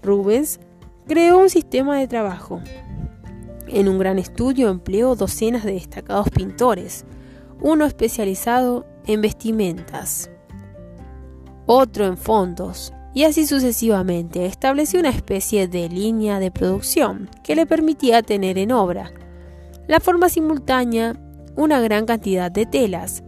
[0.00, 0.60] Rubens
[1.08, 2.60] creó un sistema de trabajo.
[3.66, 7.04] En un gran estudio empleó docenas de destacados pintores,
[7.60, 10.30] uno especializado en vestimentas,
[11.66, 14.46] otro en fondos, y así sucesivamente.
[14.46, 19.10] Estableció una especie de línea de producción que le permitía tener en obra
[19.88, 21.16] la forma simultánea
[21.56, 23.22] una gran cantidad de telas.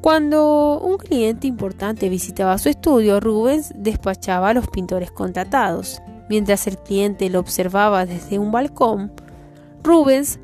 [0.00, 6.00] Cuando un cliente importante visitaba su estudio, Rubens despachaba a los pintores contratados.
[6.28, 9.12] Mientras el cliente lo observaba desde un balcón,
[9.82, 10.38] Rubens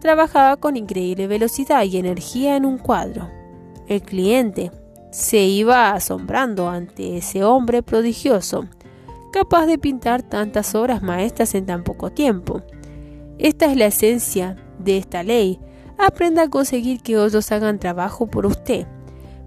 [0.00, 3.28] trabajaba con increíble velocidad y energía en un cuadro.
[3.88, 4.70] El cliente
[5.10, 8.66] se iba asombrando ante ese hombre prodigioso,
[9.32, 12.62] capaz de pintar tantas obras maestras en tan poco tiempo.
[13.38, 15.58] Esta es la esencia de esta ley.
[16.02, 18.86] Aprenda a conseguir que otros hagan trabajo por usted,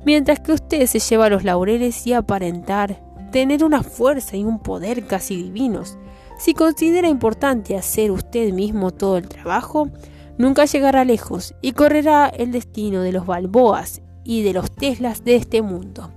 [0.06, 3.02] mientras que usted se lleva los laureles y aparentar
[3.32, 5.98] tener una fuerza y un poder casi divinos.
[6.38, 9.90] Si considera importante hacer usted mismo todo el trabajo,
[10.38, 15.38] nunca llegará lejos y correrá el destino de los Balboas y de los Teslas de
[15.38, 16.12] este mundo.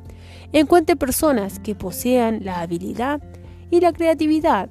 [0.53, 3.23] Encuentre personas que posean la habilidad
[3.71, 4.69] y la creatividad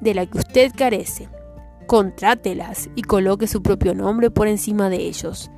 [0.00, 1.28] de la que usted carece.
[1.90, 5.50] Contrátelas y coloque su propio nombre por encima de ellos.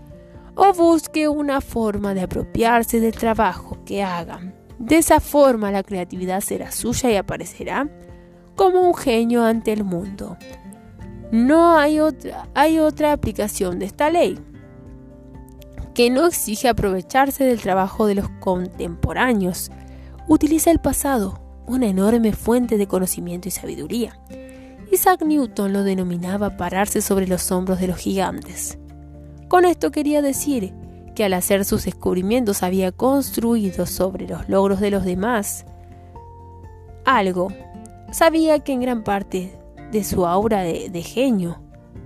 [0.55, 4.55] O busque una forma de apropiarse del trabajo que hagan.
[4.79, 7.87] De esa forma la creatividad será suya y aparecerá
[8.57, 10.39] como un genio ante el mundo.
[11.33, 14.39] No hay otra, hay otra aplicación de esta ley
[15.95, 19.71] que no exige aprovecharse del trabajo de los contemporáneos.
[20.29, 24.19] Utiliza el pasado, una enorme fuente de conocimiento y sabiduría.
[24.93, 28.79] Isaac Newton lo denominaba pararse sobre los hombros de los gigantes.
[29.49, 30.75] Con esto quería decir
[31.15, 35.65] que al hacer sus descubrimientos había construido sobre los logros de los demás
[37.07, 37.49] algo.
[38.11, 39.59] Sabía que en gran parte
[39.93, 41.63] de su aura de, genio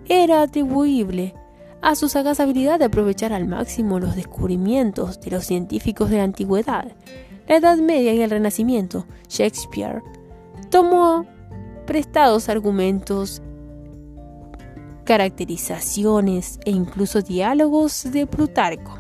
[0.09, 1.35] era atribuible
[1.83, 6.23] a su sagaz habilidad de aprovechar al máximo los descubrimientos de los científicos de la
[6.23, 6.93] antigüedad,
[7.49, 9.07] la Edad Media y el Renacimiento.
[9.29, 10.05] Shakespeare
[10.71, 11.27] tomó
[11.87, 13.41] prestados argumentos,
[15.05, 18.99] caracterizaciones e incluso diálogos de Plutarco,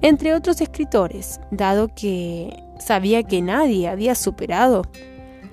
[0.00, 4.82] entre otros escritores, dado que sabía que nadie había superado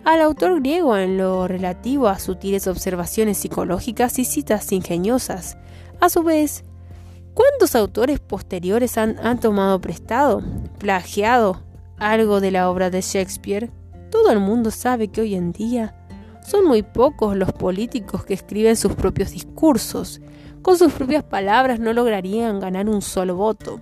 [0.05, 5.57] al autor griego en lo relativo a sutiles observaciones psicológicas y citas ingeniosas.
[5.99, 6.63] A su vez,
[7.33, 10.43] ¿cuántos autores posteriores han, han tomado prestado,
[10.77, 11.63] plagiado
[11.97, 13.71] algo de la obra de Shakespeare?
[14.11, 15.95] Todo el mundo sabe que hoy en día
[16.45, 20.21] son muy pocos los políticos que escriben sus propios discursos.
[20.61, 23.79] Con sus propias palabras no lograrían ganar un solo voto.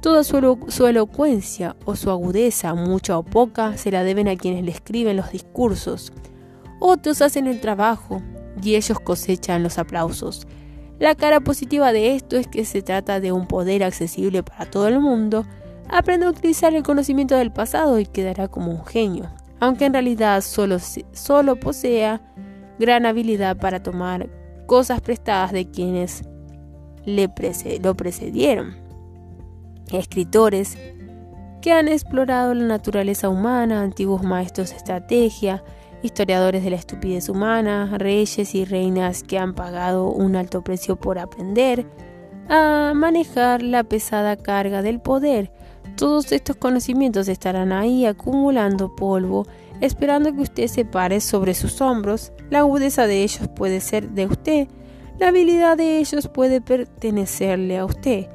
[0.00, 4.70] Toda su, elocuencia o su agudeza, mucha o poca, se la deben a quienes le
[4.70, 6.12] escriben los discursos.
[6.80, 8.22] Otros hacen el trabajo
[8.62, 10.46] y ellos cosechan los aplausos.
[10.98, 14.88] La cara positiva de esto es que se trata de un poder accesible para todo
[14.88, 15.44] el mundo.
[15.88, 19.30] Aprende a utilizar el conocimiento del pasado y quedará como un genio,
[19.60, 20.78] aunque en realidad solo,
[21.12, 22.20] solo posea
[22.78, 24.28] gran habilidad para tomar
[24.66, 26.22] cosas prestadas de quienes
[27.04, 27.30] le
[27.82, 28.74] lo precedieron
[29.92, 30.76] escritores
[31.60, 35.62] que han explorado la naturaleza humana, antiguos maestros de estrategia,
[36.02, 41.18] historiadores de la estupidez humana, reyes y reinas que han pagado un alto precio por
[41.18, 41.86] aprender
[42.48, 45.52] a manejar la pesada carga del poder.
[46.00, 49.46] Todos estos conocimientos estarán ahí acumulando polvo,
[49.82, 52.32] esperando que usted se pare sobre sus hombros.
[52.48, 54.68] La agudeza de ellos puede ser de usted,
[55.18, 58.28] la habilidad de ellos puede pertenecerle a usted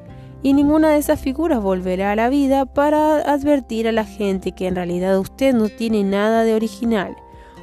[0.44, 4.68] y ninguna de esas figuras volverá a la vida para advertir a la gente que
[4.68, 7.16] en realidad usted no tiene nada de original.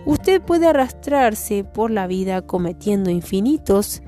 [0.04, 4.02] Usted puede arrastrarse por la vida cometiendo infinitos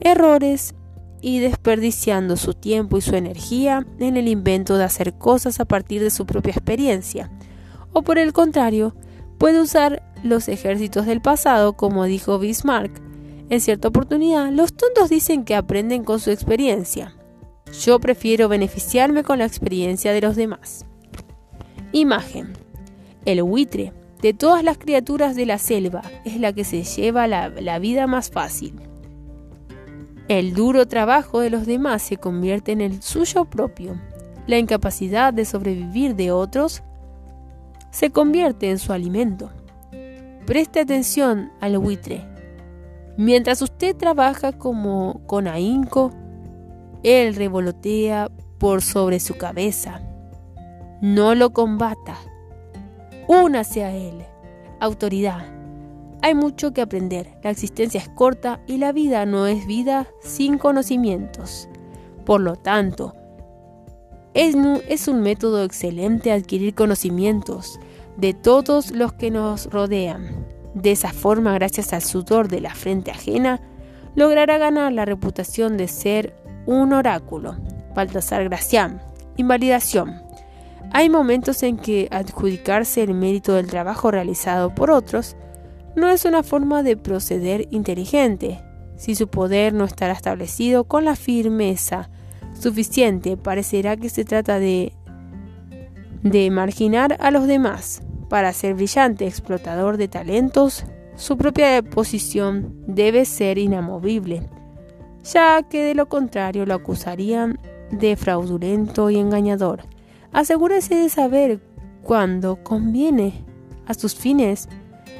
[0.00, 0.74] errores
[1.20, 6.02] y desperdiciando su tiempo y su energía en el invento de hacer cosas a partir
[6.02, 7.30] de su propia experiencia.
[7.92, 8.94] O por el contrario,
[9.38, 13.00] puede usar los ejércitos del pasado, como dijo Bismarck.
[13.50, 17.14] En cierta oportunidad, los tontos dicen que aprenden con su experiencia.
[17.82, 20.84] Yo prefiero beneficiarme con la experiencia de los demás.
[21.92, 22.52] Imagen.
[23.24, 27.48] El buitre de todas las criaturas de la selva, es la que se lleva la,
[27.48, 28.74] la vida más fácil.
[30.28, 33.98] El duro trabajo de los demás se convierte en el suyo propio.
[34.46, 36.82] La incapacidad de sobrevivir de otros
[37.90, 39.50] se convierte en su alimento.
[40.44, 42.26] Preste atención al buitre.
[43.16, 46.12] Mientras usted trabaja como con ahínco,
[47.02, 50.02] él revolotea por sobre su cabeza.
[51.00, 52.16] No lo combata.
[53.26, 54.24] Únase a él.
[54.78, 55.57] Autoridad.
[56.22, 57.38] Hay mucho que aprender.
[57.42, 61.68] La existencia es corta y la vida no es vida sin conocimientos.
[62.24, 63.14] Por lo tanto,
[64.34, 64.56] es,
[64.88, 67.78] es un método excelente adquirir conocimientos
[68.16, 70.44] de todos los que nos rodean.
[70.74, 73.60] De esa forma, gracias al sudor de la frente ajena,
[74.14, 76.34] logrará ganar la reputación de ser
[76.66, 77.56] un oráculo.
[77.94, 79.00] Baltasar Gracián.
[79.36, 80.20] Invalidación.
[80.92, 85.36] Hay momentos en que adjudicarse el mérito del trabajo realizado por otros
[85.96, 88.62] no es una forma de proceder inteligente.
[88.96, 92.10] Si su poder no estará establecido con la firmeza
[92.58, 94.92] suficiente, parecerá que se trata de
[96.22, 98.02] de marginar a los demás.
[98.28, 100.84] Para ser brillante explotador de talentos,
[101.16, 104.48] su propia posición debe ser inamovible,
[105.24, 107.58] ya que de lo contrario lo acusarían
[107.90, 109.82] de fraudulento y engañador.
[110.32, 111.60] Asegúrese de saber
[112.02, 113.44] cuándo conviene
[113.86, 114.68] a sus fines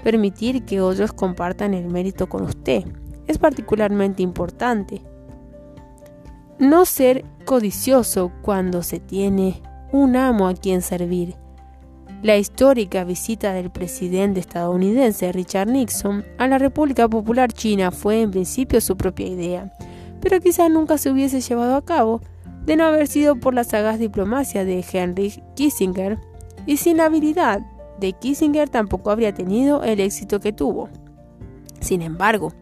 [0.02, 2.84] permitir que otros compartan el mérito con usted.
[3.26, 5.02] Es particularmente importante.
[6.58, 9.62] No ser codicioso cuando se tiene
[9.92, 11.36] un amo a quien servir.
[12.22, 18.32] La histórica visita del presidente estadounidense Richard Nixon a la República Popular China fue en
[18.32, 19.72] principio su propia idea,
[20.20, 22.20] pero quizá nunca se hubiese llevado a cabo
[22.64, 26.18] de no haber sido por la sagaz diplomacia de Henry Kissinger,
[26.66, 27.60] y sin la habilidad
[27.98, 30.88] de Kissinger tampoco habría tenido el éxito que tuvo.
[31.80, 32.52] Sin embargo,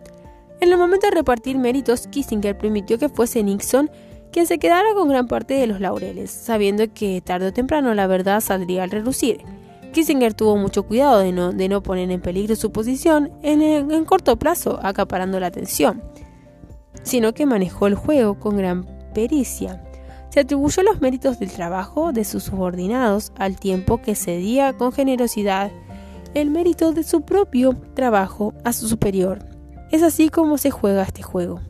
[0.61, 3.91] en el momento de repartir méritos, Kissinger permitió que fuese Nixon
[4.33, 8.07] quien se quedara con gran parte de los laureles, sabiendo que tarde o temprano la
[8.07, 9.43] verdad saldría al relucir.
[9.93, 14.05] Kissinger tuvo mucho cuidado de no, de no poner en peligro su posición en, en
[14.05, 16.03] corto plazo, acaparando la atención,
[17.03, 19.83] sino que manejó el juego con gran pericia
[20.37, 25.73] se atribuyó los méritos del trabajo de sus subordinados al tiempo que cedía con generosidad
[26.35, 29.39] el mérito de su propio trabajo a su superior.
[29.91, 31.63] Es así como se juega este juego.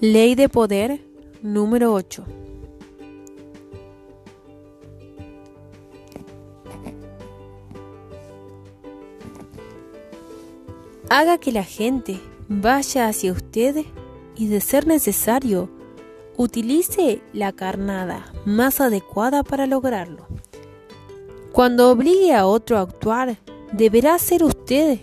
[0.00, 1.00] Ley de poder
[1.42, 2.41] número 8.
[11.14, 12.18] Haga que la gente
[12.48, 13.84] vaya hacia usted
[14.34, 15.68] y de ser necesario,
[16.38, 20.26] utilice la carnada más adecuada para lograrlo.
[21.52, 23.36] Cuando obligue a otro a actuar,
[23.72, 25.00] deberá ser usted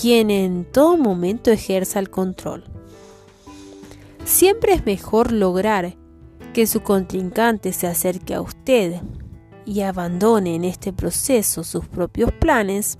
[0.00, 2.62] quien en todo momento ejerza el control.
[4.24, 5.96] Siempre es mejor lograr
[6.54, 9.02] que su contrincante se acerque a usted
[9.64, 12.96] y abandone en este proceso sus propios planes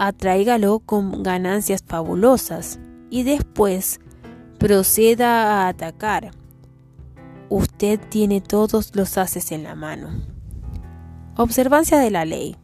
[0.00, 4.00] atráigalo con ganancias fabulosas y después
[4.58, 6.30] proceda a atacar.
[7.50, 10.08] Usted tiene todos los haces en la mano.
[11.36, 12.56] Observancia de la ley.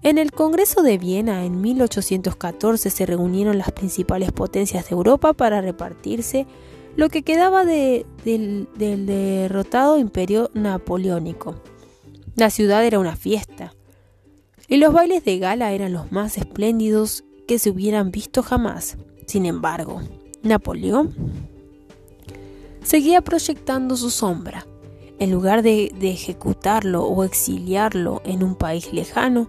[0.00, 5.60] En el Congreso de Viena en 1814 se reunieron las principales potencias de Europa para
[5.60, 6.46] repartirse
[6.96, 11.56] lo que quedaba del, del derrotado imperio napoleónico.
[12.34, 13.75] La ciudad era una fiesta
[14.68, 18.98] y los bailes de gala eran los más espléndidos que se hubieran visto jamás.
[19.26, 20.00] Sin embargo,
[20.42, 21.14] Napoleón
[22.82, 24.66] seguía proyectando su sombra.
[25.18, 29.48] En lugar de, ejecutarlo o exiliarlo en un país lejano,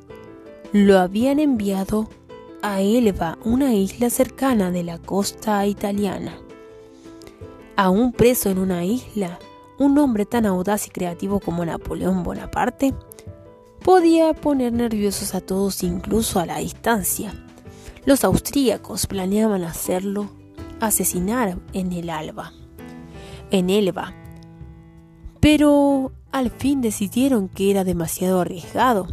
[0.71, 2.09] lo habían enviado
[2.61, 6.37] a Elba, una isla cercana de la costa italiana.
[7.75, 9.39] Aún preso en una isla,
[9.77, 12.93] un hombre tan audaz y creativo como Napoleón Bonaparte
[13.87, 17.33] podía poner nerviosos a todos incluso a la distancia.
[18.03, 20.29] Los austríacos planeaban hacerlo
[20.81, 22.51] asesinar en el Alba,
[23.49, 24.13] en Elba,
[25.39, 29.07] pero al fin decidieron que era demasiado arriesgado.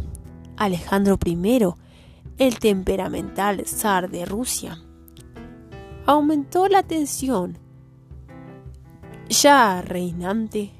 [0.57, 1.57] Alejandro I,
[2.37, 4.83] el temperamental zar de Rusia,
[6.05, 7.57] aumentó la tensión
[9.29, 10.73] ya reinante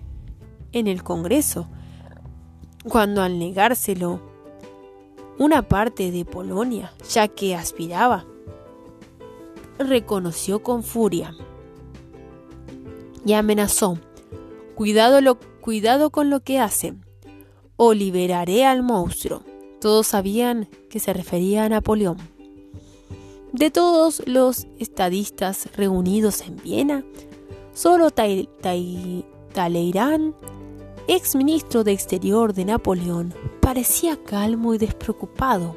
[0.73, 1.69] en el Congreso
[2.89, 4.19] cuando al negárselo
[5.37, 8.25] una parte de Polonia, ya que aspiraba
[9.77, 11.35] reconoció con furia
[13.25, 13.97] y amenazó,
[14.75, 17.03] cuidado, con lo que hacen,
[17.75, 19.41] o liberaré al monstruo.
[19.81, 22.17] Todos sabían que se refería a Napoleón.
[23.51, 27.03] De todos los estadistas reunidos en Viena,
[27.73, 29.25] solo Talleyrand,
[31.07, 35.75] ex ministro de Exterior de Napoleón, parecía calmo y despreocupado.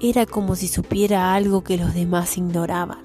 [0.00, 3.00] Era como si supiera algo que los demás ignoraban.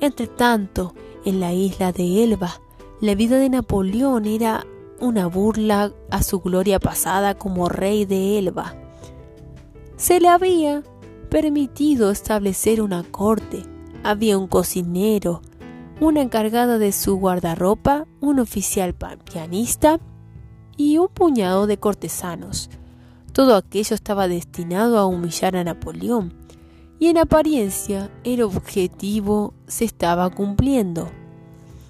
[0.00, 0.94] Entre tanto,
[1.24, 2.60] en la isla de Elba,
[3.00, 4.66] la vida de Napoleón era
[5.00, 8.76] una burla a su gloria pasada como rey de Elba.
[9.96, 10.82] Se le había
[11.28, 13.64] permitido establecer una corte,
[14.04, 15.42] había un cocinero,
[16.00, 19.98] una encargada de su guardarropa, un oficial pianista
[20.76, 22.70] y un puñado de cortesanos.
[23.32, 26.34] Todo aquello estaba destinado a humillar a Napoleón,
[26.98, 31.10] y en apariencia el objetivo se estaba cumpliendo.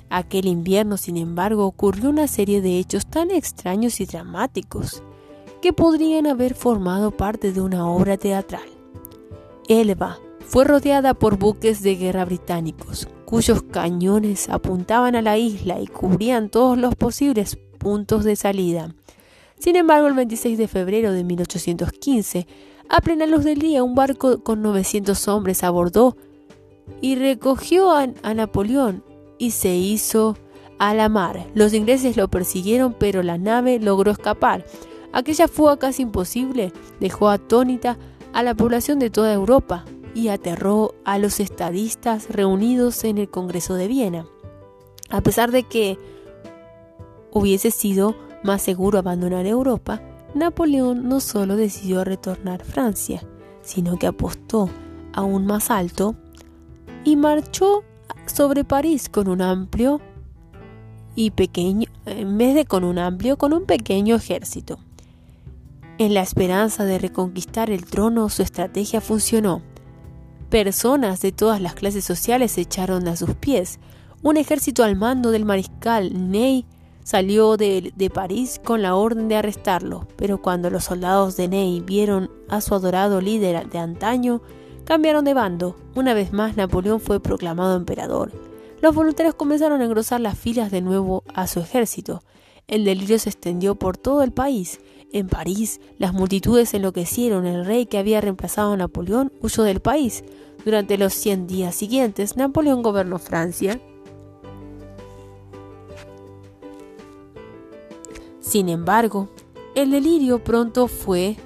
[0.08, 5.02] Aquel invierno, sin embargo, ocurrió una serie de hechos tan extraños y dramáticos
[5.62, 8.68] que podrían haber formado parte de una obra teatral.
[9.68, 15.86] Elba fue rodeada por buques de guerra británicos, cuyos cañones apuntaban a la isla y
[15.86, 18.94] cubrían todos los posibles puntos de salida.
[19.58, 22.46] Sin embargo, el 26 de febrero de 1815,
[22.88, 26.16] a plena luz del día, un barco con 900 hombres abordó
[27.00, 29.04] y recogió a, a Napoleón
[29.38, 30.36] y se hizo
[30.78, 31.46] a la mar.
[31.54, 34.64] Los ingleses lo persiguieron, pero la nave logró escapar.
[35.12, 37.98] Aquella fuga casi imposible dejó atónita
[38.32, 39.84] a la población de toda Europa
[40.14, 44.26] y aterró a los estadistas reunidos en el Congreso de Viena.
[45.10, 45.98] A pesar de que
[47.32, 50.02] hubiese sido más seguro abandonar Europa,
[50.34, 53.22] Napoleón no solo decidió retornar a Francia,
[53.62, 54.70] sino que apostó
[55.12, 56.14] aún más alto
[57.04, 57.84] y marchó
[58.26, 60.00] sobre París con un amplio
[61.14, 64.78] y pequeño, en vez de con un amplio, con un pequeño ejército.
[65.98, 69.62] En la esperanza de reconquistar el trono, su estrategia funcionó.
[70.48, 73.78] Personas de todas las clases sociales se echaron a sus pies.
[74.22, 76.66] Un ejército al mando del mariscal Ney
[77.04, 82.30] Salió de, París con la orden de arrestarlo, pero cuando los soldados de Ney vieron
[82.48, 84.40] a su adorado líder de antaño,
[84.84, 85.76] cambiaron de bando.
[85.96, 88.30] Una vez más Napoleón fue proclamado emperador.
[88.80, 92.22] Los voluntarios comenzaron a engrosar las filas de nuevo a su ejército.
[92.68, 94.80] El delirio se extendió por todo el país.
[95.12, 97.46] En París, las multitudes enloquecieron.
[97.46, 100.24] El rey que había reemplazado a Napoleón huyó del país.
[100.64, 103.80] Durante los 100 días siguientes, Napoleón gobernó Francia
[108.52, 109.30] Sin embargo,
[109.74, 111.38] el delirio pronto fue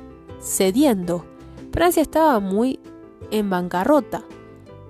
[0.43, 1.25] cediendo.
[1.71, 2.81] Francia estaba muy
[3.31, 4.25] en bancarrota.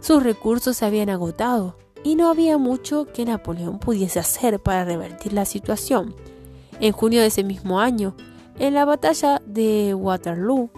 [0.01, 5.35] Sus recursos se habían agotado y no había mucho que Napoleón pudiese hacer para revertir
[5.35, 6.15] la situación.
[6.81, 8.17] En junio de ese mismo año,
[8.59, 10.71] en la batalla de Waterloo,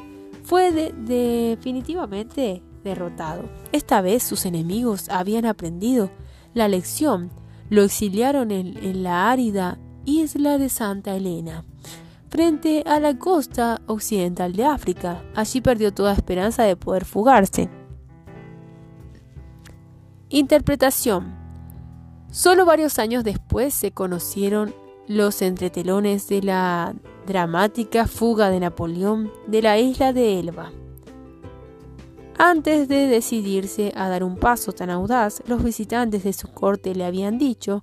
[0.43, 3.44] fue definitivamente derrotado.
[3.70, 6.10] Esta vez sus enemigos habían aprendido
[6.52, 7.31] la lección,
[7.70, 9.78] lo exiliaron en la árida
[10.09, 11.64] isla de Santa Elena,
[12.30, 15.22] frente a la costa occidental de África.
[15.35, 17.68] Allí perdió toda esperanza de poder fugarse.
[20.30, 21.36] Interpretación.
[22.30, 24.74] Solo varios años después se conocieron
[25.06, 26.94] los entretelones de la
[27.26, 30.70] dramática fuga de Napoleón de la isla de Elba.
[32.36, 37.05] Antes de decidirse a dar un paso tan audaz, los visitantes de su corte le
[37.05, 37.82] habían dicho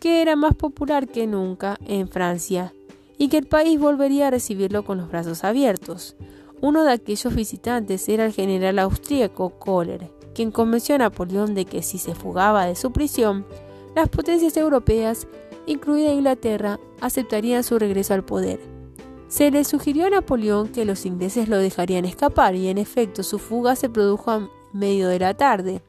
[0.00, 2.72] que era más popular que nunca en Francia
[3.18, 6.16] y que el país volvería a recibirlo con los brazos abiertos.
[6.60, 11.82] Uno de aquellos visitantes era el general austríaco Kohler, quien convenció a Napoleón de que
[11.82, 13.46] si se fugaba de su prisión,
[13.94, 15.26] las potencias europeas,
[15.66, 18.60] incluida Inglaterra, aceptarían su regreso al poder.
[19.28, 23.38] Se le sugirió a Napoleón que los ingleses lo dejarían escapar y en efecto su
[23.38, 25.82] fuga se produjo a medio de la tarde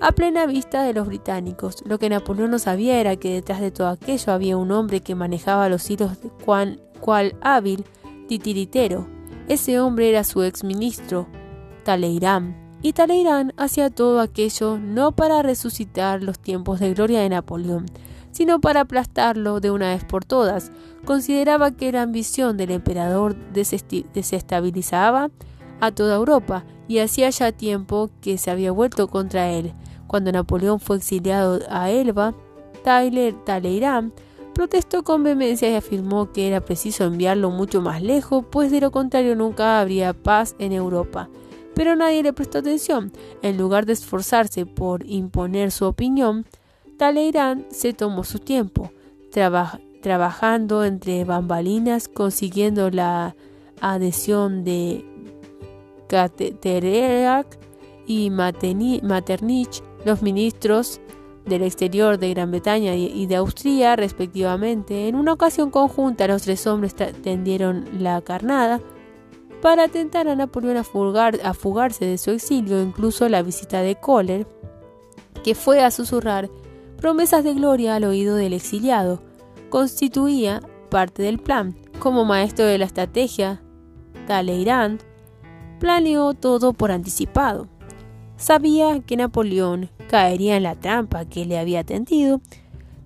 [0.00, 1.82] a plena vista de los británicos.
[1.84, 5.14] Lo que Napoleón no sabía era que detrás de todo aquello había un hombre que
[5.14, 7.84] manejaba los hilos de cual, cual hábil
[8.28, 9.08] titiritero.
[9.48, 11.26] Ese hombre era su ex ministro,
[11.84, 17.86] Talleyrand, y Talleyrand hacía todo aquello no para resucitar los tiempos de gloria de Napoleón,
[18.30, 20.70] sino para aplastarlo de una vez por todas.
[21.04, 25.30] Consideraba que la ambición del emperador desestabilizaba
[25.80, 29.72] a toda Europa y hacía ya tiempo que se había vuelto contra él.
[30.08, 32.34] Cuando Napoleón fue exiliado a Elba,
[32.82, 34.12] Tyler Talleyrand
[34.54, 38.90] protestó con vehemencia y afirmó que era preciso enviarlo mucho más lejos, pues de lo
[38.90, 41.28] contrario nunca habría paz en Europa.
[41.78, 43.12] pero nadie le prestó atención.
[43.40, 46.44] En lugar de esforzarse por imponer su opinión,
[46.96, 48.90] Talleyrand se tomó su tiempo,
[50.02, 53.36] trabajando entre bambalinas, consiguiendo la
[53.80, 55.04] adhesión de
[56.08, 57.46] Catererac
[58.08, 61.00] y Maternich, los ministros
[61.46, 65.08] del exterior de Gran Bretaña y de Austria, respectivamente.
[65.08, 68.80] En una ocasión conjunta, los tres hombres tendieron la carnada
[69.60, 74.46] para tentar a Napoleón a, fugarse de su exilio, incluso la visita de Kohler,
[75.42, 76.48] que fue a susurrar
[76.96, 79.22] promesas de gloria al oído del exiliado,
[79.68, 80.60] constituía
[80.90, 81.76] parte del plan.
[81.98, 83.60] Como maestro de la estrategia,
[84.26, 85.00] Talleyrand
[85.80, 87.66] planeó todo por anticipado.
[88.38, 92.40] Sabía que Napoleón caería en la trampa que le había tendido.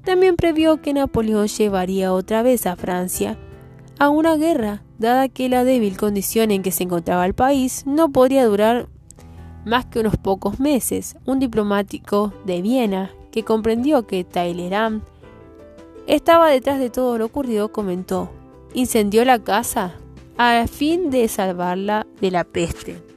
[0.05, 3.39] También previó que Napoleón llevaría otra vez a Francia
[3.99, 8.11] a una guerra, dada que la débil condición en que se encontraba el país no
[8.13, 8.89] podría durar
[9.65, 11.17] más que unos pocos meses.
[11.25, 15.03] Un diplomático de Viena, que comprendió que Talleyrand
[16.07, 18.31] estaba detrás de todo lo ocurrido, comentó,
[18.75, 19.95] incendió la casa
[20.37, 23.12] a fin de salvarla de la peste.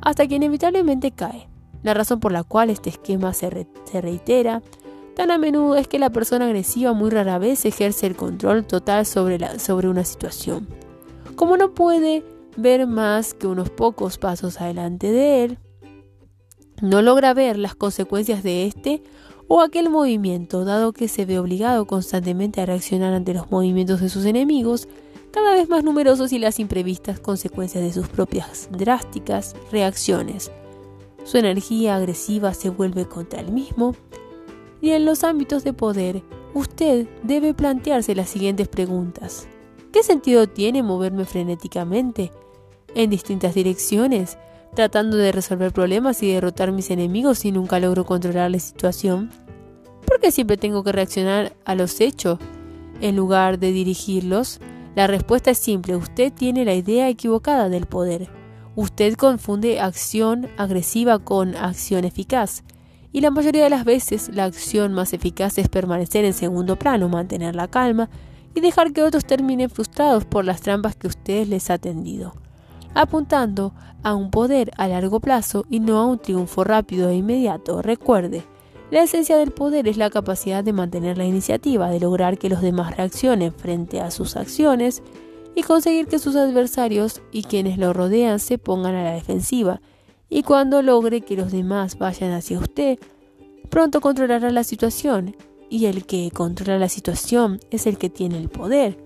[0.00, 1.48] hasta que inevitablemente cae.
[1.82, 3.50] La razón por la cual este esquema se,
[3.92, 4.62] reitera
[5.16, 9.06] tan a menudo es que la persona agresiva muy rara vez ejerce el control total
[9.06, 10.68] sobre, sobre una situación.
[11.36, 12.22] Como no puede
[12.56, 15.58] ver más que unos pocos pasos adelante de él,
[16.82, 19.02] no logra ver las consecuencias de este
[19.48, 24.08] o aquel movimiento, dado que se ve obligado constantemente a reaccionar ante los movimientos de
[24.08, 24.86] sus enemigos,
[25.30, 30.50] cada vez más numerosos y las imprevistas consecuencias de sus propias drásticas reacciones.
[31.24, 33.94] Su energía agresiva se vuelve contra él mismo
[34.80, 36.22] y en los ámbitos de poder
[36.54, 39.46] usted debe plantearse las siguientes preguntas.
[39.92, 42.30] ¿Qué sentido tiene moverme frenéticamente
[42.94, 44.38] en distintas direcciones,
[44.74, 49.30] tratando de resolver problemas y derrotar mis enemigos si nunca logro controlar la situación?
[50.06, 52.38] ¿Por qué siempre tengo que reaccionar a los hechos
[53.00, 54.60] en lugar de dirigirlos?
[54.94, 58.28] La respuesta es simple, usted tiene la idea equivocada del poder.
[58.74, 62.64] Usted confunde acción agresiva con acción eficaz.
[63.12, 67.08] Y la mayoría de las veces la acción más eficaz es permanecer en segundo plano,
[67.08, 68.08] mantener la calma
[68.54, 72.34] y dejar que otros terminen frustrados por las trampas que usted les ha tendido,
[72.94, 77.82] apuntando a un poder a largo plazo y no a un triunfo rápido e inmediato.
[77.82, 78.44] Recuerde,
[78.90, 82.60] la esencia del poder es la capacidad de mantener la iniciativa, de lograr que los
[82.60, 85.00] demás reaccionen frente a sus acciones
[85.54, 89.80] y conseguir que sus adversarios y quienes lo rodean se pongan a la defensiva.
[90.28, 92.98] Y cuando logre que los demás vayan hacia usted,
[93.68, 95.36] pronto controlará la situación.
[95.68, 98.98] Y el que controla la situación es el que tiene el poder.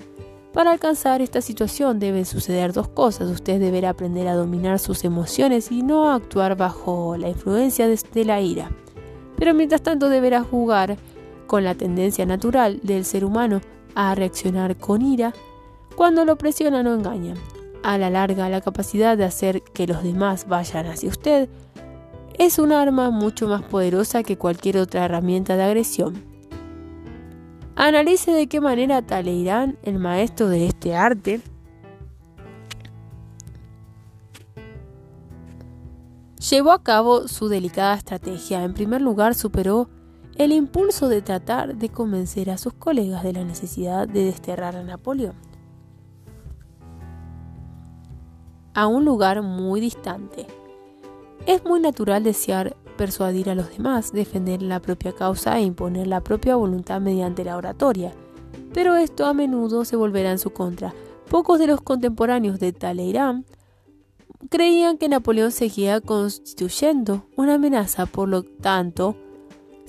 [0.55, 3.31] Para alcanzar esta situación deben suceder dos cosas.
[3.31, 8.41] Usted deberá aprender a dominar sus emociones y no actuar bajo la influencia de la
[8.41, 8.71] ira
[9.45, 10.97] pero mientras tanto deberá jugar
[11.47, 13.61] con la tendencia natural del ser humano
[13.95, 15.35] a reaccionar con ira
[15.97, 17.37] cuando lo presionan o engañan.
[17.83, 21.51] A la larga, la capacidad de hacer que los demás vayan hacia usted
[22.39, 26.15] es un arma mucho más poderosa que cualquier otra herramienta de agresión.
[27.77, 31.43] Analice de qué manera Talleyrand, el maestro de este arte,
[36.51, 38.65] llevó a cabo su delicada estrategia.
[38.65, 39.89] En primer lugar, superó
[40.37, 44.83] el impulso de tratar de convencer a sus colegas de la necesidad de desterrar a
[44.83, 45.35] Napoleón
[48.75, 50.47] a un lugar muy distante.
[51.47, 56.21] Es muy natural desear persuadir a los demás, defender la propia causa e imponer la
[56.21, 58.13] propia voluntad mediante la oratoria,
[58.73, 60.93] pero esto a menudo se volverá en su contra.
[61.31, 63.45] Pocos de los contemporáneos de Talleyrand
[64.51, 69.17] creían que Napoleón seguía constituyendo una amenaza, por lo tanto,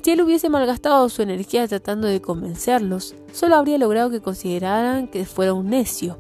[0.02, 5.26] si él hubiese malgastado su energía tratando de convencerlos, solo habría logrado que consideraran que
[5.26, 6.19] fuera un necio,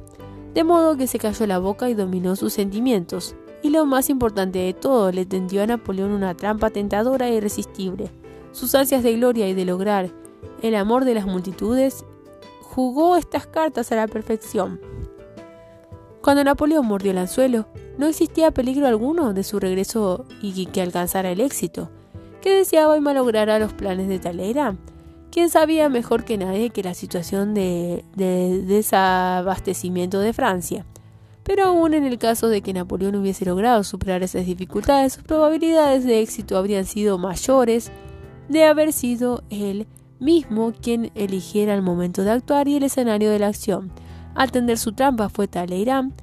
[0.53, 4.59] de modo que se cayó la boca y dominó sus sentimientos, y lo más importante
[4.59, 8.11] de todo, le tendió a Napoleón una trampa tentadora e irresistible.
[8.51, 10.11] Sus ansias de gloria y de lograr
[10.61, 12.05] el amor de las multitudes
[12.61, 14.79] jugó estas cartas a la perfección.
[16.21, 21.31] Cuando Napoleón mordió el anzuelo, no existía peligro alguno de su regreso y que alcanzara
[21.31, 21.89] el éxito
[22.45, 24.77] que deseaba y malograra los planes de Talleyrand.
[25.31, 30.85] ¿Quién sabía mejor que nadie que la situación de, de desabastecimiento de Francia?
[31.41, 36.05] Pero aún en el caso de que Napoleón hubiese logrado superar esas dificultades, sus probabilidades
[36.05, 37.91] de éxito habrían sido mayores
[38.47, 39.87] de haber sido él
[40.19, 43.91] mismo quien eligiera el momento de actuar y el escenario de la acción.
[44.35, 46.13] Al tender su trampa fue Talleyrand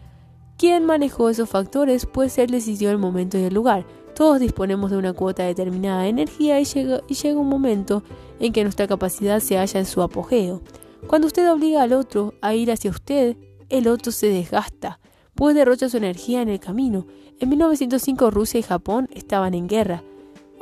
[0.63, 3.85] quien manejó esos factores, pues él decidió el momento y el lugar.
[4.15, 8.05] Todos disponemos de una cuota determinada de energía y llega, y llega un momento
[8.39, 10.63] en que nuestra capacidad se halla en su apogeo.
[11.09, 13.37] Cuando usted obliga al otro a ir hacia usted,
[13.71, 15.01] el otro se desgasta,
[15.35, 17.09] pues derrocha su energía en el camino.
[17.41, 20.05] En 1905 Rusia y Japón estaban en guerra.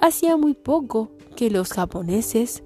[0.01, 2.63] Hacía muy poco que los japoneses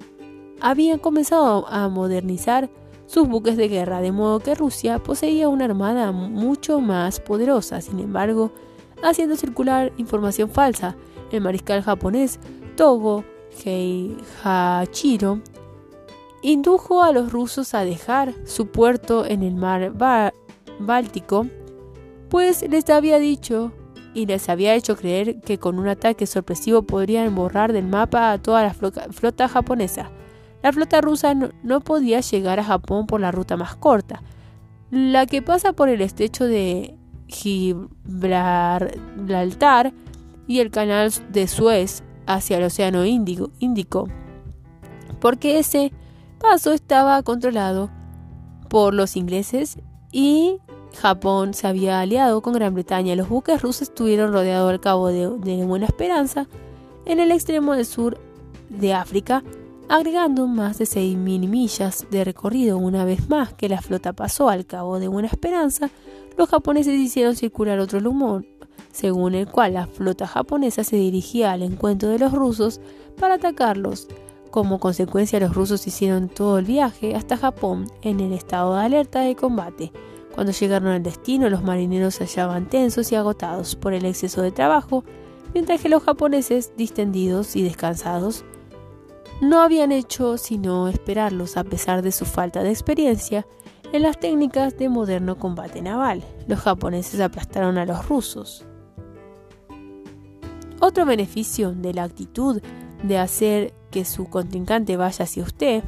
[0.60, 2.70] habían comenzado a modernizar
[3.06, 7.80] sus buques de guerra, de modo que Rusia poseía una armada mucho más poderosa.
[7.80, 8.50] Sin embargo,
[9.02, 10.96] haciendo circular información falsa,
[11.30, 12.38] el mariscal japonés
[12.76, 13.24] Togo
[13.64, 15.40] Heihachiro
[16.42, 19.92] indujo a los rusos a dejar su puerto en el mar
[20.78, 21.46] Báltico,
[22.28, 23.72] pues les había dicho
[24.12, 28.38] y les había hecho creer que con un ataque sorpresivo podrían borrar del mapa a
[28.38, 30.10] toda la flota japonesa.
[30.64, 34.22] La flota rusa no, podía llegar a Japón por la ruta más corta,
[34.90, 36.96] la que pasa por el estrecho de
[37.28, 38.94] Gibraltar
[40.46, 44.08] y el canal de Suez hacia el Océano Índico,
[45.20, 45.92] porque ese
[46.40, 47.90] paso estaba controlado
[48.70, 49.76] por los ingleses
[50.12, 50.60] y
[50.96, 53.14] Japón se había aliado con Gran Bretaña.
[53.16, 56.48] Los buques rusos estuvieron rodeados al cabo de, de Buena Esperanza
[57.04, 58.18] en el extremo del sur
[58.70, 59.42] de África
[59.88, 64.66] agregando más de 6.000 millas de recorrido una vez más que la flota pasó al
[64.66, 65.90] cabo de Buena Esperanza,
[66.36, 68.44] los japoneses hicieron circular otro rumor,
[68.92, 72.80] según el cual la flota japonesa se dirigía al encuentro de los rusos
[73.18, 74.08] para atacarlos.
[74.50, 79.20] Como consecuencia, los rusos hicieron todo el viaje hasta Japón en el estado de alerta
[79.20, 79.92] de combate.
[80.34, 84.50] Cuando llegaron al destino, los marineros se hallaban tensos y agotados por el exceso de
[84.50, 85.04] trabajo,
[85.52, 88.44] mientras que los japoneses, distendidos y descansados,
[89.40, 93.46] no habían hecho sino esperarlos a pesar de su falta de experiencia
[93.92, 96.24] en las técnicas de moderno combate naval.
[96.48, 98.64] Los japoneses aplastaron a los rusos.
[100.80, 102.60] Otro beneficio de la actitud
[103.02, 105.84] de hacer que su contrincante vaya hacia usted,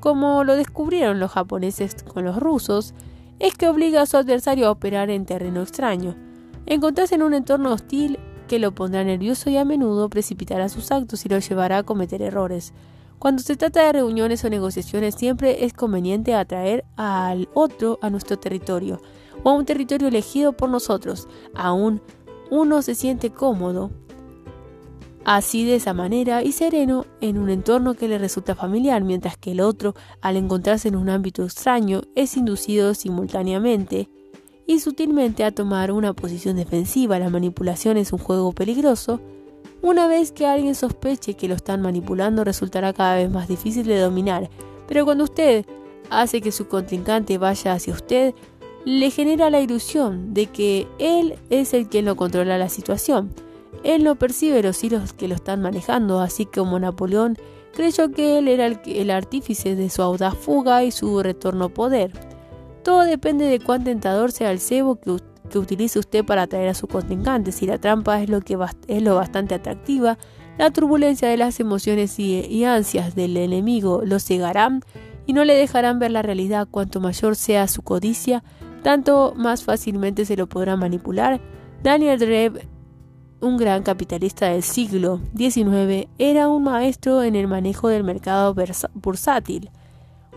[0.00, 2.92] como lo descubrieron los japoneses con los rusos,
[3.38, 6.14] es que obliga a su adversario a operar en terreno extraño.
[6.66, 11.24] Encontrarse en un entorno hostil que lo pondrá nervioso y a menudo precipitará sus actos
[11.24, 12.72] y lo llevará a cometer errores.
[13.18, 18.38] Cuando se trata de reuniones o negociaciones siempre es conveniente atraer al otro a nuestro
[18.38, 19.00] territorio
[19.42, 21.28] o a un territorio elegido por nosotros.
[21.54, 22.02] Aún
[22.50, 23.90] uno se siente cómodo
[25.24, 29.52] así de esa manera y sereno en un entorno que le resulta familiar, mientras que
[29.52, 34.10] el otro, al encontrarse en un ámbito extraño, es inducido simultáneamente
[34.66, 37.18] y sutilmente a tomar una posición defensiva.
[37.18, 39.20] La manipulación es un juego peligroso.
[39.82, 43.98] Una vez que alguien sospeche que lo están manipulando resultará cada vez más difícil de
[43.98, 44.48] dominar,
[44.88, 45.66] pero cuando usted
[46.10, 48.34] hace que su contrincante vaya hacia usted,
[48.84, 53.30] le genera la ilusión de que él es el quien lo controla la situación.
[53.82, 57.36] Él no percibe los hilos que lo están manejando, así como Napoleón
[57.74, 62.12] creyó que él era el, el artífice de su audaz fuga y su retorno poder.
[62.84, 65.16] Todo depende de cuán tentador sea el cebo que,
[65.58, 67.50] utilice usted para atraer a su contrincante.
[67.50, 68.58] Si la trampa es lo, que
[68.88, 70.18] es lo bastante atractiva,
[70.58, 74.82] la turbulencia de las emociones y, ansias del enemigo lo cegarán
[75.26, 76.68] y no le dejarán ver la realidad.
[76.70, 78.44] Cuanto mayor sea su codicia,
[78.82, 81.40] tanto más fácilmente se lo podrá manipular.
[81.82, 82.68] Daniel Dreb,
[83.40, 88.54] un gran capitalista del siglo XIX, era un maestro en el manejo del mercado
[88.92, 89.70] bursátil.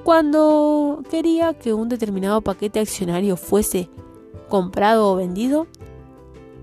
[0.07, 3.89] Cuando quería que un determinado paquete accionario fuese
[4.47, 5.67] comprado o vendido,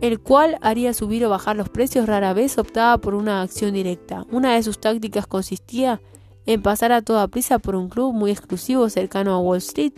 [0.00, 4.24] el cual haría subir o bajar los precios, rara vez optaba por una acción directa.
[4.32, 6.00] Una de sus tácticas consistía
[6.46, 9.92] en pasar a toda prisa por un club muy exclusivo cercano a Wall Street,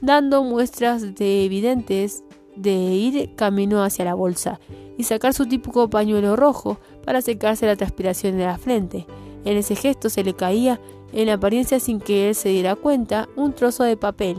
[0.00, 2.22] dando muestras de evidentes
[2.54, 4.60] de ir camino hacia la bolsa
[4.96, 9.06] y sacar su típico pañuelo rojo para secarse la transpiración de la frente.
[9.44, 10.80] En ese gesto se le caía,
[11.12, 14.36] en apariencia sin que él se diera cuenta, un trozo de papel.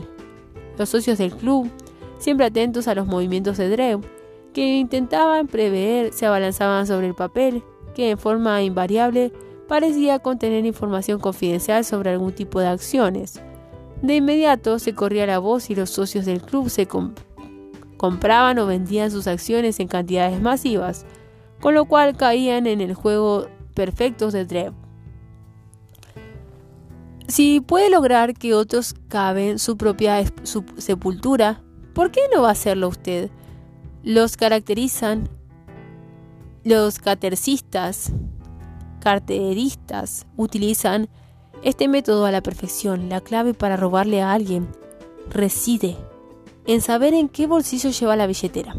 [0.76, 1.70] Los socios del club,
[2.18, 4.02] siempre atentos a los movimientos de Drew,
[4.52, 7.62] que intentaban prever, se abalanzaban sobre el papel,
[7.94, 9.32] que en forma invariable
[9.66, 13.40] parecía contener información confidencial sobre algún tipo de acciones.
[14.02, 16.86] De inmediato se corría la voz y los socios del club se
[17.96, 21.04] compraban o vendían sus acciones en cantidades masivas,
[21.60, 24.72] con lo cual caían en el juego perfectos de Drev.
[27.28, 30.24] Si puede lograr que otros caben su propia
[30.78, 31.62] sepultura,
[31.94, 33.30] ¿por qué no va a hacerlo usted?
[34.02, 35.28] Los caracterizan
[36.64, 38.12] los catercistas,
[39.00, 41.08] carteristas, utilizan
[41.62, 43.08] este método a la perfección.
[43.08, 44.68] La clave para robarle a alguien
[45.30, 45.96] reside
[46.66, 48.74] en saber en qué bolsillo lleva la billetera.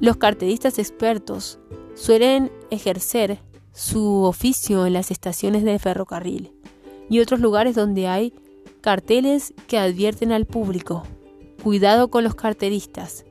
[0.00, 1.58] Los carteristas expertos
[1.94, 3.40] suelen ejercer
[3.72, 6.61] su oficio en las estaciones de ferrocarril
[7.12, 8.32] y otros lugares donde hay
[8.80, 11.02] carteles que advierten al público.
[11.62, 13.26] Cuidado con los carteristas.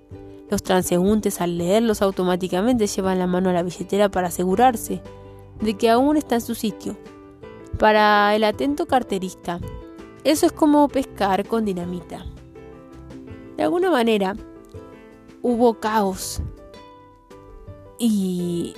[0.52, 5.02] Los transeúntes al leerlos automáticamente llevan la mano a la billetera para asegurarse
[5.62, 6.96] de que aún está en su sitio.
[7.80, 9.60] Para el atento carterista,
[10.24, 12.24] eso es como pescar con dinamita.
[13.58, 14.36] De alguna manera,
[15.42, 16.40] hubo caos.
[17.98, 18.76] Y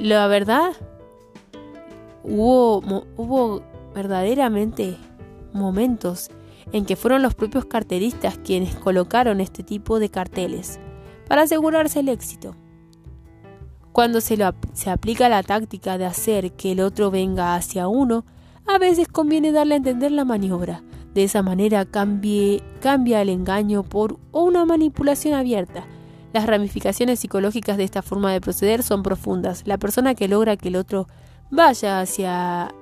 [0.00, 0.72] la verdad,
[2.24, 4.96] hubo, hubo verdaderamente
[5.52, 6.30] momentos
[6.72, 10.80] en que fueron los propios carteristas quienes colocaron este tipo de carteles
[11.28, 12.56] para asegurarse el éxito.
[13.92, 14.38] Cuando se,
[14.72, 18.24] se aplica la táctica de hacer que el otro venga hacia uno,
[18.66, 20.82] a veces conviene darle a entender la maniobra.
[21.14, 25.84] De esa manera cambie, cambia el engaño por una manipulación abierta.
[26.32, 29.62] Las ramificaciones psicológicas de esta forma de proceder son profundas.
[29.66, 31.06] La persona que logra que el otro
[31.50, 32.74] vaya hacia,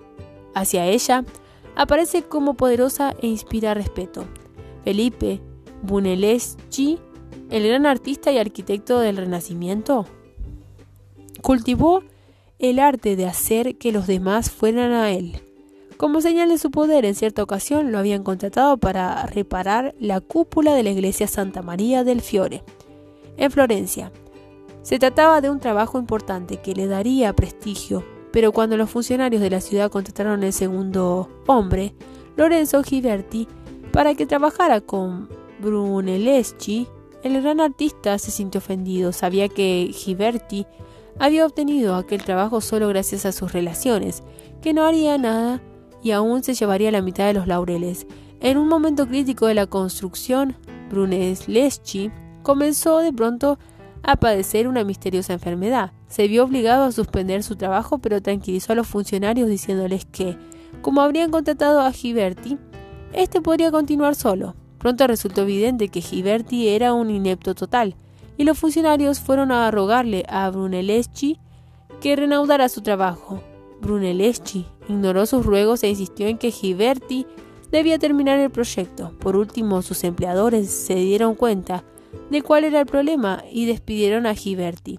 [0.55, 1.25] hacia ella
[1.77, 4.25] aparece como poderosa e inspira respeto.
[4.85, 5.41] Felipe
[5.83, 6.99] Brunelleschi,
[7.51, 10.07] el gran artista y arquitecto del Renacimiento,
[11.43, 12.03] cultivó
[12.59, 15.41] el arte de hacer que los demás fueran a él.
[15.97, 20.75] Como señal de su poder, en cierta ocasión lo habían contratado para reparar la cúpula
[20.75, 22.63] de la iglesia Santa María del Fiore,
[23.37, 24.13] en Florencia.
[24.83, 29.51] Se trataba de un trabajo importante que le daría prestigio pero cuando los funcionarios de
[29.51, 31.95] la ciudad contrataron al segundo hombre,
[32.37, 33.49] Lorenzo Ghiberti,
[33.93, 35.29] para que trabajara con
[35.61, 36.87] Brunelleschi,
[37.23, 39.13] el gran artista se sintió ofendido.
[39.13, 40.67] Sabía que Ghiberti
[41.19, 44.23] había obtenido aquel trabajo solo gracias a sus relaciones,
[44.63, 45.61] que no haría nada
[46.03, 48.07] y aún se llevaría la mitad de los laureles.
[48.41, 50.57] En un momento crítico de la construcción,
[50.89, 52.11] Brunelleschi
[52.43, 53.59] comenzó de pronto
[54.03, 55.93] a padecer una misteriosa enfermedad.
[56.11, 60.37] Se vio obligado a suspender su trabajo, pero tranquilizó a los funcionarios diciéndoles que,
[60.83, 62.59] como habrían contratado a Giberti,
[63.13, 64.57] este podría continuar solo.
[64.79, 67.95] Pronto resultó evidente que Giberti era un inepto total,
[68.37, 71.39] y los funcionarios fueron a rogarle a Brunelleschi
[72.01, 73.41] que reanudara su trabajo.
[73.81, 77.25] Brunelleschi ignoró sus ruegos e insistió en que Giberti
[77.71, 79.17] debía terminar el proyecto.
[79.21, 81.85] Por último, sus empleadores se dieron cuenta
[82.31, 84.99] de cuál era el problema y despidieron a Giberti.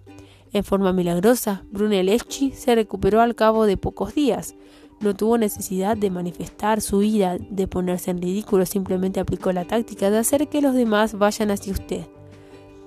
[0.53, 4.55] En forma milagrosa, Brunelleschi se recuperó al cabo de pocos días.
[4.99, 10.11] No tuvo necesidad de manifestar su ira, de ponerse en ridículo, simplemente aplicó la táctica
[10.11, 12.05] de hacer que los demás vayan hacia usted.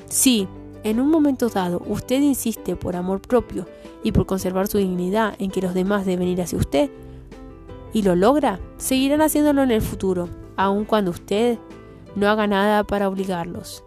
[0.09, 0.47] Si,
[0.83, 3.67] en un momento dado, usted insiste por amor propio
[4.03, 6.91] y por conservar su dignidad en que los demás deben ir hacia usted,
[7.95, 11.59] y lo logra, seguirán haciéndolo en el futuro, aun cuando usted
[12.15, 13.85] no haga nada para obligarlos.